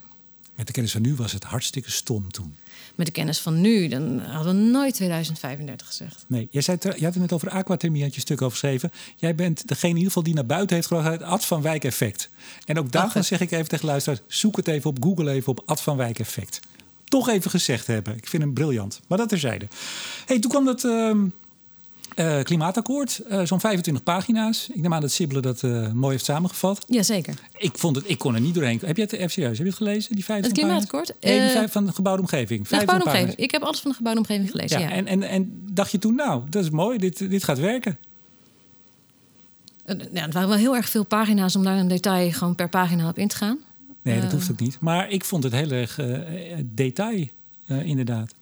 Met 0.55 0.67
de 0.67 0.73
kennis 0.73 0.93
van 0.93 1.03
nu 1.03 1.15
was 1.15 1.33
het 1.33 1.45
hartstikke 1.45 1.91
stom 1.91 2.33
toen 2.33 2.57
met 2.95 3.07
de 3.07 3.13
kennis 3.13 3.41
van 3.41 3.61
nu, 3.61 3.89
dan 3.89 4.19
hadden 4.19 4.57
we 4.57 4.63
nooit 4.71 4.95
2035 4.95 5.87
gezegd. 5.87 6.25
Nee, 6.29 6.49
jij, 6.51 6.63
zei, 6.63 6.79
je 6.81 6.89
had 6.89 7.01
het 7.01 7.17
net 7.17 7.33
over 7.33 7.49
aquathermie, 7.49 8.03
had 8.03 8.15
je 8.15 8.21
stuk 8.21 8.43
over 8.43 8.59
geschreven. 8.59 8.91
Jij 9.17 9.35
bent 9.35 9.69
degene 9.69 9.91
in 9.91 9.97
ieder 9.97 10.09
geval 10.09 10.23
die 10.23 10.35
naar 10.35 10.47
buiten 10.47 10.77
heeft 10.77 10.89
gebracht 10.89 11.11
het 11.11 11.23
Ad 11.23 11.45
van 11.45 11.63
Wijk 11.63 11.85
effect. 11.85 12.31
En 12.65 12.79
ook 12.79 12.93
daarvan 12.93 13.25
zeg 13.25 13.41
ik 13.41 13.51
even 13.51 13.69
tegen 13.69 13.87
luisteraars, 13.87 14.21
zoek 14.27 14.57
het 14.57 14.69
even 14.69 14.91
op, 14.91 15.03
google 15.03 15.31
even 15.31 15.49
op 15.49 15.63
Ad 15.67 15.81
van 15.81 15.97
Wijk 15.97 16.19
effect. 16.19 16.61
Toch 17.05 17.29
even 17.29 17.51
gezegd 17.51 17.87
hebben. 17.87 18.17
Ik 18.17 18.29
vind 18.29 18.43
hem 18.43 18.55
briljant. 18.55 19.01
Maar 19.07 19.19
dat 19.19 19.29
terzijde. 19.29 19.69
hey, 20.27 20.39
toen 20.39 20.51
kwam 20.51 20.65
dat... 20.65 20.85
Uh, 20.85 21.15
uh, 22.17 22.43
klimaatakkoord, 22.43 23.23
uh, 23.31 23.45
zo'n 23.45 23.61
25 23.61 24.03
pagina's. 24.03 24.69
Ik 24.73 24.81
neem 24.81 24.95
aan 24.95 25.01
dat 25.01 25.11
Sibylle 25.11 25.41
dat 25.41 25.63
uh, 25.63 25.93
mooi 25.93 26.13
heeft 26.13 26.25
samengevat. 26.25 26.85
Jazeker. 26.89 27.35
Ik 27.57 27.79
vond 27.79 27.97
het, 27.97 28.05
ik 28.09 28.19
kon 28.19 28.35
er 28.35 28.41
niet 28.41 28.55
doorheen. 28.55 28.81
Heb 28.85 28.97
je 28.97 29.03
het 29.03 29.13
even 29.13 29.31
serieus? 29.31 29.59
Heb 29.59 29.67
je 29.67 29.73
het 29.73 29.83
gelezen? 29.83 30.15
Die 30.15 30.25
25 30.25 30.47
het 30.47 30.53
klimaatakkoord? 30.53 31.15
Nee, 31.21 31.59
die 31.59 31.69
van 31.69 31.87
de 31.87 31.93
gebouwde 31.93 32.23
omgeving. 32.23 32.69
De 32.69 32.79
gebouwde 32.79 33.05
omgeving. 33.05 33.35
Ik 33.35 33.51
heb 33.51 33.63
alles 33.63 33.81
van 33.81 33.91
de 33.91 33.97
gebouwde 33.97 34.21
omgeving 34.21 34.51
gelezen. 34.51 34.81
Ja, 34.81 34.89
ja. 34.89 34.93
En, 34.95 35.07
en, 35.07 35.23
en 35.23 35.63
dacht 35.73 35.91
je 35.91 35.99
toen, 35.99 36.15
nou, 36.15 36.43
dat 36.51 36.65
is 36.65 36.71
mooi, 36.71 36.99
dit, 36.99 37.31
dit 37.31 37.45
gaat 37.45 37.59
werken? 37.59 37.99
ja, 40.13 40.23
het 40.25 40.35
waren 40.35 40.49
wel 40.49 40.59
heel 40.59 40.77
erg 40.77 40.89
veel 40.89 41.05
pagina's 41.05 41.57
om 41.57 41.65
daar 41.65 41.77
in 41.77 41.89
detail 41.89 42.33
gewoon 42.33 42.55
per 42.55 42.69
pagina 42.69 43.09
op 43.09 43.19
in 43.19 43.29
te 43.29 43.37
gaan. 43.37 43.59
Nee, 44.03 44.21
dat 44.21 44.33
hoeft 44.33 44.51
ook 44.51 44.61
niet. 44.61 44.77
Maar 44.81 45.11
ik 45.11 45.25
vond 45.25 45.43
het 45.43 45.53
heel 45.53 45.71
erg 45.71 46.01
detail, 46.65 47.27
inderdaad. 47.67 48.35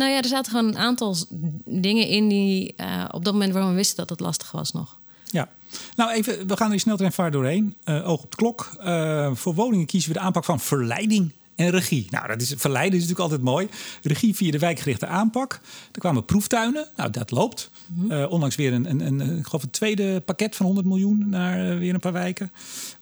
Nou 0.00 0.12
ja, 0.12 0.18
er 0.18 0.28
zaten 0.28 0.52
gewoon 0.52 0.66
een 0.66 0.78
aantal 0.78 1.16
dingen 1.64 2.06
in 2.06 2.28
die 2.28 2.74
uh, 2.76 3.04
op 3.10 3.24
dat 3.24 3.32
moment 3.32 3.52
waarom 3.52 3.70
we 3.70 3.76
wisten 3.76 3.96
dat 3.96 4.10
het 4.10 4.20
lastig 4.20 4.50
was 4.50 4.72
nog. 4.72 4.98
Ja, 5.24 5.48
nou 5.96 6.10
even, 6.10 6.46
we 6.46 6.56
gaan 6.56 6.72
er 6.72 6.80
snel 6.80 7.10
vaar 7.10 7.30
doorheen. 7.30 7.74
Uh, 7.84 8.08
oog 8.08 8.22
op 8.22 8.30
de 8.30 8.36
klok. 8.36 8.70
Uh, 8.84 9.34
voor 9.34 9.54
woningen 9.54 9.86
kiezen 9.86 10.12
we 10.12 10.18
de 10.18 10.24
aanpak 10.24 10.44
van 10.44 10.60
verleiding 10.60 11.32
en 11.54 11.70
regie. 11.70 12.06
Nou, 12.10 12.26
dat 12.26 12.40
is, 12.40 12.54
verleiden 12.56 12.98
is 12.98 13.06
natuurlijk 13.06 13.30
altijd 13.30 13.48
mooi. 13.48 13.68
Regie 14.02 14.36
via 14.36 14.50
de 14.50 14.58
wijkgerichte 14.58 15.06
aanpak. 15.06 15.60
Er 15.92 16.00
kwamen 16.00 16.24
proeftuinen. 16.24 16.88
Nou, 16.96 17.10
dat 17.10 17.30
loopt. 17.30 17.70
Mm 17.86 18.10
-hmm. 18.10 18.24
onlangs 18.24 18.56
weer 18.56 18.72
een, 18.72 18.90
een, 18.90 19.00
een, 19.00 19.38
ik 19.38 19.46
geloof 19.46 19.62
een 19.62 19.70
tweede 19.70 20.20
pakket 20.20 20.56
van 20.56 20.66
100 20.66 20.86
miljoen 20.86 21.28
naar 21.28 21.78
weer 21.78 21.94
een 21.94 22.00
paar 22.00 22.12
wijken. 22.12 22.52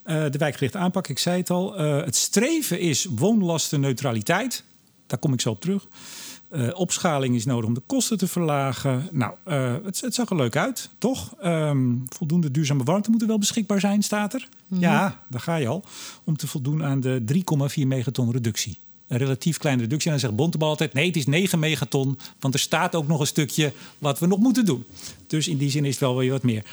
de 0.04 0.38
wijkgerichte 0.38 0.78
aanpak, 0.78 1.08
ik 1.08 1.18
zei 1.18 1.38
het 1.38 1.50
al. 1.50 1.78
het 1.78 2.16
streven 2.16 2.80
is 2.80 3.06
woonlastenneutraliteit. 3.10 4.64
Daar 5.06 5.18
kom 5.18 5.32
ik 5.32 5.40
zo 5.40 5.50
op 5.50 5.60
terug. 5.60 5.86
Uh, 6.52 6.68
opschaling 6.74 7.34
is 7.34 7.44
nodig 7.44 7.66
om 7.66 7.74
de 7.74 7.82
kosten 7.86 8.18
te 8.18 8.26
verlagen. 8.26 9.08
Nou, 9.12 9.32
uh, 9.48 9.74
het, 9.84 10.00
het, 10.00 10.14
zag 10.14 10.30
er 10.30 10.36
leuk 10.36 10.56
uit, 10.56 10.90
toch? 10.98 11.34
Um, 11.44 12.04
voldoende 12.08 12.50
duurzame 12.50 12.84
warmte 12.84 13.10
moet 13.10 13.20
er 13.22 13.28
wel 13.28 13.38
beschikbaar 13.38 13.80
zijn, 13.80 14.02
staat 14.02 14.34
er. 14.34 14.48
Mm 14.50 14.56
-hmm. 14.68 14.80
Ja, 14.80 15.22
daar 15.28 15.40
ga 15.40 15.56
je 15.56 15.66
al. 15.66 15.84
Om 16.24 16.36
te 16.36 16.46
voldoen 16.46 16.84
aan 16.84 17.00
de 17.00 17.22
3,4 17.80 17.86
megaton 17.86 18.32
reductie. 18.32 18.78
Een 19.08 19.18
relatief 19.18 19.58
kleine 19.58 19.82
reductie. 19.82 20.06
En 20.06 20.12
dan 20.12 20.20
zegt 20.20 20.36
Bontebal 20.36 20.68
altijd: 20.68 20.92
nee, 20.92 21.06
het 21.06 21.16
is 21.16 21.26
9 21.26 21.58
megaton. 21.58 22.18
Want 22.40 22.54
er 22.54 22.60
staat 22.60 22.94
ook 22.94 23.08
nog 23.08 23.20
een 23.20 23.26
stukje 23.26 23.72
wat 23.98 24.18
we 24.18 24.26
nog 24.26 24.38
moeten 24.38 24.64
doen. 24.64 24.84
Dus 25.26 25.48
in 25.48 25.56
die 25.56 25.70
zin 25.70 25.84
is 25.84 25.90
het 25.90 26.00
wel 26.00 26.16
weer 26.16 26.30
wat 26.30 26.42
meer. 26.42 26.64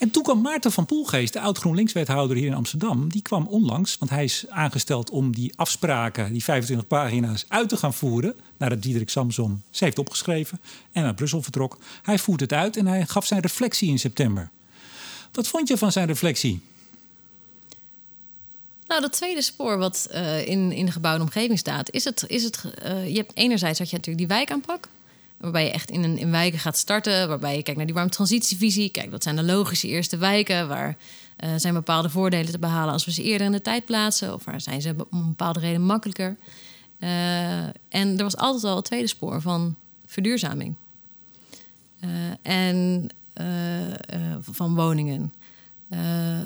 En 0.00 0.10
toen 0.10 0.22
kwam 0.22 0.40
Maarten 0.40 0.72
van 0.72 0.86
Poelgeest, 0.86 1.32
de 1.32 1.40
oud-GroenLinks-wethouder 1.40 2.36
hier 2.36 2.46
in 2.46 2.54
Amsterdam. 2.54 3.08
Die 3.08 3.22
kwam 3.22 3.46
onlangs, 3.46 3.98
want 3.98 4.10
hij 4.10 4.24
is 4.24 4.44
aangesteld 4.48 5.10
om 5.10 5.34
die 5.34 5.52
afspraken, 5.56 6.32
die 6.32 6.44
25 6.44 6.86
pagina's, 6.86 7.44
uit 7.48 7.68
te 7.68 7.76
gaan 7.76 7.94
voeren. 7.94 8.34
Nadat 8.56 8.82
Diederik 8.82 9.10
Samsom 9.10 9.62
ze 9.70 9.84
heeft 9.84 9.98
opgeschreven 9.98 10.60
en 10.92 11.02
naar 11.02 11.14
Brussel 11.14 11.42
vertrok. 11.42 11.78
Hij 12.02 12.18
voert 12.18 12.40
het 12.40 12.52
uit 12.52 12.76
en 12.76 12.86
hij 12.86 13.06
gaf 13.06 13.26
zijn 13.26 13.40
reflectie 13.40 13.88
in 13.88 13.98
september. 13.98 14.50
Wat 15.32 15.48
vond 15.48 15.68
je 15.68 15.78
van 15.78 15.92
zijn 15.92 16.06
reflectie? 16.06 16.60
Nou, 18.86 19.00
dat 19.00 19.12
tweede 19.12 19.42
spoor 19.42 19.78
wat 19.78 20.08
uh, 20.12 20.46
in, 20.46 20.72
in 20.72 20.86
de 20.86 20.92
gebouwde 20.92 21.22
omgeving 21.22 21.58
staat, 21.58 21.90
is 21.90 22.04
het. 22.04 22.24
Is 22.26 22.42
het 22.42 22.64
uh, 22.84 23.08
je 23.08 23.16
hebt 23.16 23.32
enerzijds 23.34 23.78
had 23.78 23.90
je 23.90 23.96
natuurlijk 23.96 24.28
die 24.28 24.36
wijkaanpak. 24.36 24.88
Waarbij 25.40 25.64
je 25.64 25.70
echt 25.70 25.90
in, 25.90 26.02
een, 26.02 26.18
in 26.18 26.30
wijken 26.30 26.58
gaat 26.58 26.76
starten. 26.76 27.28
Waarbij 27.28 27.56
je 27.56 27.62
kijkt 27.62 27.76
naar 27.76 27.86
die 27.86 27.94
warmtransitievisie. 27.94 28.90
Kijk, 28.90 29.10
wat 29.10 29.22
zijn 29.22 29.36
de 29.36 29.42
logische 29.42 29.88
eerste 29.88 30.16
wijken? 30.16 30.68
Waar 30.68 30.96
uh, 31.44 31.50
zijn 31.56 31.74
bepaalde 31.74 32.10
voordelen 32.10 32.52
te 32.52 32.58
behalen 32.58 32.92
als 32.92 33.04
we 33.04 33.12
ze 33.12 33.22
eerder 33.22 33.46
in 33.46 33.52
de 33.52 33.62
tijd 33.62 33.84
plaatsen? 33.84 34.34
Of 34.34 34.44
waar 34.44 34.60
zijn 34.60 34.82
ze 34.82 34.94
om 35.10 35.18
een 35.18 35.28
bepaalde 35.28 35.60
reden 35.60 35.82
makkelijker? 35.82 36.36
Uh, 36.98 37.62
en 37.88 38.16
er 38.16 38.22
was 38.22 38.36
altijd 38.36 38.64
al 38.64 38.76
het 38.76 38.84
tweede 38.84 39.06
spoor 39.06 39.40
van 39.40 39.76
verduurzaming. 40.06 40.74
en 42.42 43.08
van 44.40 44.74
woningen. 44.74 45.32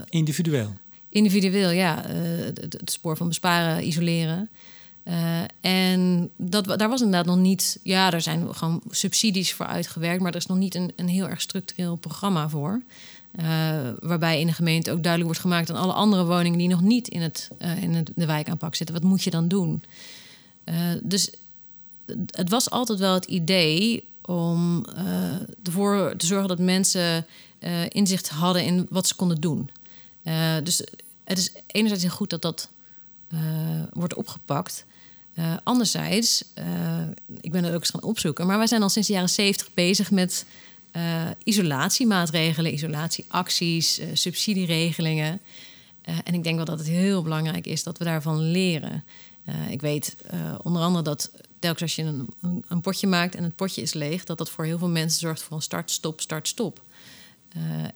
Individueel? 0.09 0.72
Individueel, 1.09 1.70
ja. 1.70 2.03
Het, 2.07 2.59
het, 2.59 2.90
spoor 2.90 3.16
van 3.16 3.28
besparen, 3.28 3.86
isoleren. 3.86 4.51
En 5.61 6.30
dat, 6.36 6.64
daar 6.64 6.88
was 6.88 7.00
inderdaad 7.00 7.26
nog 7.26 7.36
niet... 7.36 7.78
Ja, 7.82 8.12
er 8.12 8.20
zijn 8.20 8.55
gewoon 8.55 8.82
subsidies 8.90 9.52
voor 9.52 9.66
uitgewerkt... 9.66 10.22
maar 10.22 10.30
er 10.30 10.38
is 10.38 10.46
nog 10.46 10.59
niet 10.59 10.74
een, 10.74 10.92
een 10.96 11.09
heel 11.09 11.28
erg 11.28 11.40
structureel 11.40 11.96
programma 11.96 12.48
voor. 12.48 12.82
Uh, 13.40 13.44
waarbij 14.00 14.40
in 14.40 14.46
de 14.46 14.52
gemeente 14.52 14.90
ook 14.90 15.02
duidelijk 15.02 15.24
wordt 15.24 15.40
gemaakt 15.40 15.70
aan 15.70 15.82
alle 15.82 15.92
andere 15.92 16.24
woningen 16.24 16.59
die 16.59 16.68
nog 16.68 16.80
niet 16.80 17.09
in, 17.09 17.20
het, 17.22 17.50
uh, 17.62 17.82
in 17.82 17.94
het, 17.94 18.11
de 18.14 18.26
wijkaanpak 18.26 18.74
zitten. 18.74 18.94
Wat 18.94 19.05
moet 19.05 19.22
je 19.22 19.30
dan 19.30 19.48
doen? 19.48 19.82
Dus 21.02 21.30
het 22.30 22.50
was 22.50 22.70
altijd 22.70 22.98
wel 22.98 23.14
het 23.14 23.24
idee 23.24 24.09
om 24.22 24.84
ervoor 25.62 26.14
te 26.16 26.26
zorgen 26.26 26.48
dat 26.48 26.59
mensen 26.59 27.26
inzicht 27.88 28.28
hadden 28.28 28.64
in 28.64 28.86
wat 28.90 29.07
ze 29.07 29.14
konden 29.14 29.40
doen. 29.40 29.70
dus 30.62 30.82
het 31.24 31.38
is 31.38 31.52
enerzijds 31.66 32.05
heel 32.05 32.12
goed 32.12 32.30
dat 32.30 32.42
dat 32.42 32.68
wordt 33.92 34.14
opgepakt. 34.14 34.84
Anderzijds, 35.62 36.45
ik 37.41 37.53
ben 37.53 37.64
er 37.64 37.74
ook 37.74 37.80
eens 37.80 37.91
gaan 37.91 38.03
opzoeken, 38.03 38.47
maar 38.47 38.59
wij 38.59 38.66
zijn 38.66 38.82
al 38.82 38.89
sinds 38.89 39.09
de 39.09 39.14
jaren 39.14 39.28
zeventig 39.28 39.74
bezig 39.74 40.11
met 40.11 40.45
uh, 40.97 41.30
isolatiemaatregelen, 41.45 42.72
isolatieacties, 42.72 44.01
uh, 44.01 44.07
subsidieregelingen. 44.12 45.41
Uh, 46.09 46.14
en 46.24 46.35
ik 46.35 46.45
denk 46.45 46.57
wel 46.57 46.64
dat 46.64 46.78
het 46.78 46.89
heel 46.89 47.22
belangrijk 47.22 47.66
is 47.66 47.82
dat 47.82 47.99
we 47.99 48.05
daarvan 48.05 48.51
leren. 48.51 49.05
ik 49.70 49.80
weet 49.80 50.16
onder 50.62 50.82
andere 50.82 51.05
dat 51.05 51.30
telkens 51.59 51.82
als 51.82 51.97
je 51.97 52.03
een, 52.03 52.28
een, 52.68 52.80
potje 52.80 53.07
maakt 53.07 53.35
en 53.35 53.43
het 53.43 53.57
potje 53.57 53.82
is 53.82 53.93
leeg, 53.93 54.24
dat 54.24 54.39
dat 54.39 54.51
voor 54.51 54.64
heel 54.64 54.78
veel 54.78 54.89
mensen 54.89 55.20
zorgt 55.20 55.43
voor 55.43 55.57
een 55.57 55.62
start, 55.62 55.91
stop, 55.91 56.20
start, 56.20 56.49
stop. 56.49 56.80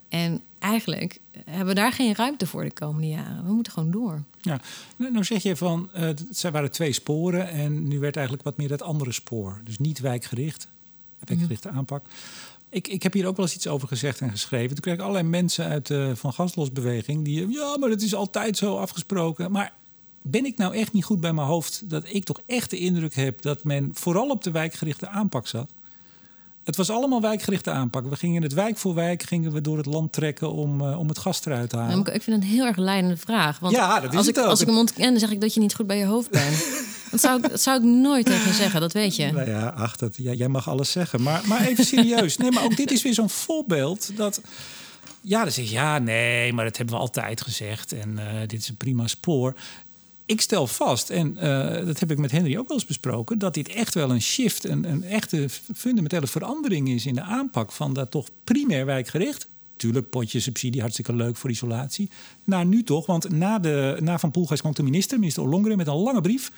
En 0.08 0.42
eigenlijk 0.58 1.20
hebben 1.44 1.66
we 1.66 1.74
daar 1.74 1.92
geen 1.92 2.14
ruimte 2.14 2.46
voor 2.46 2.64
de 2.64 2.72
komende 2.72 3.08
jaren. 3.08 3.44
We 3.44 3.52
moeten 3.52 3.72
gewoon 3.72 3.90
door. 3.90 4.22
Ja, 4.40 4.60
nou, 4.96 5.12
nou 5.12 5.24
zeg 5.24 5.42
je 5.42 5.56
van, 5.56 5.88
het 5.92 6.42
waren 6.52 6.70
twee 6.70 6.92
sporen 6.92 7.48
en 7.48 7.88
nu 7.88 7.98
werd 7.98 8.16
eigenlijk 8.16 8.44
wat 8.44 8.56
meer 8.56 8.68
dat 8.68 8.82
andere 8.82 9.12
spoor. 9.12 9.60
Dus 9.64 9.78
niet 9.78 10.00
wijkgericht, 10.00 10.68
wijkgerichte 11.24 11.68
aanpak. 11.68 12.04
Ik, 12.70 12.88
ik 12.88 13.02
heb 13.02 13.12
hier 13.12 13.26
ook 13.26 13.36
wel 13.36 13.46
eens 13.46 13.54
iets 13.54 13.66
over 13.66 13.88
gezegd 13.88 14.20
en 14.20 14.30
geschreven. 14.30 14.68
Toen 14.68 14.80
kreeg 14.80 14.94
ik 14.94 15.00
allerlei 15.00 15.24
mensen 15.24 15.64
uit 15.64 15.86
de 15.86 16.12
Van 16.16 16.32
Gaslosbeweging 16.32 17.24
die... 17.24 17.48
ja, 17.48 17.76
maar 17.78 17.90
het 17.90 18.02
is 18.02 18.14
altijd 18.14 18.56
zo 18.56 18.76
afgesproken. 18.76 19.50
Maar 19.50 19.72
ben 20.22 20.44
ik 20.44 20.56
nou 20.56 20.74
echt 20.74 20.92
niet 20.92 21.04
goed 21.04 21.20
bij 21.20 21.32
mijn 21.32 21.46
hoofd... 21.46 21.90
dat 21.90 22.04
ik 22.06 22.24
toch 22.24 22.40
echt 22.46 22.70
de 22.70 22.78
indruk 22.78 23.14
heb 23.14 23.42
dat 23.42 23.64
men 23.64 23.90
vooral 23.94 24.28
op 24.28 24.42
de 24.42 24.50
wijkgerichte 24.50 25.08
aanpak 25.08 25.46
zat? 25.46 25.72
Het 26.68 26.76
was 26.76 26.90
allemaal 26.90 27.20
wijkgerichte 27.20 27.70
aanpak. 27.70 28.08
We 28.08 28.16
gingen 28.16 28.42
het 28.42 28.52
wijk 28.52 28.76
voor 28.76 28.94
wijk 28.94 29.22
gingen 29.22 29.52
we 29.52 29.60
door 29.60 29.76
het 29.76 29.86
land 29.86 30.12
trekken 30.12 30.52
om, 30.52 30.80
uh, 30.80 30.98
om 30.98 31.08
het 31.08 31.18
gas 31.18 31.44
eruit 31.44 31.70
te 31.70 31.76
halen. 31.76 31.98
ik 31.98 32.22
vind 32.22 32.26
het 32.26 32.34
een 32.34 32.42
heel 32.42 32.66
erg 32.66 32.76
leidende 32.76 33.16
vraag. 33.16 33.58
Want 33.58 33.74
ja, 33.74 34.00
dat 34.00 34.10
is 34.10 34.16
als, 34.16 34.26
het 34.26 34.36
ik, 34.36 34.42
ook. 34.42 34.48
als 34.48 34.60
ik 34.60 34.66
hem 34.66 34.76
ontken, 34.76 35.10
dan 35.10 35.18
zeg 35.18 35.30
ik 35.30 35.40
dat 35.40 35.54
je 35.54 35.60
niet 35.60 35.74
goed 35.74 35.86
bij 35.86 35.98
je 35.98 36.04
hoofd 36.04 36.30
bent. 36.30 36.66
dat, 37.10 37.20
zou 37.20 37.36
ik, 37.36 37.50
dat 37.50 37.60
zou 37.60 37.76
ik 37.76 37.82
nooit 37.82 38.26
tegen 38.26 38.54
zeggen, 38.54 38.80
dat 38.80 38.92
weet 38.92 39.16
je. 39.16 39.32
Nou 39.32 39.50
ja, 39.50 39.68
ach, 39.68 39.96
dat, 39.96 40.16
ja, 40.16 40.32
jij 40.32 40.48
mag 40.48 40.68
alles 40.68 40.90
zeggen. 40.90 41.22
Maar, 41.22 41.42
maar 41.44 41.66
even 41.66 41.84
serieus. 41.84 42.36
Nee, 42.36 42.50
maar 42.50 42.64
ook 42.64 42.76
dit 42.76 42.90
is 42.90 43.02
weer 43.02 43.14
zo'n 43.14 43.30
voorbeeld 43.30 44.16
dat... 44.16 44.40
Ja, 45.20 45.42
dan 45.42 45.52
zeg 45.52 45.64
je, 45.64 45.70
ja, 45.70 45.98
nee, 45.98 46.52
maar 46.52 46.64
dat 46.64 46.76
hebben 46.76 46.94
we 46.94 47.00
altijd 47.00 47.40
gezegd. 47.40 47.92
En 47.92 48.18
uh, 48.18 48.24
dit 48.46 48.60
is 48.60 48.68
een 48.68 48.76
prima 48.76 49.06
spoor 49.06 49.54
ik 50.28 50.40
stel 50.40 50.66
vast, 50.66 51.10
en 51.10 51.36
uh, 51.36 51.86
dat 51.86 52.00
heb 52.00 52.10
ik 52.10 52.18
met 52.18 52.30
Henry 52.30 52.56
ook 52.56 52.68
wel 52.68 52.76
eens 52.76 52.86
besproken, 52.86 53.38
dat 53.38 53.54
dit 53.54 53.68
echt 53.68 53.94
wel 53.94 54.10
een 54.10 54.22
shift, 54.22 54.64
een, 54.64 54.84
een 54.84 55.02
echte 55.02 55.48
fundamentele 55.74 56.26
verandering 56.26 56.88
is 56.88 57.06
in 57.06 57.14
de 57.14 57.22
aanpak 57.22 57.72
van 57.72 57.92
dat 57.92 58.10
toch 58.10 58.28
primair 58.44 58.86
wijkgericht. 58.86 59.48
Tuurlijk, 59.76 60.10
potje 60.10 60.40
subsidie, 60.40 60.80
hartstikke 60.80 61.14
leuk 61.14 61.36
voor 61.36 61.50
isolatie. 61.50 62.10
Naar 62.44 62.66
nu 62.66 62.82
toch, 62.82 63.06
want 63.06 63.30
na, 63.30 63.58
de, 63.58 63.96
na 64.00 64.18
Van 64.18 64.30
Poelgeest 64.30 64.60
kwam 64.60 64.74
de 64.74 64.82
minister, 64.82 65.18
minister 65.18 65.42
Ollongren, 65.42 65.76
met 65.76 65.86
een 65.86 65.94
lange 65.94 66.20
brief. 66.20 66.52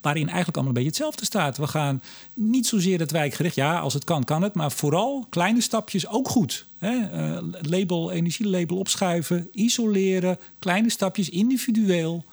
Waarin 0.00 0.26
eigenlijk 0.26 0.56
allemaal 0.56 0.76
een 0.76 0.82
beetje 0.82 1.02
hetzelfde 1.04 1.24
staat. 1.24 1.56
We 1.56 1.66
gaan 1.66 2.02
niet 2.34 2.66
zozeer 2.66 2.98
het 2.98 3.10
wijkgericht, 3.10 3.54
ja, 3.54 3.78
als 3.78 3.94
het 3.94 4.04
kan, 4.04 4.24
kan 4.24 4.42
het. 4.42 4.54
Maar 4.54 4.72
vooral 4.72 5.26
kleine 5.28 5.60
stapjes 5.60 6.08
ook 6.08 6.28
goed. 6.28 6.66
Hè? 6.78 6.92
Uh, 6.92 7.38
label, 7.60 8.10
energielabel 8.10 8.76
opschuiven, 8.76 9.48
isoleren, 9.52 10.38
kleine 10.58 10.90
stapjes 10.90 11.28
individueel 11.28 12.24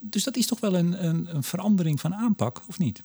dus 0.00 0.24
dat 0.24 0.36
is 0.36 0.46
toch 0.46 0.60
wel 0.60 0.74
een, 0.74 1.04
een, 1.04 1.34
een 1.34 1.42
verandering 1.42 2.00
van 2.00 2.14
aanpak, 2.14 2.62
of 2.68 2.78
niet? 2.78 3.02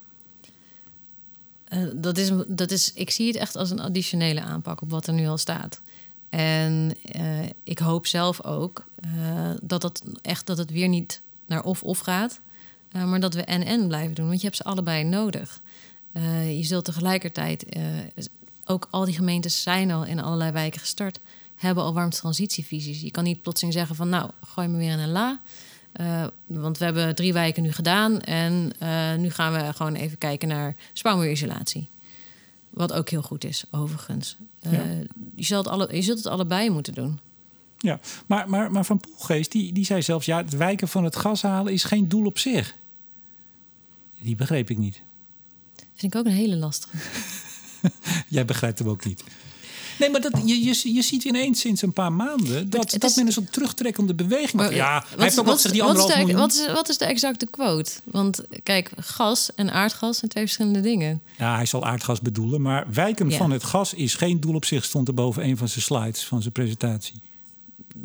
Uh, 1.73 1.89
dat 1.95 2.17
is, 2.17 2.31
dat 2.47 2.71
is, 2.71 2.93
ik 2.93 3.11
zie 3.11 3.27
het 3.27 3.35
echt 3.35 3.55
als 3.55 3.69
een 3.69 3.79
additionele 3.79 4.41
aanpak 4.41 4.81
op 4.81 4.89
wat 4.89 5.07
er 5.07 5.13
nu 5.13 5.27
al 5.27 5.37
staat. 5.37 5.81
En 6.29 6.95
uh, 7.15 7.39
ik 7.63 7.79
hoop 7.79 8.07
zelf 8.07 8.43
ook 8.43 8.85
uh, 9.05 9.51
dat, 9.61 9.83
het 9.83 10.03
echt, 10.21 10.45
dat 10.45 10.57
het 10.57 10.71
weer 10.71 10.87
niet 10.87 11.21
naar 11.45 11.63
of-of 11.63 11.99
gaat, 11.99 12.39
maar 12.91 13.19
dat 13.19 13.33
we 13.33 13.43
en-en 13.43 13.87
blijven 13.87 14.15
doen. 14.15 14.27
Want 14.27 14.39
je 14.39 14.45
hebt 14.45 14.57
ze 14.57 14.63
allebei 14.63 15.03
nodig. 15.03 15.61
je 16.45 16.63
zult 16.63 16.85
tegelijkertijd, 16.85 17.65
ook 18.65 18.87
al 18.89 19.05
die 19.05 19.13
gemeentes 19.13 19.61
zijn 19.61 19.91
al 19.91 20.05
in 20.05 20.19
allerlei 20.19 20.51
wijken 20.51 20.79
gestart, 20.79 21.19
hebben 21.55 21.83
al 21.83 21.93
warm 21.93 22.09
transitievisies. 22.09 23.01
Je 23.01 23.11
kan 23.11 23.23
niet 23.23 23.41
plotseling 23.41 23.73
zeggen 23.73 23.95
van 23.95 24.09
nou, 24.09 24.31
gooi 24.45 24.67
me 24.67 24.77
weer 24.77 24.91
in 24.91 24.99
een 24.99 25.11
la. 25.11 25.39
Uh, 25.99 26.25
want 26.45 26.77
we 26.77 26.85
hebben 26.85 27.15
drie 27.15 27.33
wijken 27.33 27.63
nu 27.63 27.71
gedaan 27.71 28.21
en 28.21 28.71
uh, 28.83 29.15
nu 29.15 29.29
gaan 29.29 29.53
we 29.53 29.73
gewoon 29.73 29.95
even 29.95 30.17
kijken 30.17 30.47
naar 30.47 30.75
spouwmuurisolatie. 30.93 31.89
Wat 32.69 32.93
ook 32.93 33.09
heel 33.09 33.21
goed 33.21 33.43
is, 33.43 33.65
overigens. 33.71 34.37
Uh, 34.65 34.73
ja. 34.73 34.83
je, 35.35 35.43
zult 35.43 35.67
alle, 35.67 35.95
je 35.95 36.01
zult 36.01 36.17
het 36.17 36.27
allebei 36.27 36.69
moeten 36.69 36.93
doen. 36.93 37.19
Ja, 37.77 37.99
maar, 38.25 38.49
maar, 38.49 38.71
maar 38.71 38.85
Van 38.85 38.99
Poelgeest 38.99 39.51
die, 39.51 39.73
die 39.73 39.85
zei 39.85 40.01
zelfs... 40.01 40.25
ja, 40.25 40.37
het 40.37 40.57
wijken 40.57 40.87
van 40.87 41.03
het 41.03 41.15
gas 41.15 41.41
halen 41.41 41.73
is 41.73 41.83
geen 41.83 42.09
doel 42.09 42.25
op 42.25 42.37
zich. 42.37 42.75
Die 44.21 44.35
begreep 44.35 44.69
ik 44.69 44.77
niet. 44.77 45.01
Vind 45.93 46.13
ik 46.13 46.19
ook 46.19 46.25
een 46.25 46.31
hele 46.31 46.55
lastige. 46.55 46.97
Jij 48.27 48.45
begrijpt 48.45 48.79
hem 48.79 48.89
ook 48.89 49.05
niet. 49.05 49.23
Nee, 50.01 50.09
maar 50.09 50.21
dat, 50.21 50.31
je, 50.45 50.63
je, 50.63 50.93
je 50.93 51.01
ziet 51.01 51.23
ineens 51.23 51.59
sinds 51.59 51.81
een 51.81 51.93
paar 51.93 52.13
maanden 52.13 52.69
dat, 52.69 52.95
dat 52.97 53.15
men 53.15 53.25
een 53.25 53.31
soort 53.31 53.53
terugtrekkende 53.53 54.13
beweging 54.13 54.53
maar, 54.53 54.75
Ja, 54.75 55.03
hij 55.15 55.23
heeft 55.23 55.39
ook 55.39 55.49
gezegd 55.49 55.73
die 55.73 55.83
anderhalf 55.83 56.17
miljoen. 56.17 56.39
Wat 56.39 56.53
is, 56.53 56.67
wat 56.73 56.89
is 56.89 56.97
de 56.97 57.05
exacte 57.05 57.45
quote? 57.45 57.91
Want 58.03 58.41
kijk, 58.63 58.91
gas 58.97 59.49
en 59.55 59.71
aardgas 59.71 60.17
zijn 60.17 60.31
twee 60.31 60.43
verschillende 60.43 60.81
dingen. 60.81 61.21
Ja, 61.37 61.55
hij 61.55 61.65
zal 61.65 61.85
aardgas 61.85 62.21
bedoelen, 62.21 62.61
maar 62.61 62.85
wijken 62.93 63.29
ja. 63.29 63.37
van 63.37 63.51
het 63.51 63.63
gas 63.63 63.93
is 63.93 64.15
geen 64.15 64.39
doel 64.39 64.55
op 64.55 64.65
zich, 64.65 64.83
stond 64.83 65.07
er 65.07 65.13
boven 65.13 65.43
een 65.43 65.57
van 65.57 65.67
zijn 65.67 65.83
slides 65.83 66.25
van 66.25 66.41
zijn 66.41 66.53
presentatie. 66.53 67.21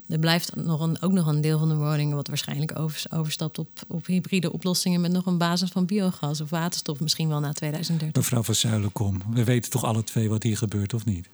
Er 0.08 0.18
blijft 0.18 0.56
nog 0.56 0.80
een, 0.80 1.02
ook 1.02 1.12
nog 1.12 1.26
een 1.26 1.40
deel 1.40 1.58
van 1.58 1.68
de 1.68 1.76
woningen 1.76 2.16
wat 2.16 2.28
waarschijnlijk 2.28 2.78
over, 2.78 3.02
overstapt 3.10 3.58
op, 3.58 3.68
op 3.88 4.06
hybride 4.06 4.52
oplossingen 4.52 5.00
met 5.00 5.12
nog 5.12 5.26
een 5.26 5.38
basis 5.38 5.70
van 5.70 5.86
biogas 5.86 6.40
of 6.40 6.50
waterstof, 6.50 7.00
misschien 7.00 7.28
wel 7.28 7.40
na 7.40 7.52
2030. 7.52 8.22
Mevrouw 8.22 8.42
van 8.42 8.54
Zuilenkom, 8.54 9.22
we 9.30 9.44
weten 9.44 9.70
toch 9.70 9.84
alle 9.84 10.04
twee 10.04 10.28
wat 10.28 10.42
hier 10.42 10.56
gebeurt, 10.56 10.94
of 10.94 11.04
niet? 11.04 11.28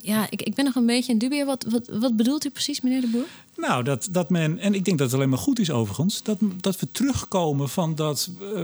Ja, 0.00 0.26
ik, 0.30 0.42
ik 0.42 0.54
ben 0.54 0.64
nog 0.64 0.74
een 0.74 0.86
beetje 0.86 1.12
in 1.12 1.18
dubio. 1.18 1.44
Wat, 1.44 1.64
wat, 1.68 1.88
wat 1.88 2.16
bedoelt 2.16 2.44
u 2.44 2.50
precies, 2.50 2.80
meneer 2.80 3.00
de 3.00 3.06
Boer? 3.06 3.26
Nou, 3.56 3.84
dat, 3.84 4.08
dat 4.10 4.30
men, 4.30 4.58
en 4.58 4.74
ik 4.74 4.84
denk 4.84 4.98
dat 4.98 5.06
het 5.06 5.16
alleen 5.16 5.28
maar 5.28 5.38
goed 5.38 5.58
is 5.58 5.70
overigens, 5.70 6.22
dat, 6.22 6.38
dat 6.60 6.80
we 6.80 6.90
terugkomen 6.92 7.68
van 7.68 7.94
dat 7.94 8.30
uh, 8.42 8.62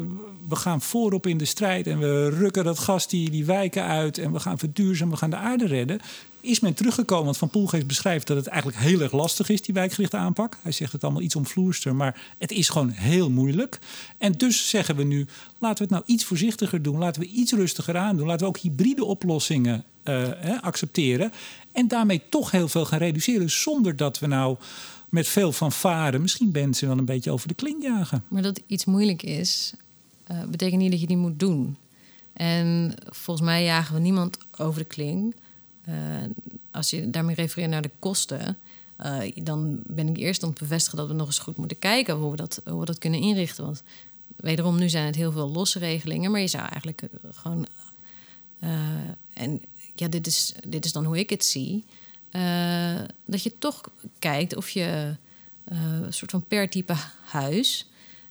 we 0.49 0.57
gaan 0.57 0.81
voorop 0.81 1.27
in 1.27 1.39
de 1.39 1.45
strijd 1.45 1.87
en 1.87 1.99
we 1.99 2.29
rukken 2.29 2.65
dat 2.65 2.79
gas 2.79 3.09
die, 3.09 3.31
die 3.31 3.45
wijken 3.45 3.85
uit 3.85 4.19
en 4.19 4.33
we 4.33 4.41
gaan 4.41 4.59
verduurzamen, 4.59 5.13
we 5.13 5.19
gaan 5.19 5.31
de 5.31 5.37
aarde 5.37 5.67
redden. 5.67 6.01
Is 6.41 6.61
men 6.61 6.75
teruggekomen, 6.75 7.25
want 7.25 7.37
Van 7.37 7.49
Poelgeest 7.49 7.87
beschrijft 7.87 8.27
dat 8.27 8.37
het 8.37 8.47
eigenlijk 8.47 8.81
heel 8.81 9.01
erg 9.01 9.13
lastig 9.13 9.49
is, 9.49 9.63
die 9.63 9.75
wijkgerichte 9.75 10.17
aanpak. 10.17 10.59
Hij 10.63 10.73
zegt 10.73 10.93
het 10.93 11.05
allemaal 11.05 11.23
iets 11.23 11.37
omvloerster, 11.37 11.95
maar 11.95 12.35
het 12.39 12.51
is 12.51 12.69
gewoon 12.69 12.89
heel 12.89 13.31
moeilijk. 13.31 13.79
En 14.19 14.33
dus 14.33 14.69
zeggen 14.69 14.97
we 14.97 15.05
nu, 15.05 15.27
laten 15.59 15.77
we 15.77 15.95
het 15.95 16.03
nou 16.03 16.03
iets 16.07 16.25
voorzichtiger 16.25 16.83
doen, 16.83 16.99
laten 16.99 17.23
we 17.23 17.29
iets 17.29 17.53
rustiger 17.53 17.97
aan 17.97 18.17
doen, 18.17 18.27
laten 18.27 18.41
we 18.41 18.53
ook 18.53 18.59
hybride 18.59 19.05
oplossingen 19.05 19.85
uh, 20.05 20.61
accepteren. 20.61 21.33
En 21.73 21.89
daarmee 21.89 22.23
toch 22.29 22.51
heel 22.51 22.69
veel 22.69 22.85
gaan 22.85 22.99
reduceren. 22.99 23.51
Zonder 23.51 23.97
dat 23.97 24.19
we 24.19 24.27
nou 24.27 24.57
met 25.09 25.29
veel 25.29 25.53
van 25.53 25.73
varen 25.73 26.21
misschien 26.21 26.51
mensen 26.53 26.89
wel 26.89 26.99
een 26.99 27.05
beetje 27.05 27.31
over 27.31 27.49
de 27.49 27.55
kling 27.55 27.83
jagen. 27.83 28.25
Maar 28.29 28.43
dat 28.43 28.61
iets 28.67 28.85
moeilijk 28.85 29.23
is, 29.23 29.75
uh, 30.31 30.45
betekent 30.45 30.81
niet 30.81 30.91
dat 30.91 31.01
je 31.01 31.07
die 31.07 31.17
moet 31.17 31.39
doen. 31.39 31.77
En 32.33 32.95
volgens 33.05 33.47
mij 33.47 33.65
jagen 33.65 33.95
we 33.95 34.01
niemand 34.01 34.39
over 34.57 34.81
de 34.81 34.87
kling. 34.87 35.35
Als 36.71 36.91
je 36.91 37.11
daarmee 37.11 37.35
refereert 37.35 37.71
naar 37.71 37.83
de 37.83 37.91
kosten, 37.99 38.59
dan 39.35 39.83
ben 39.87 40.09
ik 40.09 40.17
eerst 40.17 40.43
om 40.43 40.55
te 40.55 40.63
bevestigen 40.63 40.99
dat 40.99 41.09
we 41.09 41.15
nog 41.15 41.27
eens 41.27 41.39
goed 41.39 41.57
moeten 41.57 41.79
kijken 41.79 42.15
hoe 42.15 42.31
we 42.31 42.37
dat, 42.37 42.61
hoe 42.65 42.81
we 42.81 42.87
dat 42.87 42.99
kunnen 42.99 43.21
inrichten. 43.21 43.65
Want 43.65 43.83
wederom, 44.37 44.79
nu 44.79 44.89
zijn 44.89 45.07
het 45.07 45.15
heel 45.15 45.33
veel 45.33 45.51
losse 45.51 45.79
regelingen, 45.79 46.31
maar 46.31 46.41
je 46.41 46.47
zou 46.47 46.63
eigenlijk 46.63 47.03
gewoon. 47.33 47.67
en 49.33 49.61
ja, 49.95 50.09
dit 50.09 50.27
is, 50.27 50.55
dit 50.67 50.85
is 50.85 50.93
dan 50.93 51.05
hoe 51.05 51.19
ik 51.19 51.31
het 51.31 51.45
zie. 51.45 51.85
Uh, 52.33 53.01
dat 53.25 53.43
je 53.43 53.59
toch 53.59 53.81
kijkt 54.19 54.57
of 54.57 54.71
je 54.71 55.17
een 55.65 56.13
soort 56.13 56.31
van 56.31 56.45
per 56.49 56.69
type 56.69 56.95
huis 57.25 57.87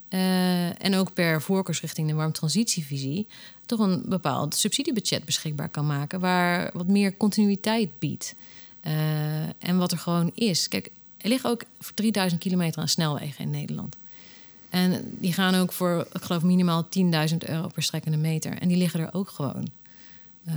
eh, 0.09 0.83
en 0.83 0.95
ook 0.95 1.13
per 1.13 1.41
voorkeursrichting 1.41 2.07
de 2.07 2.13
warmtransitievisie 2.13 3.27
toch 3.65 3.79
een 3.79 4.03
bepaald 4.05 4.55
subsidiebudget 4.55 5.25
beschikbaar 5.25 5.69
kan 5.69 5.85
maken, 5.85 6.19
waar 6.19 6.69
wat 6.73 6.87
meer 6.87 7.17
continuïteit 7.17 7.99
biedt. 7.99 8.35
En 9.59 9.77
wat 9.77 9.91
er 9.91 9.97
gewoon 9.97 10.31
is. 10.33 10.67
Kijk, 10.67 10.91
er 11.17 11.29
liggen 11.29 11.49
ook 11.49 11.63
3000 11.93 12.41
kilometer 12.41 12.81
aan 12.81 12.87
snelwegen 12.87 13.43
in 13.43 13.49
Nederland. 13.49 13.95
En 14.69 15.17
die 15.19 15.33
gaan 15.33 15.55
ook 15.55 15.73
voor, 15.73 16.07
ik 16.13 16.21
geloof, 16.21 16.43
minimaal 16.43 16.87
10.000 17.29 17.37
euro 17.37 17.67
per 17.67 17.83
strekkende 17.83 18.17
meter. 18.17 18.57
En 18.57 18.67
die 18.67 18.77
liggen 18.77 18.99
er 18.99 19.13
ook 19.13 19.29
gewoon. 19.29 19.67
Uh, 20.47 20.53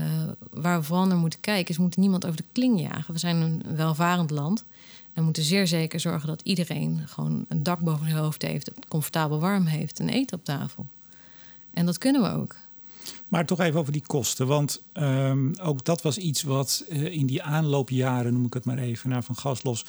waar 0.50 0.78
we 0.78 0.84
vooral 0.84 1.06
naar 1.06 1.16
moeten 1.16 1.40
kijken, 1.40 1.70
is 1.70 1.76
we 1.76 1.82
moeten 1.82 2.00
niemand 2.00 2.24
over 2.24 2.36
de 2.36 2.44
kling 2.52 2.80
jagen. 2.80 3.12
We 3.14 3.18
zijn 3.18 3.36
een 3.36 3.62
welvarend 3.76 4.30
land. 4.30 4.64
En 5.12 5.24
moeten 5.24 5.42
zeer 5.42 5.66
zeker 5.66 6.00
zorgen 6.00 6.28
dat 6.28 6.40
iedereen 6.42 7.02
gewoon 7.06 7.44
een 7.48 7.62
dak 7.62 7.80
boven 7.80 8.06
zijn 8.06 8.18
hoofd 8.18 8.42
heeft, 8.42 8.66
het 8.66 8.88
comfortabel 8.88 9.40
warm 9.40 9.66
heeft 9.66 10.00
en 10.00 10.08
eten 10.08 10.38
op 10.38 10.44
tafel. 10.44 10.86
En 11.70 11.86
dat 11.86 11.98
kunnen 11.98 12.22
we 12.22 12.28
ook. 12.28 12.56
Maar 13.28 13.46
toch 13.46 13.60
even 13.60 13.80
over 13.80 13.92
die 13.92 14.06
kosten. 14.06 14.46
Want 14.46 14.82
um, 14.94 15.54
ook 15.62 15.84
dat 15.84 16.02
was 16.02 16.18
iets 16.18 16.42
wat 16.42 16.84
uh, 16.88 17.04
in 17.04 17.26
die 17.26 17.42
aanloopjaren, 17.42 18.32
noem 18.32 18.44
ik 18.44 18.54
het 18.54 18.64
maar 18.64 18.78
even, 18.78 19.08
naar 19.08 19.24
van 19.24 19.36
gaslos, 19.36 19.84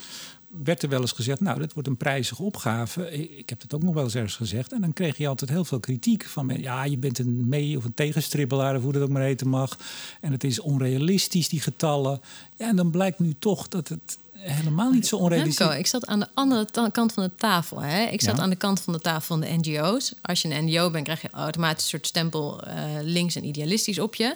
werd 0.63 0.83
er 0.83 0.89
wel 0.89 1.01
eens 1.01 1.11
gezegd, 1.11 1.39
nou, 1.39 1.59
dat 1.59 1.73
wordt 1.73 1.87
een 1.87 1.97
prijzige 1.97 2.43
opgave. 2.43 3.11
Ik 3.37 3.49
heb 3.49 3.61
het 3.61 3.73
ook 3.73 3.83
nog 3.83 3.93
wel 3.93 4.03
eens 4.03 4.15
ergens 4.15 4.35
gezegd. 4.35 4.71
En 4.71 4.81
dan 4.81 4.93
kreeg 4.93 5.17
je 5.17 5.27
altijd 5.27 5.49
heel 5.49 5.65
veel 5.65 5.79
kritiek 5.79 6.25
van, 6.25 6.53
ja, 6.57 6.83
je 6.83 6.97
bent 6.97 7.19
een 7.19 7.47
mee- 7.47 7.77
of 7.77 7.85
een 7.85 7.93
tegenstribbelaar, 7.93 8.75
of 8.75 8.83
hoe 8.83 8.93
dat 8.93 9.01
ook 9.01 9.09
maar 9.09 9.21
heten 9.21 9.47
mag. 9.47 9.77
En 10.21 10.31
het 10.31 10.43
is 10.43 10.59
onrealistisch, 10.59 11.49
die 11.49 11.61
getallen. 11.61 12.21
Ja, 12.55 12.67
en 12.67 12.75
dan 12.75 12.91
blijkt 12.91 13.19
nu 13.19 13.35
toch 13.39 13.67
dat 13.67 13.87
het 13.87 14.17
helemaal 14.37 14.91
niet 14.91 15.07
zo 15.07 15.15
onrealistisch. 15.15 15.57
Remco, 15.57 15.79
ik 15.79 15.87
zat 15.87 16.05
aan 16.05 16.19
de 16.19 16.27
andere 16.33 16.91
kant 16.91 17.13
van 17.13 17.23
de 17.23 17.31
tafel. 17.35 17.81
Hè? 17.81 18.03
Ik 18.03 18.21
zat 18.21 18.39
aan 18.39 18.49
de 18.49 18.55
kant 18.55 18.81
van 18.81 18.93
de 18.93 18.99
tafel 18.99 19.21
van 19.21 19.39
de 19.39 19.57
NGO's. 19.57 20.13
Als 20.21 20.41
je 20.41 20.49
een 20.49 20.65
NGO 20.65 20.89
bent, 20.89 21.03
krijg 21.03 21.21
je 21.21 21.29
automatisch 21.31 21.83
een 21.83 21.89
soort 21.89 22.07
stempel 22.07 22.67
uh, 22.67 22.73
links 23.01 23.35
en 23.35 23.45
idealistisch 23.45 23.99
op 23.99 24.15
je. 24.15 24.35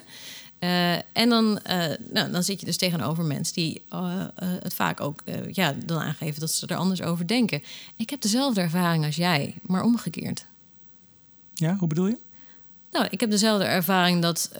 Uh, 0.64 0.94
en 0.94 1.30
dan, 1.30 1.60
uh, 1.70 1.86
nou, 2.14 2.32
dan 2.32 2.44
zit 2.44 2.60
je 2.60 2.66
dus 2.66 2.78
tegenover 2.78 3.24
mensen 3.24 3.54
die 3.54 3.82
het 4.36 4.74
vaak 4.74 5.00
ook 5.00 5.24
ja, 5.52 5.76
dan 5.86 6.00
aangeven 6.00 6.40
dat 6.40 6.52
ze 6.52 6.68
er 6.68 6.76
anders 6.76 7.02
over 7.02 7.28
denken. 7.28 7.64
Ik 7.96 8.10
heb 8.10 8.22
dezelfde 8.22 8.62
ervaring 8.62 9.06
als 9.06 9.16
jij, 9.16 9.56
maar 9.62 9.84
omgekeerd. 9.84 10.46
Ja, 11.54 11.76
hoe 11.76 11.88
bedoel 11.88 12.08
je? 12.08 12.18
Nou, 12.92 13.08
ik 13.10 13.20
heb 13.20 13.30
dezelfde 13.30 13.66
ervaring 13.66 14.22
dat 14.22 14.52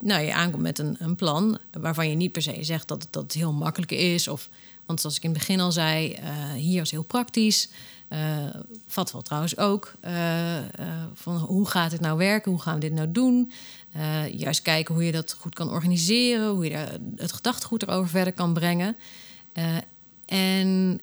nou, 0.00 0.22
je 0.22 0.34
aankomt 0.34 0.62
met 0.62 0.78
een, 0.78 0.96
een 0.98 1.14
plan 1.14 1.58
waarvan 1.70 2.08
je 2.08 2.16
niet 2.16 2.32
per 2.32 2.42
se 2.42 2.58
zegt 2.60 2.88
dat, 2.88 3.06
dat 3.10 3.22
het 3.22 3.32
heel 3.32 3.52
makkelijk 3.52 3.92
is. 3.92 4.28
Of, 4.28 4.48
want 4.86 5.00
zoals 5.00 5.16
ik 5.16 5.22
in 5.22 5.30
het 5.30 5.38
begin 5.38 5.60
al 5.60 5.72
zei, 5.72 6.18
hier 6.56 6.82
is 6.82 6.90
heel 6.90 7.02
praktisch. 7.02 7.68
Vat 8.86 9.12
wel 9.12 9.22
trouwens 9.22 9.56
ook. 9.56 9.94
Van 11.14 11.36
hoe 11.36 11.68
gaat 11.68 11.92
het 11.92 12.00
nou 12.00 12.18
werken? 12.18 12.50
Hoe 12.50 12.60
gaan 12.60 12.74
we 12.74 12.80
dit 12.80 12.92
nou 12.92 13.12
doen? 13.12 13.52
Juist 14.32 14.62
kijken 14.62 14.94
hoe 14.94 15.04
je 15.04 15.12
dat 15.12 15.36
goed 15.40 15.54
kan 15.54 15.70
organiseren. 15.70 16.50
Hoe 16.50 16.64
je 16.64 17.00
het 17.16 17.32
gedachtegoed 17.32 17.82
erover 17.82 18.08
verder 18.08 18.32
kan 18.32 18.52
brengen. 18.52 18.96
en 20.26 21.00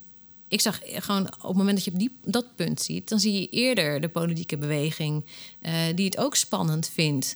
ik 0.48 0.62
zag 0.62 0.80
gewoon 0.84 1.26
op 1.26 1.48
het 1.48 1.58
moment 1.58 1.76
dat 1.76 1.86
je 1.86 1.92
op 1.92 2.00
die, 2.00 2.18
dat 2.24 2.56
punt 2.56 2.82
ziet, 2.82 3.10
dan 3.10 3.20
zie 3.20 3.42
je 3.42 3.50
eerder 3.50 4.02
de 4.02 4.10
politieke 4.10 4.58
beweging 4.58 5.26
die 5.96 6.06
het 6.06 6.18
ook 6.18 6.36
spannend 6.36 6.88
vindt. 6.88 7.36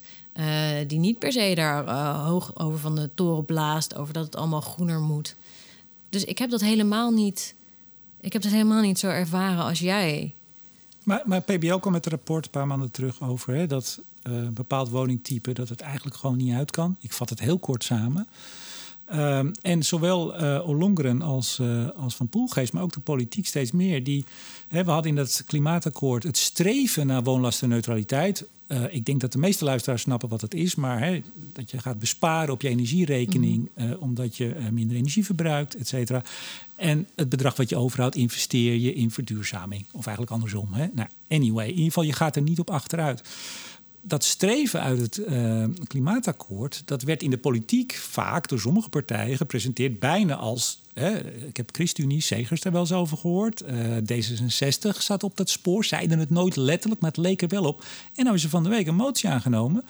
Die 0.87 0.99
niet 0.99 1.19
per 1.19 1.31
se 1.31 1.51
daar 1.55 2.09
hoog 2.15 2.59
over 2.59 2.79
van 2.79 2.95
de 2.95 3.09
toren 3.13 3.45
blaast, 3.45 3.95
over 3.95 4.13
dat 4.13 4.25
het 4.25 4.35
allemaal 4.35 4.61
groener 4.61 4.99
moet. 4.99 5.35
Dus 6.09 6.23
ik 6.23 6.37
heb 6.37 6.49
dat 6.49 6.61
helemaal 6.61 7.11
niet. 7.11 7.55
Ik 8.21 8.33
heb 8.33 8.41
dat 8.41 8.51
helemaal 8.51 8.81
niet 8.81 8.99
zo 8.99 9.07
ervaren 9.07 9.63
als 9.63 9.79
jij. 9.79 10.35
Maar, 11.03 11.21
maar 11.25 11.41
PBL 11.41 11.75
kwam 11.75 11.91
met 11.91 12.05
een 12.05 12.11
rapport 12.11 12.45
een 12.45 12.51
paar 12.51 12.67
maanden 12.67 12.91
terug 12.91 13.21
over 13.21 13.53
hè, 13.53 13.67
dat 13.67 13.99
een 14.31 14.53
bepaald 14.53 14.89
woningtype 14.89 15.53
dat 15.53 15.69
het 15.69 15.81
eigenlijk 15.81 16.15
gewoon 16.15 16.37
niet 16.37 16.53
uit 16.53 16.71
kan. 16.71 16.97
Ik 16.99 17.13
vat 17.13 17.29
het 17.29 17.39
heel 17.39 17.59
kort 17.59 17.83
samen. 17.83 18.27
Um, 19.13 19.51
en 19.61 19.83
zowel 19.83 20.41
uh, 20.41 20.67
Ollongren 20.67 21.21
als, 21.21 21.59
uh, 21.61 21.89
als 21.95 22.15
Van 22.15 22.27
Poelgeest, 22.27 22.73
maar 22.73 22.83
ook 22.83 22.93
de 22.93 22.99
politiek 22.99 23.47
steeds 23.47 23.71
meer. 23.71 24.03
Die, 24.03 24.25
hè, 24.67 24.83
we 24.83 24.91
hadden 24.91 25.09
in 25.09 25.15
dat 25.17 25.43
klimaatakkoord 25.45 26.23
het 26.23 26.37
streven 26.37 27.07
naar 27.07 27.23
woonlastenneutraliteit. 27.23 28.45
Uh, 28.67 28.93
ik 28.93 29.05
denk 29.05 29.21
dat 29.21 29.31
de 29.31 29.37
meeste 29.37 29.65
luisteraars 29.65 30.01
snappen 30.01 30.29
wat 30.29 30.39
dat 30.39 30.53
is. 30.53 30.75
Maar 30.75 30.99
hè, 30.99 31.21
dat 31.53 31.71
je 31.71 31.77
gaat 31.77 31.99
besparen 31.99 32.53
op 32.53 32.61
je 32.61 32.67
energierekening. 32.67 33.69
Mm 33.75 33.85
-hmm. 33.87 33.97
omdat 33.99 34.37
je 34.37 34.55
minder 34.71 34.97
energie 34.97 35.25
verbruikt, 35.25 35.75
et 35.75 35.87
cetera. 35.87 36.23
En 36.75 37.07
het 37.15 37.29
bedrag 37.29 37.55
wat 37.55 37.69
je 37.69 37.77
overhoudt, 37.77 38.15
investeer 38.15 38.75
je 38.75 38.93
in 38.93 39.11
verduurzaming. 39.11 39.85
Of 39.91 40.05
eigenlijk 40.05 40.31
andersom. 40.31 40.73
Hè? 40.73 40.87
Nou, 40.93 41.09
anyway, 41.29 41.65
in 41.65 41.71
ieder 41.71 41.85
geval, 41.85 42.03
je 42.03 42.13
gaat 42.13 42.35
er 42.35 42.41
niet 42.41 42.59
op 42.59 42.69
achteruit 42.69 43.23
dat 44.07 44.23
streven 44.23 44.81
uit 44.81 44.99
het 44.99 45.17
uh, 45.17 45.65
klimaatakkoord, 45.87 46.81
dat 46.85 47.01
werd 47.01 47.23
in 47.23 47.29
de 47.29 47.37
politiek 47.37 47.93
vaak 47.93 48.47
door 48.47 48.59
sommige 48.59 48.89
partijen 48.89 49.37
gepresenteerd 49.37 49.99
bijna 49.99 50.35
als. 50.35 50.79
Hè, 50.93 51.31
ik 51.47 51.57
heb 51.57 51.69
ChristenUnie, 51.71 52.21
Segers 52.21 52.61
daar 52.61 52.71
wel 52.71 52.81
eens 52.81 52.91
over 52.91 53.17
gehoord. 53.17 53.63
Uh, 53.63 53.97
D66 53.97 54.97
zat 54.99 55.23
op 55.23 55.37
dat 55.37 55.49
spoor, 55.49 55.85
zeiden 55.85 56.19
het 56.19 56.29
nooit 56.29 56.55
letterlijk, 56.55 57.01
maar 57.01 57.09
het 57.09 57.19
leek 57.19 57.41
er 57.41 57.47
wel 57.47 57.63
op. 57.63 57.85
En 58.15 58.23
nou 58.23 58.35
is 58.35 58.43
er 58.43 58.49
van 58.49 58.63
de 58.63 58.69
week 58.69 58.87
een 58.87 58.95
motie 58.95 59.29
aangenomen, 59.29 59.83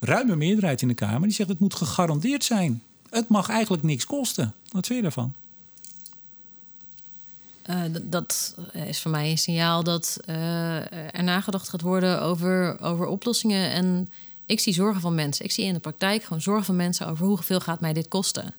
ruime 0.00 0.36
meerderheid 0.36 0.82
in 0.82 0.88
de 0.88 0.94
Kamer, 0.94 1.22
die 1.22 1.36
zegt 1.36 1.48
het 1.48 1.58
moet 1.58 1.74
gegarandeerd 1.74 2.44
zijn. 2.44 2.82
Het 3.10 3.28
mag 3.28 3.48
eigenlijk 3.48 3.82
niks 3.82 4.06
kosten. 4.06 4.54
Wat 4.70 4.86
vind 4.86 4.98
je 4.98 5.02
daarvan? 5.02 5.34
Uh, 7.70 7.82
dat 8.02 8.54
is 8.72 9.00
voor 9.00 9.10
mij 9.10 9.30
een 9.30 9.38
signaal 9.38 9.82
dat 9.82 10.20
uh, 10.28 11.14
er 11.14 11.22
nagedacht 11.22 11.68
gaat 11.68 11.80
worden 11.80 12.22
over, 12.22 12.80
over 12.80 13.06
oplossingen. 13.06 13.70
En 13.70 14.08
ik 14.46 14.60
zie 14.60 14.72
zorgen 14.72 15.00
van 15.00 15.14
mensen. 15.14 15.44
Ik 15.44 15.52
zie 15.52 15.64
in 15.64 15.74
de 15.74 15.80
praktijk 15.80 16.22
gewoon 16.22 16.42
zorgen 16.42 16.64
van 16.64 16.76
mensen 16.76 17.06
over 17.06 17.26
hoeveel 17.26 17.60
gaat 17.60 17.80
mij 17.80 17.92
dit 17.92 18.08
kosten. 18.08 18.54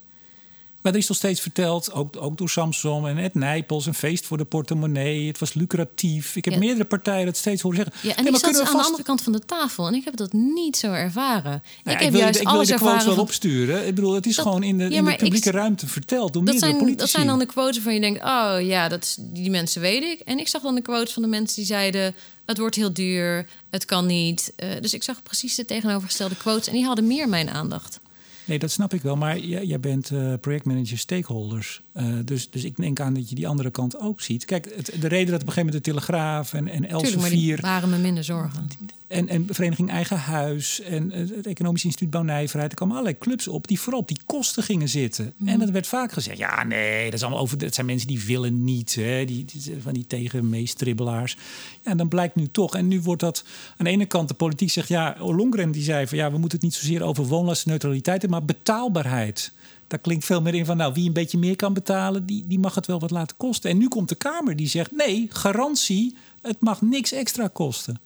Maar 0.85 0.93
er 0.93 0.99
is 0.99 1.07
nog 1.07 1.17
steeds 1.17 1.41
verteld, 1.41 1.91
ook, 1.93 2.15
ook 2.19 2.37
door 2.37 2.49
Samson 2.49 3.07
en 3.07 3.17
het 3.17 3.33
Nijpels, 3.33 3.85
een 3.85 3.93
feest 3.93 4.25
voor 4.25 4.37
de 4.37 4.45
portemonnee. 4.45 5.27
Het 5.27 5.39
was 5.39 5.53
lucratief. 5.53 6.35
Ik 6.35 6.45
heb 6.45 6.53
ja. 6.53 6.59
meerdere 6.59 6.85
partijen 6.85 7.25
dat 7.25 7.37
steeds 7.37 7.61
horen 7.61 7.77
zeggen. 7.77 7.95
Ja, 8.09 8.15
en 8.15 8.23
nee, 8.23 8.33
ik 8.33 8.39
zat 8.39 8.59
aan 8.67 8.77
de 8.77 8.83
andere 8.83 9.03
kant 9.03 9.21
van 9.21 9.31
de 9.31 9.39
tafel 9.39 9.87
en 9.87 9.93
ik 9.93 10.05
heb 10.05 10.15
dat 10.15 10.33
niet 10.33 10.77
zo 10.77 10.91
ervaren. 10.91 11.63
Nou, 11.83 11.97
ik 11.97 12.03
heb 12.03 12.11
wil, 12.11 12.21
juist 12.21 12.39
ik 12.39 12.47
alles 12.47 12.67
wil 12.67 12.77
de 12.77 12.83
quotes 12.83 12.97
ervaren. 12.97 13.15
wel 13.15 13.23
opsturen. 13.25 13.87
Ik 13.87 13.95
bedoel, 13.95 14.13
het 14.13 14.25
is 14.25 14.35
Dat- 14.35 14.45
gewoon 14.45 14.63
in 14.63 14.77
de, 14.77 14.83
ja, 14.89 14.97
in 14.97 15.05
de 15.05 15.15
publieke 15.15 15.49
ik- 15.49 15.55
ruimte 15.55 15.87
verteld 15.87 16.33
door 16.33 16.43
Dat 16.45 16.53
meerdere 16.53 16.65
zijn, 16.65 16.77
politici. 16.77 16.99
dat 17.01 17.09
zijn 17.09 17.27
dan 17.27 17.39
de 17.39 17.45
quotes 17.45 17.75
waarvan 17.75 17.93
je 17.93 17.99
denkt: 17.99 18.23
oh 18.23 18.55
ja, 18.61 18.87
dat 18.87 19.03
is, 19.03 19.15
die 19.19 19.49
mensen 19.49 19.81
weet 19.81 20.03
ik. 20.03 20.19
En 20.19 20.39
ik 20.39 20.47
zag 20.47 20.61
dan 20.61 20.75
de 20.75 20.81
quotes 20.81 21.13
van 21.13 21.21
de 21.21 21.29
mensen 21.29 21.55
die 21.55 21.65
zeiden: 21.65 22.15
het 22.45 22.57
wordt 22.57 22.75
heel 22.75 22.93
duur, 22.93 23.47
het 23.69 23.85
kan 23.85 24.05
niet. 24.05 24.53
Eh, 24.55 24.69
dus 24.81 24.93
ik 24.93 25.03
zag 25.03 25.23
precies 25.23 25.55
de 25.55 25.65
tegenovergestelde 25.65 26.35
quotes 26.37 26.67
en 26.67 26.73
die 26.73 26.85
hadden 26.85 27.07
meer 27.07 27.29
mijn 27.29 27.49
aandacht. 27.49 27.99
Nee, 28.45 28.59
dat 28.59 28.71
snap 28.71 28.93
ik 28.93 29.01
wel. 29.01 29.15
Maar 29.15 29.39
jij, 29.39 29.65
jij 29.65 29.79
bent 29.79 30.11
eh, 30.11 30.33
projectmanager 30.41 30.97
stakeholders. 30.97 31.81
Eh, 31.95 32.05
dus, 32.25 32.49
dus 32.49 32.63
ik 32.63 32.75
denk 32.75 32.99
aan 32.99 33.13
dat 33.13 33.29
je 33.29 33.35
die 33.35 33.47
andere 33.47 33.71
kant 33.71 33.99
ook 33.99 34.21
ziet. 34.21 34.45
Kijk, 34.45 34.73
het, 34.75 34.91
de 34.99 35.07
reden 35.07 35.31
dat 35.31 35.41
op 35.41 35.47
een 35.47 35.53
gegeven 35.53 35.65
moment 35.65 35.83
de 35.83 35.91
Telegraaf 35.91 36.53
en, 36.53 36.67
en 36.67 36.89
Elsevier... 36.89 37.61
waren 37.61 37.89
me 37.89 37.97
minder 37.97 38.23
zorgen. 38.23 38.67
En, 39.07 39.27
en 39.27 39.47
Vereniging 39.49 39.89
Eigen 39.89 40.17
Huis 40.17 40.81
en 40.81 41.11
het 41.11 41.47
Economisch 41.47 41.85
Instituut 41.85 42.09
Bouwnijverheid. 42.09 42.71
Er 42.71 42.77
kwamen 42.77 42.95
allerlei 42.95 43.17
clubs 43.19 43.47
op 43.47 43.67
die 43.67 43.79
vooral 43.79 44.01
op 44.01 44.07
die 44.07 44.19
kosten 44.25 44.63
gingen 44.63 44.89
zitten. 44.89 45.33
Mhm. 45.37 45.49
En 45.49 45.59
dat 45.59 45.69
werd 45.69 45.87
vaak 45.87 46.11
gezegd. 46.11 46.37
Ja, 46.37 46.63
nee, 46.63 47.05
dat, 47.05 47.13
is 47.13 47.21
allemaal 47.21 47.41
over, 47.41 47.57
dat 47.57 47.73
zijn 47.73 47.85
mensen 47.85 48.07
die 48.07 48.23
willen 48.25 48.63
niet. 48.63 48.95
Hè, 48.95 49.25
die, 49.25 49.45
die, 49.45 49.75
van 49.81 49.93
die 49.93 50.07
tegenmeestribbelaars. 50.07 51.37
Ja, 51.83 51.91
en 51.91 51.97
dan 51.97 52.07
blijkt 52.07 52.35
nu 52.35 52.47
toch. 52.47 52.75
En 52.75 52.87
nu 52.87 53.01
wordt 53.01 53.21
dat 53.21 53.43
aan 53.77 53.85
de 53.85 53.91
ene 53.91 54.05
kant 54.05 54.27
de 54.27 54.33
politiek 54.33 54.69
zegt... 54.69 54.87
Ja, 54.87 55.15
Longren 55.19 55.71
die 55.71 55.83
zei 55.83 56.07
van 56.07 56.17
ja, 56.17 56.31
we 56.31 56.37
moeten 56.37 56.57
het 56.57 56.67
niet 56.67 56.75
zozeer 56.75 57.03
over 57.03 57.25
woonlastenneutraliteit... 57.25 58.21
hebben, 58.21 58.39
maar 58.39 58.47
betaalbaarheid. 58.47 59.51
Daar 59.87 59.99
klinkt 59.99 60.25
veel 60.25 60.41
meer 60.41 60.53
in 60.53 60.65
van, 60.65 60.77
nou, 60.77 60.93
wie 60.93 61.07
een 61.07 61.13
beetje 61.13 61.37
meer 61.37 61.55
kan 61.55 61.73
betalen, 61.73 62.25
die, 62.25 62.47
die 62.47 62.59
mag 62.59 62.75
het 62.75 62.85
wel 62.85 62.99
wat 62.99 63.11
laten 63.11 63.37
kosten. 63.37 63.69
En 63.69 63.77
nu 63.77 63.87
komt 63.87 64.09
de 64.09 64.15
Kamer 64.15 64.55
die 64.55 64.67
zegt, 64.67 64.91
nee, 64.91 65.27
garantie, 65.29 66.15
het 66.41 66.61
mag 66.61 66.81
niks 66.81 67.11
extra 67.11 67.47
kosten. 67.47 67.99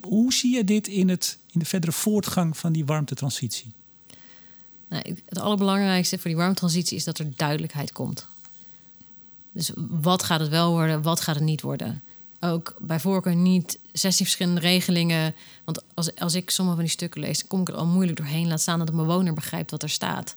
Hoe 0.00 0.32
zie 0.32 0.54
je 0.54 0.64
dit 0.64 0.88
in, 0.88 1.08
het, 1.08 1.38
in 1.50 1.60
de 1.60 1.66
verdere 1.66 1.92
voortgang 1.92 2.56
van 2.56 2.72
die 2.72 2.84
warmtetransitie? 2.84 3.72
Nou, 4.88 5.16
het 5.26 5.38
allerbelangrijkste 5.38 6.18
voor 6.18 6.30
die 6.30 6.40
warmtransitie 6.40 6.96
is 6.96 7.04
dat 7.04 7.18
er 7.18 7.36
duidelijkheid 7.36 7.92
komt. 7.92 8.26
Dus 9.52 9.70
wat 9.76 10.22
gaat 10.22 10.40
het 10.40 10.48
wel 10.48 10.70
worden, 10.70 11.02
wat 11.02 11.20
gaat 11.20 11.34
het 11.34 11.44
niet 11.44 11.60
worden? 11.60 12.02
Ook 12.40 12.76
bij 12.78 13.00
voorkeur 13.00 13.34
niet 13.34 13.78
16 13.92 14.26
verschillende 14.26 14.60
regelingen. 14.60 15.34
Want 15.64 15.82
als, 15.94 16.14
als 16.14 16.34
ik 16.34 16.50
sommige 16.50 16.76
van 16.76 16.86
die 16.86 16.94
stukken 16.94 17.20
lees, 17.20 17.46
kom 17.46 17.60
ik 17.60 17.68
er 17.68 17.74
al 17.74 17.86
moeilijk 17.86 18.16
doorheen. 18.16 18.48
Laat 18.48 18.60
staan 18.60 18.78
dat 18.78 18.88
een 18.88 18.96
bewoner 18.96 19.32
begrijpt 19.32 19.70
wat 19.70 19.82
er 19.82 19.88
staat. 19.88 20.34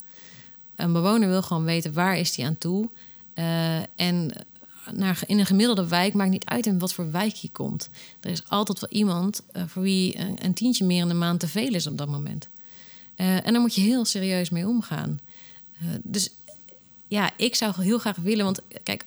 Een 0.76 0.94
bewoner 0.94 1.30
wil 1.30 1.42
gewoon 1.42 1.64
weten 1.64 1.94
waar 1.94 2.18
is 2.18 2.34
die 2.34 2.46
aan 2.46 2.58
toe. 2.58 2.90
Eh, 3.34 3.78
en 3.96 4.32
naar, 4.92 5.24
in 5.26 5.40
een 5.40 5.46
gemiddelde 5.46 5.88
wijk 5.88 6.14
maakt 6.14 6.30
niet 6.30 6.46
uit 6.46 6.66
in 6.66 6.80
wat 6.80 6.94
voor 6.94 7.12
wijk 7.12 7.34
je 7.34 7.50
komt. 7.50 7.90
Er 8.20 8.32
is 8.32 8.50
altijd 8.50 8.80
wel 8.80 8.90
iemand 8.90 9.42
eh, 9.52 9.64
voor 9.68 9.82
wie 9.82 10.20
een, 10.44 10.54
tientje 10.54 10.86
meer 10.86 11.02
in 11.02 11.08
de 11.08 11.14
maand 11.14 11.40
te 11.40 11.48
veel 11.48 11.74
is 11.74 11.88
op 11.88 11.98
dat 11.98 12.08
moment. 12.08 12.48
Eh, 13.16 13.46
en 13.46 13.54
daar 13.54 13.62
moet 13.62 13.76
je 13.76 13.82
heel 13.82 14.06
serieus 14.06 14.50
mee 14.50 14.68
omgaan. 14.68 15.20
Dus 16.04 16.30
ja, 17.08 17.32
ik 17.38 17.56
zou 17.56 17.82
heel 17.82 17.98
graag 17.98 18.16
willen, 18.16 18.46
want 18.46 18.60
kijk, 18.84 19.06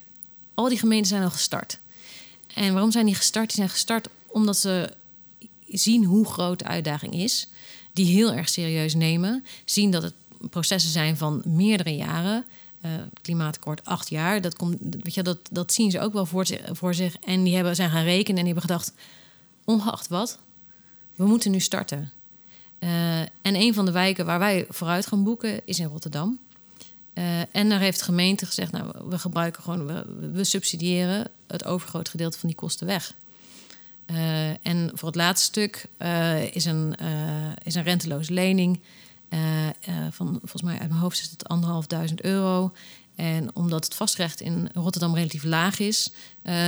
al 0.54 0.68
die 0.68 0.78
gemeenten 0.78 1.08
zijn 1.08 1.22
al 1.22 1.30
gestart. 1.30 1.78
En 2.54 2.72
waarom 2.72 2.90
zijn 2.90 3.06
die 3.06 3.14
gestart? 3.14 3.46
Die 3.46 3.56
zijn 3.56 3.68
gestart 3.68 4.08
omdat 4.26 4.56
ze 4.56 4.92
zien 5.68 6.04
hoe 6.04 6.24
groot 6.24 6.58
de 6.58 6.64
uitdaging 6.64 7.14
is. 7.14 7.48
Die 7.92 8.06
heel 8.06 8.32
erg 8.32 8.48
serieus 8.48 8.94
nemen. 8.94 9.44
Zien 9.64 9.90
dat 9.90 10.02
het 10.02 10.14
processen 10.50 10.90
zijn 10.90 11.16
van 11.16 11.42
meerdere 11.44 11.96
jaren. 11.96 12.44
Uh, 12.84 12.90
klimaatakkoord 13.22 13.84
acht 13.84 14.08
jaar. 14.08 14.40
Dat, 14.40 14.56
komt, 14.56 14.76
weet 14.80 15.14
je, 15.14 15.22
dat, 15.22 15.38
dat 15.50 15.72
zien 15.72 15.90
ze 15.90 16.00
ook 16.00 16.12
wel 16.12 16.26
voor 16.72 16.94
zich. 16.94 17.16
En 17.18 17.42
die 17.42 17.54
hebben, 17.54 17.76
zijn 17.76 17.90
gaan 17.90 18.04
rekenen 18.04 18.38
en 18.38 18.44
die 18.44 18.54
hebben 18.54 18.70
gedacht... 18.70 18.92
ongeacht 19.64 20.08
wat, 20.08 20.38
we 21.16 21.26
moeten 21.26 21.50
nu 21.50 21.60
starten. 21.60 22.12
Uh, 22.80 23.20
en 23.20 23.30
een 23.42 23.74
van 23.74 23.84
de 23.84 23.90
wijken 23.90 24.26
waar 24.26 24.38
wij 24.38 24.66
vooruit 24.68 25.06
gaan 25.06 25.24
boeken 25.24 25.60
is 25.64 25.78
in 25.78 25.86
Rotterdam. 25.86 26.38
Uh, 27.14 27.40
en 27.56 27.68
daar 27.68 27.80
heeft 27.80 27.98
de 27.98 28.04
gemeente 28.04 28.46
gezegd: 28.46 28.72
Nou, 28.72 28.92
we 29.08 29.18
gebruiken 29.18 29.62
gewoon, 29.62 29.86
we, 30.32 30.44
subsidiëren 30.44 31.30
het 31.46 31.64
overgrote 31.64 32.10
gedeelte 32.10 32.38
van 32.38 32.48
die 32.48 32.58
kosten 32.58 32.86
weg. 32.86 33.14
En 34.62 34.90
voor 34.94 35.08
het 35.08 35.16
laatste 35.16 35.44
stuk 35.44 35.86
is, 36.52 36.64
een, 36.64 36.94
is 37.62 37.74
een 37.74 37.82
renteloze 37.82 38.32
lening. 38.32 38.80
Van 40.10 40.38
volgens 40.40 40.62
mij 40.62 40.78
uit 40.78 40.88
mijn 40.88 41.00
hoofd 41.00 41.18
is 41.18 41.30
het 41.30 41.48
anderhalfduizend 41.48 42.22
euro. 42.22 42.72
En 43.14 43.50
omdat 43.54 43.84
het 43.84 43.94
vastrecht 43.94 44.40
in 44.40 44.68
Rotterdam 44.74 45.14
relatief 45.14 45.44
laag 45.44 45.78
is, 45.78 46.10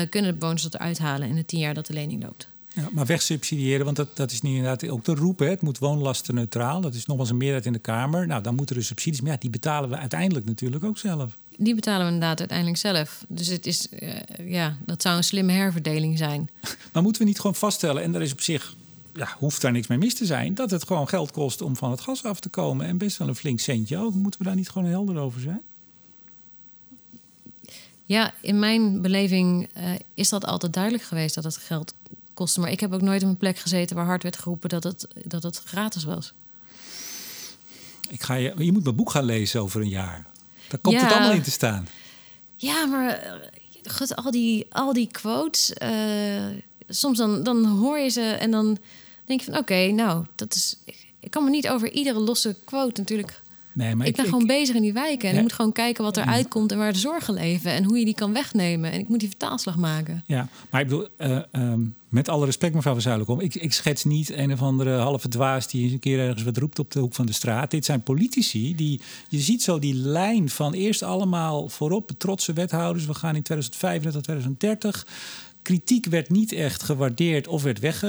kunnen 0.09 0.33
de 0.33 0.39
bewoners 0.39 0.63
dat 0.63 0.75
eruit 0.75 0.99
halen 0.99 1.29
in 1.29 1.35
de 1.35 1.45
tien 1.45 1.61
jaar 1.61 1.75
dat 1.75 1.87
de 1.87 1.93
lening 1.93 2.23
loopt. 2.23 2.49
Ja, 2.75 2.89
maar 2.93 3.07
wegsubsidiëren, 3.07 3.85
want 3.85 3.97
dat, 3.97 4.17
dat 4.17 4.31
is 4.31 4.41
niet 4.41 4.57
inderdaad 4.57 4.89
ook 4.89 5.05
te 5.05 5.15
roepen. 5.15 5.49
Het 5.49 5.63
moet 5.63 5.79
woonlastenneutraal. 5.79 6.81
Dat 6.81 6.95
is 6.95 7.07
nogmaals 7.07 7.31
een 7.31 7.37
meerderheid 7.37 7.67
in 7.67 7.73
de 7.73 7.79
Kamer. 7.79 8.27
Nou, 8.27 8.43
dan 8.43 8.55
moeten 8.55 8.77
er 8.77 8.85
subsidies. 8.85 9.21
Maar 9.21 9.33
ja, 9.33 9.37
die 9.39 9.51
betalen 9.51 9.91
we 9.91 9.97
uiteindelijk 9.97 10.47
natuurlijk 10.47 10.85
ook 10.85 10.99
zelf. 10.99 11.37
Die 11.57 11.75
betalen 11.75 12.07
we 12.07 12.13
inderdaad 12.13 12.39
uiteindelijk 12.39 12.79
zelf. 12.79 13.25
Dus 13.29 13.47
het 13.47 13.67
is, 13.67 13.87
uh, 14.01 14.15
ja, 14.45 14.77
dat 14.87 15.03
zou 15.03 15.17
een 15.17 15.25
slimme 15.25 15.53
herverdeling 15.53 16.19
zijn. 16.19 16.51
maar 16.93 17.03
moeten 17.03 17.23
we 17.23 17.29
niet 17.29 17.41
gewoon 17.41 17.55
vaststellen, 17.55 18.03
en 18.03 18.13
daar 18.13 18.23
is 18.23 18.33
op 18.33 18.41
zich 18.41 18.75
ja, 19.21 19.37
hoeft 19.39 19.61
daar 19.61 19.73
niks 19.73 19.87
mee 19.87 19.99
mis 19.99 20.14
te 20.14 20.27
zijn, 20.27 20.55
dat 20.55 20.71
het 20.71 20.87
gewoon 20.87 21.09
geld 21.09 21.31
kost 21.31 21.62
om 21.62 21.77
van 21.77 21.91
het 21.91 22.01
gas 22.01 22.25
af 22.25 22.41
te 22.41 22.49
komen. 22.49 22.87
En 22.87 22.99
best 22.99 23.16
wel 23.16 23.29
een 23.29 23.35
flink 23.35 23.61
centje 23.61 23.99
ook. 23.99 24.14
Moeten 24.14 24.41
we 24.41 24.47
daar 24.47 24.57
niet 24.57 24.71
gewoon 24.71 24.89
helder 24.89 25.18
over 25.18 25.41
zijn? 25.41 25.62
Ja, 28.05 28.35
in 28.41 28.59
mijn 28.59 29.03
beleving 29.03 29.68
uh, 29.77 29.91
is 30.14 30.29
dat 30.29 30.45
altijd 30.45 30.73
duidelijk 30.73 31.05
geweest 31.05 31.35
dat 31.35 31.45
het 31.45 31.57
geld 31.57 31.95
kosten. 32.35 32.62
Maar 32.62 32.71
ik 32.71 32.81
heb 32.81 32.93
ook 32.93 33.01
nooit 33.01 33.23
op 33.23 33.29
een 33.29 33.37
plek 33.37 33.59
gezeten 33.59 33.97
waar 33.97 34.05
hard 34.05 34.23
werd 34.23 34.37
geroepen 34.37 34.68
dat 34.68 34.85
het, 34.85 35.07
dat 35.25 35.43
het 35.43 35.62
gratis 35.64 36.05
was. 36.05 36.33
Ik 38.09 38.23
ga 38.23 38.35
je, 38.35 38.55
je 38.59 38.73
moet 38.73 38.85
mijn 38.85 38.97
boek 38.97 39.11
gaan 39.11 39.25
lezen 39.25 39.61
over 39.61 39.81
een 39.81 39.89
jaar. 39.89 40.27
Daar 40.68 40.81
komt 40.81 41.01
het 41.01 41.12
allemaal 41.12 41.33
in 41.33 41.43
te 41.43 41.51
staan. 41.51 41.89
Ja, 42.57 42.87
maar 42.87 43.09
eh, 43.09 43.33
goed, 43.93 44.16
al 44.16 44.31
die, 44.31 44.66
al 44.71 44.93
die 44.93 45.09
quotes. 45.11 45.73
Uh, 45.83 46.47
soms 46.89 47.18
dan, 47.18 47.43
dan 47.43 47.64
hoor 47.64 47.99
je 47.99 48.09
ze 48.09 48.23
en 48.23 48.51
dan 48.51 48.79
denk 49.31 49.41
je 49.41 49.51
van 49.51 49.61
oké, 49.61 49.87
nou, 49.87 50.24
dat 50.35 50.55
is. 50.55 50.76
Ik 51.20 51.31
kan 51.31 51.45
me 51.45 51.51
niet 51.51 51.68
over 51.68 51.91
iedere 51.91 52.18
losse 52.18 52.57
quote 52.64 53.01
natuurlijk 53.01 53.43
Nee, 53.72 53.95
maar 53.95 54.07
ik, 54.07 54.16
ben 54.16 54.24
gewoon 54.24 54.47
bezig 54.47 54.76
in 54.76 54.83
die 54.83 54.93
wijken. 54.93 55.28
En 55.28 55.37
ik 55.37 55.43
moet 55.43 55.53
gewoon 55.53 55.72
kijken 55.72 56.05
wat 56.05 56.16
eruit 56.16 56.49
komt 56.49 56.72
en 56.72 56.78
waar 56.78 56.93
de 56.93 56.99
zorgen 56.99 57.35
leven. 57.35 57.72
En 57.72 57.85
hoe 57.85 57.99
je 57.99 58.05
die 58.05 58.14
kan 58.14 58.33
wegnemen. 58.33 58.93
En 58.93 59.01
ik 59.01 59.09
moet 59.09 59.20
die 59.20 59.28
vertaalslag 59.28 59.76
maken. 59.76 60.22
Ja, 60.26 60.49
maar 60.70 60.81
ik 60.81 60.89
bedoel, 60.89 61.07
uh, 61.18 61.39
um, 61.53 61.95
met 62.09 62.28
alle 62.28 62.45
respect, 62.45 62.74
mevrouw 62.74 62.93
van 62.93 63.03
Zuilenkom. 63.03 63.41
Ik, 63.41 63.55
ik 63.55 63.72
schets 63.72 64.05
niet 64.05 64.33
een 64.33 64.53
of 64.53 64.62
andere 64.62 64.97
halve 64.97 65.28
dwaas 65.28 65.68
die 65.68 65.83
eens 65.83 65.93
een 65.93 65.99
keer 65.99 66.18
ergens 66.18 66.43
wat 66.43 66.57
roept 66.57 66.78
op 66.78 66.91
de 66.91 66.99
hoek 66.99 67.14
van 67.14 67.26
de 67.26 67.33
straat. 67.33 67.70
Dit 67.70 67.85
zijn 67.85 68.03
politici 68.03 68.74
die, 68.74 69.01
je 69.28 69.39
ziet 69.39 69.62
zo 69.62 69.78
die 69.78 69.95
lijn 69.95 70.49
van 70.49 70.72
eerst 70.72 71.03
allemaal 71.03 71.68
voorop, 71.68 72.11
trotse 72.18 72.53
wethouders. 72.53 73.07
We 73.07 73.14
gaan 73.14 73.37
in 73.37 73.43
2035 73.43 74.12
tot 74.12 74.22
2030 74.22 75.07
kritiek 75.71 76.07
werd 76.07 76.31
niet 76.31 76.53
echt 76.53 76.83
gewaardeerd 76.83 77.47
of 77.47 77.62
werd 77.62 77.79
weg. 77.79 78.01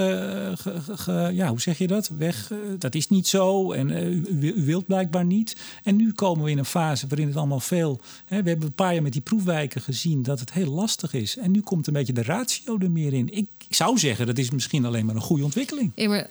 ja, 1.33 1.47
hoe 1.47 1.61
zeg 1.61 1.77
je 1.77 1.87
dat? 1.87 2.11
Weg. 2.17 2.51
dat 2.77 2.95
is 2.95 3.09
niet 3.09 3.27
zo 3.27 3.71
en 3.71 3.89
uh, 3.89 4.07
u, 4.41 4.53
wilt 4.55 4.85
blijkbaar 4.85 5.25
niet. 5.25 5.55
En 5.83 5.95
nu 5.95 6.11
komen 6.11 6.43
we 6.43 6.51
in 6.51 6.57
een 6.57 6.65
fase 6.65 7.07
waarin 7.07 7.27
het 7.27 7.35
allemaal 7.35 7.59
veel. 7.59 7.99
Hè, 8.25 8.43
we 8.43 8.49
hebben 8.49 8.67
een 8.67 8.73
paar 8.73 8.93
jaar 8.93 9.01
met 9.01 9.11
die 9.11 9.21
proefwijken 9.21 9.81
gezien 9.81 10.23
dat 10.23 10.39
het 10.39 10.53
heel 10.53 10.71
lastig 10.71 11.13
is. 11.13 11.37
En 11.37 11.51
nu 11.51 11.61
komt 11.61 11.87
een 11.87 11.93
beetje 11.93 12.13
de 12.13 12.23
ratio 12.23 12.77
er 12.79 12.91
meer 12.91 13.13
in. 13.13 13.33
Ik, 13.33 13.47
ik 13.67 13.75
zou 13.75 13.97
zeggen 13.97 14.25
dat 14.25 14.37
is 14.37 14.51
misschien 14.51 14.85
alleen 14.85 15.05
maar 15.05 15.15
een 15.15 15.21
goede 15.21 15.43
ontwikkeling. 15.43 15.91
Ja, 15.95 16.07
maar 16.07 16.29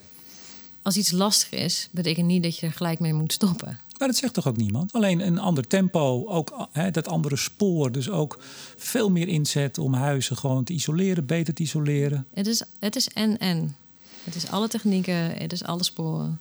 als 0.83 0.97
iets 0.97 1.11
lastig 1.11 1.51
is, 1.51 1.89
betekent 1.91 2.27
niet 2.27 2.43
dat 2.43 2.59
je 2.59 2.67
er 2.67 2.73
gelijk 2.73 2.99
mee 2.99 3.15
moet 3.15 3.33
stoppen. 3.33 3.79
Maar 4.01 4.09
dat 4.09 4.19
zegt 4.19 4.35
toch 4.35 4.49
ook 4.49 4.57
niemand? 4.57 4.93
Alleen 4.93 5.27
een 5.27 5.39
ander 5.39 5.67
tempo, 5.67 6.27
ook 6.27 6.69
hè, 6.73 6.91
dat 6.91 7.09
andere 7.09 7.37
spoor. 7.37 7.93
Dus 7.93 8.11
ook 8.11 8.39
veel 8.77 9.11
meer 9.11 9.29
inzet 9.29 9.79
om 9.79 9.95
huizen 9.95 10.37
gewoon 10.37 10.65
te 10.65 10.73
isoleren, 10.73 11.27
beter 11.27 11.55
te 11.55 11.63
isoleren. 11.63 12.27
Het 12.35 12.47
is, 12.47 12.63
het 12.79 12.97
is 12.97 13.09
en-en. 13.09 13.77
Het 14.25 14.35
is 14.35 14.51
alle 14.51 14.69
technieken, 14.69 15.15
het 15.15 15.53
is 15.53 15.65
alle 15.65 15.85
sporen. 15.85 16.41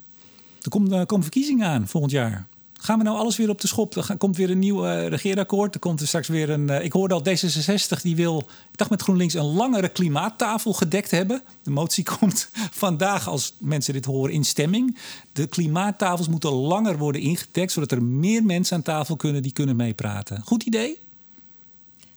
Er 0.61 0.69
komt, 0.69 0.91
er 0.91 1.05
komen 1.05 1.23
verkiezingen 1.23 1.67
aan 1.67 1.87
volgend 1.87 2.11
jaar. 2.11 2.47
Gaan 2.81 2.97
we 2.97 3.03
nou 3.03 3.17
alles 3.17 3.37
weer 3.37 3.49
op 3.49 3.61
de 3.61 3.67
schop? 3.67 3.95
Er 3.95 4.17
komt 4.17 4.37
weer 4.37 4.49
een 4.49 4.59
nieuw 4.59 4.85
uh, 4.85 5.07
regeerakkoord. 5.07 5.73
Er 5.73 5.79
komt 5.79 6.01
er 6.01 6.07
straks 6.07 6.27
weer 6.27 6.49
een. 6.49 6.67
Uh, 6.69 6.83
ik 6.83 6.91
hoorde 6.91 7.13
al 7.13 7.23
D66 7.29 8.01
die 8.01 8.15
wil, 8.15 8.39
ik 8.71 8.77
dacht 8.77 8.89
met 8.89 9.01
GroenLinks, 9.01 9.33
een 9.33 9.53
langere 9.53 9.89
klimaattafel 9.89 10.73
gedekt 10.73 11.11
hebben. 11.11 11.41
De 11.63 11.71
motie 11.71 12.03
komt 12.19 12.49
vandaag, 12.71 13.27
als 13.27 13.53
mensen 13.57 13.93
dit 13.93 14.05
horen, 14.05 14.33
in 14.33 14.43
stemming. 14.43 14.97
De 15.33 15.47
klimaattafels 15.47 16.27
moeten 16.27 16.51
langer 16.51 16.97
worden 16.97 17.21
ingedekt, 17.21 17.71
zodat 17.71 17.91
er 17.91 18.03
meer 18.03 18.43
mensen 18.43 18.75
aan 18.75 18.81
tafel 18.81 19.15
kunnen 19.15 19.41
die 19.41 19.53
kunnen 19.53 19.75
meepraten. 19.75 20.41
Goed 20.45 20.63
idee? 20.63 20.97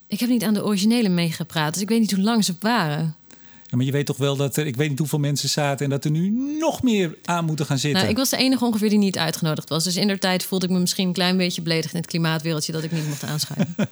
Ik 0.07 0.21
heb 0.21 0.29
niet 0.29 0.45
aan 0.45 0.55
de 0.55 0.65
originele 0.65 1.09
meegepraat, 1.09 1.73
dus 1.73 1.83
ik 1.83 1.89
weet 1.89 2.01
niet 2.01 2.13
hoe 2.13 2.25
lang 2.25 2.45
ze 2.45 2.55
waren 2.61 3.17
maar 3.77 3.85
je 3.85 3.93
weet 3.93 4.07
toch 4.07 4.17
wel 4.17 4.37
dat 4.37 4.57
er, 4.57 4.67
ik 4.67 4.77
weet 4.77 4.89
niet 4.89 4.99
hoeveel 4.99 5.19
mensen 5.19 5.49
zaten 5.49 5.85
en 5.85 5.91
dat 5.91 6.05
er 6.05 6.11
nu 6.11 6.31
nog 6.59 6.83
meer 6.83 7.17
aan 7.25 7.45
moeten 7.45 7.67
gaan 7.67 7.79
zitten. 7.79 7.99
Nou, 8.01 8.13
ik 8.13 8.19
was 8.19 8.31
de 8.31 8.37
enige 8.37 8.65
ongeveer 8.65 8.89
die 8.89 8.99
niet 8.99 9.19
uitgenodigd 9.19 9.69
was. 9.69 9.85
Dus 9.85 9.97
in 9.97 10.07
der 10.07 10.19
tijd 10.19 10.45
voelde 10.45 10.67
ik 10.67 10.73
me 10.73 10.79
misschien 10.79 11.07
een 11.07 11.13
klein 11.13 11.37
beetje 11.37 11.63
beledigd 11.63 11.95
in 11.95 12.01
het 12.01 12.09
klimaatwereldje 12.09 12.73
dat 12.73 12.83
ik 12.83 12.93
niet 12.93 13.09
mocht 13.09 13.25
aanschuiven. 13.25 13.75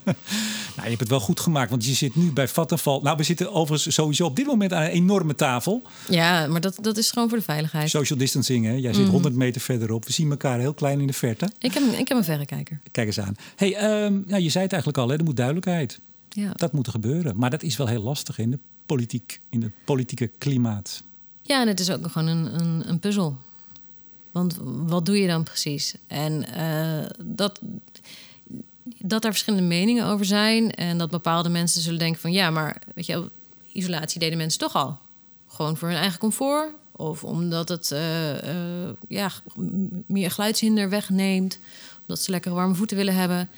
nou, 0.76 0.82
je 0.82 0.88
hebt 0.88 1.00
het 1.00 1.08
wel 1.08 1.20
goed 1.20 1.40
gemaakt, 1.40 1.70
want 1.70 1.84
je 1.84 1.94
zit 1.94 2.16
nu 2.16 2.32
bij 2.32 2.48
Vattenfall. 2.48 3.00
Nou, 3.02 3.16
we 3.16 3.22
zitten 3.22 3.52
overigens 3.52 3.94
sowieso 3.94 4.24
op 4.24 4.36
dit 4.36 4.46
moment 4.46 4.72
aan 4.72 4.82
een 4.82 4.90
enorme 4.90 5.34
tafel. 5.34 5.82
Ja, 6.08 6.46
maar 6.46 6.60
dat, 6.60 6.78
dat 6.80 6.96
is 6.96 7.10
gewoon 7.10 7.28
voor 7.28 7.38
de 7.38 7.44
veiligheid. 7.44 7.90
Social 7.90 8.18
distancing, 8.18 8.64
hè? 8.64 8.72
Jij 8.72 8.92
zit 8.92 9.08
100 9.08 9.34
mhm. 9.34 9.42
meter 9.42 9.60
verderop. 9.60 10.04
We 10.06 10.12
zien 10.12 10.30
elkaar 10.30 10.58
heel 10.58 10.74
klein 10.74 11.00
in 11.00 11.06
de 11.06 11.12
verte. 11.12 11.50
Ik 11.58 11.74
heb, 11.74 11.82
ik 11.82 12.08
heb 12.08 12.16
een 12.16 12.24
verrekijker. 12.24 12.80
Kijk 12.90 13.06
eens 13.06 13.20
aan. 13.20 13.34
hey, 13.56 14.02
um, 14.04 14.24
ja, 14.26 14.36
je 14.36 14.50
zei 14.50 14.64
het 14.64 14.72
eigenlijk 14.72 15.02
al, 15.02 15.08
hè? 15.08 15.16
er 15.16 15.24
moet 15.24 15.36
duidelijkheid. 15.36 16.00
Ja. 16.28 16.52
Dat 16.56 16.72
moet 16.72 16.86
er 16.86 16.92
gebeuren. 16.92 17.36
Maar 17.36 17.50
dat 17.50 17.62
is 17.62 17.76
wel 17.76 17.86
heel 17.86 18.02
lastig 18.02 18.38
in 18.38 18.50
de 18.50 18.58
politiek, 18.94 19.40
in 19.50 19.62
het 19.62 19.72
politieke 19.84 20.30
klimaat. 20.38 21.02
Ja, 21.42 21.60
en 21.60 21.68
het 21.68 21.80
is 21.80 21.90
ook 21.90 22.06
gewoon 22.10 22.28
een, 22.28 22.60
een, 22.60 22.88
een 22.88 22.98
puzzel. 22.98 23.36
Want 24.32 24.58
wat 24.62 25.06
doe 25.06 25.20
je 25.20 25.26
dan 25.26 25.42
precies? 25.42 25.94
En 26.06 26.44
uh, 26.56 27.06
dat, 27.24 27.60
dat 28.98 29.22
daar 29.22 29.30
verschillende 29.30 29.66
meningen 29.66 30.06
over 30.06 30.24
zijn. 30.24 30.74
En 30.74 30.98
dat 30.98 31.10
bepaalde 31.10 31.48
mensen 31.48 31.82
zullen 31.82 31.98
denken 31.98 32.20
van 32.20 32.32
ja, 32.32 32.50
maar 32.50 32.82
weet 32.94 33.06
je, 33.06 33.30
isolatie 33.72 34.20
deden 34.20 34.38
mensen 34.38 34.60
toch 34.60 34.74
al. 34.74 34.98
Gewoon 35.46 35.76
voor 35.76 35.88
hun 35.88 35.96
eigen 35.96 36.18
comfort. 36.18 36.72
Of 36.92 37.24
omdat 37.24 37.68
het 37.68 37.90
uh, 37.90 38.32
uh, 38.32 38.90
ja, 39.08 39.30
meer 40.06 40.30
geluidshinder 40.30 40.88
wegneemt. 40.88 41.58
Omdat 42.00 42.20
ze 42.20 42.30
lekker 42.30 42.52
warme 42.52 42.74
voeten 42.74 42.96
willen 42.96 43.14
hebben. 43.14 43.48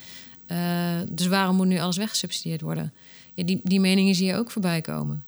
Dus 1.09 1.27
waarom 1.27 1.55
moet 1.55 1.67
nu 1.67 1.79
alles 1.79 1.97
weggesubsidieerd 1.97 2.61
worden? 2.61 2.93
ja, 3.33 3.43
die, 3.43 3.61
die 3.63 3.79
meningen 3.79 4.15
zie 4.15 4.25
je 4.25 4.35
ook 4.35 4.51
voorbij 4.51 4.81
komen. 4.81 5.23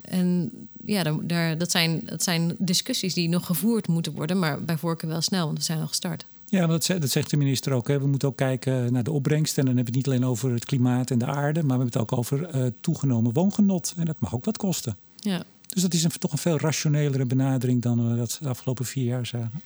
En 0.00 0.50
ja, 0.84 1.14
daar, 1.22 1.58
dat, 1.58 1.70
zijn, 1.70 2.00
dat 2.04 2.22
zijn 2.22 2.54
discussies 2.58 3.14
die 3.14 3.28
nog 3.28 3.46
gevoerd 3.46 3.88
moeten 3.88 4.12
worden, 4.12 4.38
maar 4.38 4.62
bij 4.62 4.76
voorkeur 4.76 5.10
wel 5.10 5.20
snel, 5.20 5.46
want 5.46 5.58
we 5.58 5.64
zijn 5.64 5.80
al 5.80 5.86
gestart. 5.86 6.26
Ja, 6.48 6.66
dat, 6.66 6.86
dat 6.86 7.10
zegt 7.10 7.30
de 7.30 7.36
minister 7.36 7.72
ook. 7.72 7.88
Hè. 7.88 7.98
We 7.98 8.06
moeten 8.06 8.28
ook 8.28 8.36
kijken 8.36 8.92
naar 8.92 9.02
de 9.02 9.10
opbrengst. 9.10 9.58
En 9.58 9.64
dan 9.64 9.76
hebben 9.76 9.92
we 9.92 9.98
het 9.98 10.06
niet 10.06 10.14
alleen 10.14 10.30
over 10.30 10.52
het 10.52 10.64
klimaat 10.64 11.10
en 11.10 11.18
de 11.18 11.26
aarde, 11.26 11.62
maar 11.62 11.78
we 11.78 11.84
hebben 11.84 12.00
het 12.00 12.10
ook 12.10 12.18
over 12.18 12.54
uh, 12.54 12.66
toegenomen 12.80 13.32
woongenot. 13.32 13.94
En 13.96 14.04
dat 14.04 14.20
mag 14.20 14.34
ook 14.34 14.44
wat 14.44 14.56
kosten. 14.56 14.96
Ja. 15.16 15.44
Dus 15.68 15.82
dat 15.82 15.94
is 15.94 16.04
een, 16.04 16.10
toch 16.18 16.32
een 16.32 16.38
veel 16.38 16.58
rationelere 16.58 17.24
benadering 17.24 17.82
dan 17.82 18.10
we 18.10 18.16
dat 18.16 18.38
de 18.42 18.48
afgelopen 18.48 18.84
vier 18.84 19.04
jaar 19.04 19.26
zagen. 19.26 19.60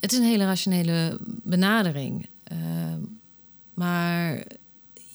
Het 0.00 0.12
is 0.12 0.18
een 0.18 0.24
hele 0.24 0.44
rationele 0.44 1.18
benadering. 1.42 2.26
Uh, 2.52 2.58
maar 3.74 4.44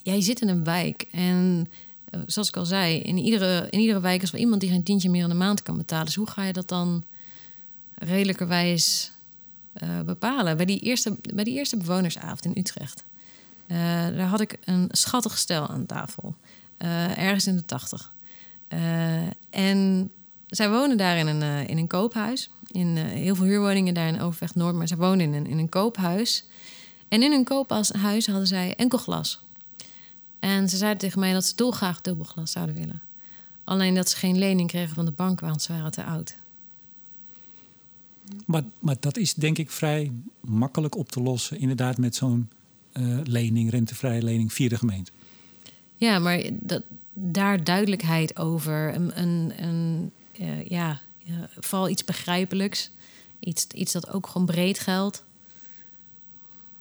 jij 0.04 0.22
zit 0.22 0.42
in 0.42 0.48
een 0.48 0.64
wijk 0.64 1.08
en 1.12 1.68
uh, 2.12 2.22
zoals 2.26 2.48
ik 2.48 2.58
al 2.58 2.66
zei, 2.66 3.00
in 3.00 3.18
iedere, 3.18 3.68
in 3.70 3.80
iedere 3.80 4.00
wijk 4.00 4.22
is 4.22 4.32
wel 4.32 4.42
iemand 4.42 4.62
die 4.62 4.70
geen 4.70 4.84
tientje 4.84 5.10
meer 5.10 5.24
in 5.24 5.30
de 5.30 5.36
maand 5.36 5.62
kan 5.62 5.78
betalen. 5.78 6.06
Dus 6.06 6.16
hoe 6.16 6.30
ga 6.30 6.44
je 6.44 6.54
dat 6.54 6.68
dan 6.68 7.04
redelijkerwijs 7.94 9.12
uh, 9.84 10.02
bepalen? 10.02 10.58
Bij 10.58 10.66
die, 10.66 10.80
eerste, 10.80 11.16
bij 11.34 11.44
die 11.44 11.58
eerste 11.58 11.78
bewonersavond 11.78 12.46
in 12.46 12.58
Utrecht, 12.58 13.04
uh, 13.68 13.78
daar 14.08 14.28
had 14.28 14.42
ik 14.42 14.58
een 14.64 14.88
schattig 14.92 15.38
stel 15.38 15.68
aan 15.68 15.86
tafel, 15.86 16.36
ergens 17.16 17.48
in 17.48 17.56
de 17.56 17.66
tachtig. 17.66 18.14
en 19.50 20.12
zij 20.48 20.70
wonen 20.70 20.98
daar 20.98 21.18
in 21.18 21.28
een, 21.28 21.68
in 21.68 21.78
een 21.78 21.88
koophuis. 21.88 22.50
In 22.72 22.98
heel 22.98 23.36
veel 23.36 23.46
huurwoningen 23.46 23.94
daar 23.94 24.08
in 24.08 24.22
Overweg 24.22 24.56
Noord, 24.56 24.76
maar 24.76 24.88
zij 24.88 24.98
wonen 24.98 25.20
in 25.20 25.34
een, 25.34 25.48
in 25.48 25.58
een 25.58 25.70
koophuis. 25.70 26.46
En 27.08 27.24
in 27.24 27.32
hun 27.32 27.44
koophuis 27.44 27.92
hadden 28.26 28.48
zij 28.48 28.76
enkel 28.76 28.98
glas. 28.98 29.40
En 30.40 30.70
ze 30.70 30.78
zeiden 30.78 31.00
tegen 31.00 31.20
mij 31.20 31.34
dat 31.34 31.46
ze 31.46 31.56
dolgraag 31.56 32.02
dubbelglas 32.02 32.52
zouden 32.52 32.76
willen. 32.76 33.02
Alleen 33.64 33.96
dat 33.96 34.10
ze 34.10 34.18
geen 34.18 34.38
lening 34.38 34.70
kregen 34.70 34.96
van 34.96 35.06
de 35.06 35.12
bank, 35.12 35.40
want 35.40 35.62
ze 35.62 35.74
waren 35.74 35.92
te 35.92 36.04
oud. 36.04 36.36
Maar, 38.46 38.64
maar 38.80 38.96
dat 39.00 39.18
is 39.18 39.34
denk 39.34 39.58
ik 39.58 39.72
vrij 39.72 40.12
makkelijk 40.42 40.96
op 40.96 41.12
te 41.12 41.22
lossen. 41.22 41.60
Inderdaad, 41.60 41.98
met 41.98 42.16
zo'n 42.16 42.50
uh, 42.94 43.20
lening, 43.24 43.70
rentevrije 43.70 44.24
lening 44.24 44.54
via 44.54 44.70
de 44.70 44.78
gemeente. 44.78 45.12
Ja, 45.96 46.20
maar 46.20 46.50
dat, 46.54 46.84
daar 47.14 47.64
duidelijkheid 47.64 48.38
over. 48.38 48.96
Een, 48.96 49.22
een, 49.22 49.64
een 49.64 50.12
uh, 50.40 50.66
ja, 50.66 51.02
vooral 51.60 51.90
iets 51.90 52.04
begrijpelijks. 52.04 52.90
Iets, 53.40 53.68
iets 53.68 53.92
dat 53.92 54.10
ook 54.10 54.28
gewoon 54.28 54.48
breed 54.48 54.80
geldt. 54.80 55.24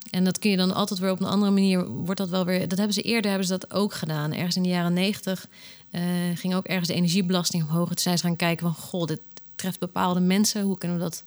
En 0.09 0.23
dat 0.23 0.39
kun 0.39 0.49
je 0.51 0.57
dan 0.57 0.73
altijd 0.73 0.99
weer 0.99 1.11
op 1.11 1.19
een 1.19 1.27
andere 1.27 1.51
manier. 1.51 1.87
Wordt 1.87 2.19
dat 2.19 2.29
wel 2.29 2.45
weer. 2.45 2.67
Dat 2.67 2.77
hebben 2.77 2.95
ze 2.95 3.01
eerder 3.01 3.29
hebben 3.29 3.47
ze 3.47 3.57
dat 3.57 3.73
ook 3.73 3.93
gedaan. 3.93 4.33
Ergens 4.33 4.55
in 4.55 4.63
de 4.63 4.69
jaren 4.69 4.93
negentig 4.93 5.47
uh, 5.91 6.01
ging 6.35 6.55
ook 6.55 6.65
ergens 6.65 6.87
de 6.87 6.93
energiebelasting 6.93 7.63
omhoog. 7.63 7.87
Toen 7.87 7.97
zijn 7.97 8.17
ze 8.17 8.23
gaan 8.23 8.35
kijken 8.35 8.65
van 8.65 8.83
goh, 8.83 9.05
dit 9.05 9.21
treft 9.55 9.79
bepaalde 9.79 10.19
mensen. 10.19 10.61
Hoe 10.61 10.77
kunnen 10.77 10.97
we 10.97 11.03
dat 11.03 11.23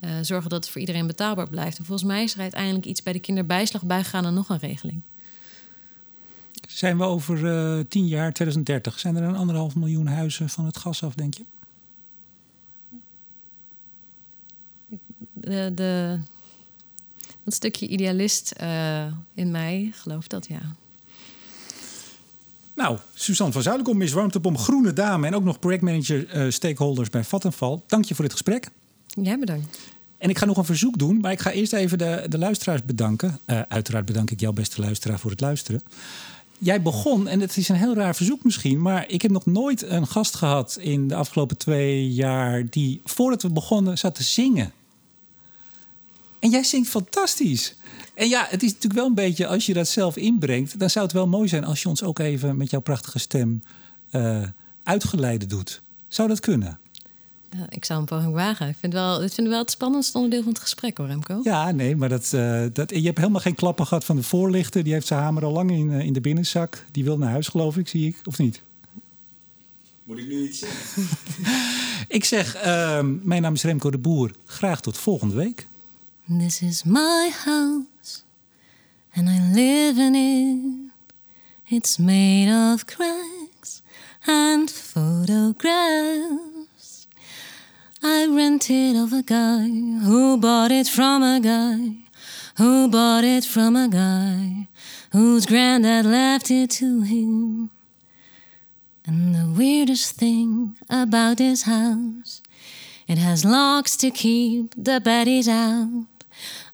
uh, 0.00 0.10
zorgen 0.22 0.50
dat 0.50 0.62
het 0.62 0.72
voor 0.72 0.80
iedereen 0.80 1.06
betaalbaar 1.06 1.48
blijft? 1.48 1.78
En 1.78 1.84
volgens 1.84 2.08
mij 2.08 2.22
is 2.22 2.34
er 2.34 2.40
uiteindelijk 2.40 2.84
iets 2.84 3.02
bij 3.02 3.12
de 3.12 3.20
kinderbijslag 3.20 3.82
bijgegaan 3.82 4.24
en 4.24 4.34
nog 4.34 4.48
een 4.48 4.58
regeling. 4.58 5.00
Zijn 6.68 6.98
we 6.98 7.04
over 7.04 7.38
uh, 7.38 7.84
tien 7.88 8.06
jaar, 8.06 8.32
2030, 8.32 8.98
zijn 8.98 9.16
er 9.16 9.22
een 9.22 9.36
anderhalf 9.36 9.74
miljoen 9.74 10.06
huizen 10.06 10.48
van 10.48 10.66
het 10.66 10.76
gas 10.76 11.02
af, 11.02 11.14
denk 11.14 11.34
je? 11.34 11.44
De, 15.32 15.72
de, 15.74 16.18
dat 17.44 17.54
stukje 17.54 17.86
idealist 17.86 18.52
uh, 18.62 19.04
in 19.34 19.50
mij 19.50 19.90
gelooft 19.94 20.30
dat, 20.30 20.46
ja. 20.46 20.74
Nou, 22.74 22.98
Suzanne 23.14 23.52
van 23.52 23.62
Zuilenkom 23.62 24.02
is 24.02 24.12
warmtepomp 24.12 24.58
Groene 24.58 24.92
Dame... 24.92 25.26
en 25.26 25.34
ook 25.34 25.44
nog 25.44 25.58
projectmanager 25.58 26.36
uh, 26.36 26.50
stakeholders 26.50 27.10
bij 27.10 27.24
Vattenfall. 27.24 27.80
Dank 27.86 28.04
je 28.04 28.14
voor 28.14 28.24
dit 28.24 28.32
gesprek. 28.32 28.68
Jij 29.06 29.38
bedankt. 29.38 29.78
En 30.18 30.30
ik 30.30 30.38
ga 30.38 30.44
nog 30.44 30.56
een 30.56 30.64
verzoek 30.64 30.98
doen, 30.98 31.20
maar 31.20 31.32
ik 31.32 31.40
ga 31.40 31.50
eerst 31.50 31.72
even 31.72 31.98
de, 31.98 32.26
de 32.28 32.38
luisteraars 32.38 32.84
bedanken. 32.84 33.38
Uh, 33.46 33.60
uiteraard 33.68 34.04
bedank 34.04 34.30
ik 34.30 34.40
jou, 34.40 34.54
beste 34.54 34.80
luisteraar, 34.80 35.18
voor 35.18 35.30
het 35.30 35.40
luisteren. 35.40 35.82
Jij 36.58 36.82
begon, 36.82 37.28
en 37.28 37.40
het 37.40 37.56
is 37.56 37.68
een 37.68 37.76
heel 37.76 37.94
raar 37.94 38.16
verzoek 38.16 38.44
misschien... 38.44 38.82
maar 38.82 39.08
ik 39.08 39.22
heb 39.22 39.30
nog 39.30 39.46
nooit 39.46 39.82
een 39.82 40.06
gast 40.06 40.34
gehad 40.34 40.76
in 40.80 41.08
de 41.08 41.14
afgelopen 41.14 41.56
twee 41.56 42.12
jaar... 42.12 42.66
die 42.70 43.00
voordat 43.04 43.42
we 43.42 43.50
begonnen 43.50 43.98
zat 43.98 44.14
te 44.14 44.22
zingen. 44.22 44.72
En 46.42 46.50
jij 46.50 46.62
zingt 46.62 46.88
fantastisch. 46.88 47.74
En 48.14 48.28
ja, 48.28 48.46
het 48.48 48.62
is 48.62 48.68
natuurlijk 48.68 49.00
wel 49.00 49.06
een 49.06 49.14
beetje, 49.14 49.46
als 49.46 49.66
je 49.66 49.72
dat 49.72 49.88
zelf 49.88 50.16
inbrengt, 50.16 50.78
dan 50.78 50.90
zou 50.90 51.04
het 51.04 51.14
wel 51.14 51.26
mooi 51.26 51.48
zijn 51.48 51.64
als 51.64 51.82
je 51.82 51.88
ons 51.88 52.02
ook 52.02 52.18
even 52.18 52.56
met 52.56 52.70
jouw 52.70 52.80
prachtige 52.80 53.18
stem 53.18 53.62
uh, 54.12 54.42
uitgeleide 54.82 55.46
doet. 55.46 55.82
Zou 56.08 56.28
dat 56.28 56.40
kunnen? 56.40 56.78
Ik 57.68 57.84
zou 57.84 58.00
een 58.00 58.06
poging 58.06 58.32
wagen. 58.32 58.68
Ik 58.68 58.76
vind 58.80 58.92
wel, 58.92 59.18
dit 59.18 59.34
vind 59.34 59.46
ik 59.46 59.52
wel 59.52 59.62
het 59.62 59.70
spannendste 59.70 60.16
onderdeel 60.16 60.42
van 60.42 60.52
het 60.52 60.62
gesprek 60.62 60.98
hoor, 60.98 61.06
Remco. 61.06 61.40
Ja, 61.42 61.70
nee, 61.70 61.96
maar 61.96 62.08
dat, 62.08 62.32
uh, 62.34 62.64
dat, 62.72 62.90
je 62.90 63.02
hebt 63.02 63.18
helemaal 63.18 63.40
geen 63.40 63.54
klappen 63.54 63.86
gehad 63.86 64.04
van 64.04 64.16
de 64.16 64.22
voorlichter. 64.22 64.84
Die 64.84 64.92
heeft 64.92 65.06
zijn 65.06 65.20
hamer 65.20 65.44
al 65.44 65.52
lang 65.52 65.70
in, 65.70 65.90
uh, 65.90 66.00
in 66.00 66.12
de 66.12 66.20
binnenzak. 66.20 66.84
Die 66.90 67.04
wil 67.04 67.18
naar 67.18 67.30
huis, 67.30 67.48
geloof 67.48 67.76
ik, 67.76 67.88
zie 67.88 68.06
ik, 68.06 68.20
of 68.24 68.38
niet? 68.38 68.62
Moet 70.04 70.18
ik 70.18 70.28
nu 70.28 70.44
iets 70.44 70.58
zeggen? 70.58 71.08
ik 72.16 72.24
zeg, 72.24 72.64
uh, 72.64 73.00
mijn 73.22 73.42
naam 73.42 73.54
is 73.54 73.62
Remco 73.62 73.90
de 73.90 73.98
Boer. 73.98 74.30
Graag 74.44 74.80
tot 74.80 74.98
volgende 74.98 75.34
week. 75.34 75.66
This 76.28 76.62
is 76.62 76.86
my 76.86 77.30
house, 77.34 78.22
and 79.14 79.28
I 79.28 79.40
live 79.52 79.98
in 79.98 80.14
it. 80.14 80.92
It's 81.68 81.98
made 81.98 82.48
of 82.48 82.86
cracks 82.86 83.82
and 84.26 84.70
photographs. 84.70 85.58
I 88.02 88.26
rent 88.26 88.70
it 88.70 88.96
of 88.96 89.12
a 89.12 89.22
guy 89.22 89.68
who 90.04 90.36
bought 90.38 90.70
it 90.70 90.86
from 90.86 91.22
a 91.22 91.40
guy 91.40 92.02
who 92.56 92.88
bought 92.88 93.24
it 93.24 93.44
from 93.44 93.76
a 93.76 93.88
guy 93.88 94.68
whose 95.10 95.46
granddad 95.46 96.06
left 96.06 96.50
it 96.50 96.70
to 96.70 97.02
him. 97.02 97.70
And 99.04 99.34
the 99.34 99.52
weirdest 99.58 100.16
thing 100.16 100.76
about 100.88 101.38
this 101.38 101.62
house, 101.62 102.42
it 103.08 103.18
has 103.18 103.44
locks 103.44 103.96
to 103.96 104.10
keep 104.10 104.72
the 104.76 105.00
baddies 105.00 105.48
out 105.48 106.06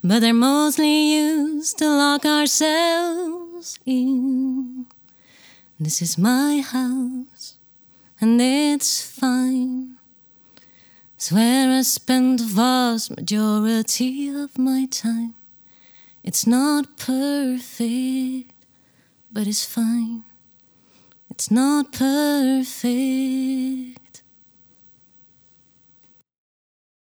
but 0.03 0.19
they're 0.19 0.33
mostly 0.33 1.13
used 1.13 1.77
to 1.79 1.89
lock 1.89 2.25
ourselves 2.25 3.79
in. 3.85 4.85
This 5.79 6.01
is 6.01 6.17
my 6.17 6.61
house, 6.61 7.57
and 8.19 8.41
it's 8.41 9.01
fine. 9.01 9.97
It's 11.15 11.31
where 11.31 11.77
I 11.77 11.81
spend 11.81 12.39
the 12.39 12.45
vast 12.45 13.15
majority 13.15 14.29
of 14.29 14.57
my 14.57 14.87
time. 14.89 15.35
It's 16.23 16.47
not 16.47 16.97
perfect, 16.97 18.51
but 19.31 19.47
it's 19.47 19.65
fine. 19.65 20.23
It's 21.29 21.51
not 21.51 21.91
perfect 21.91 23.98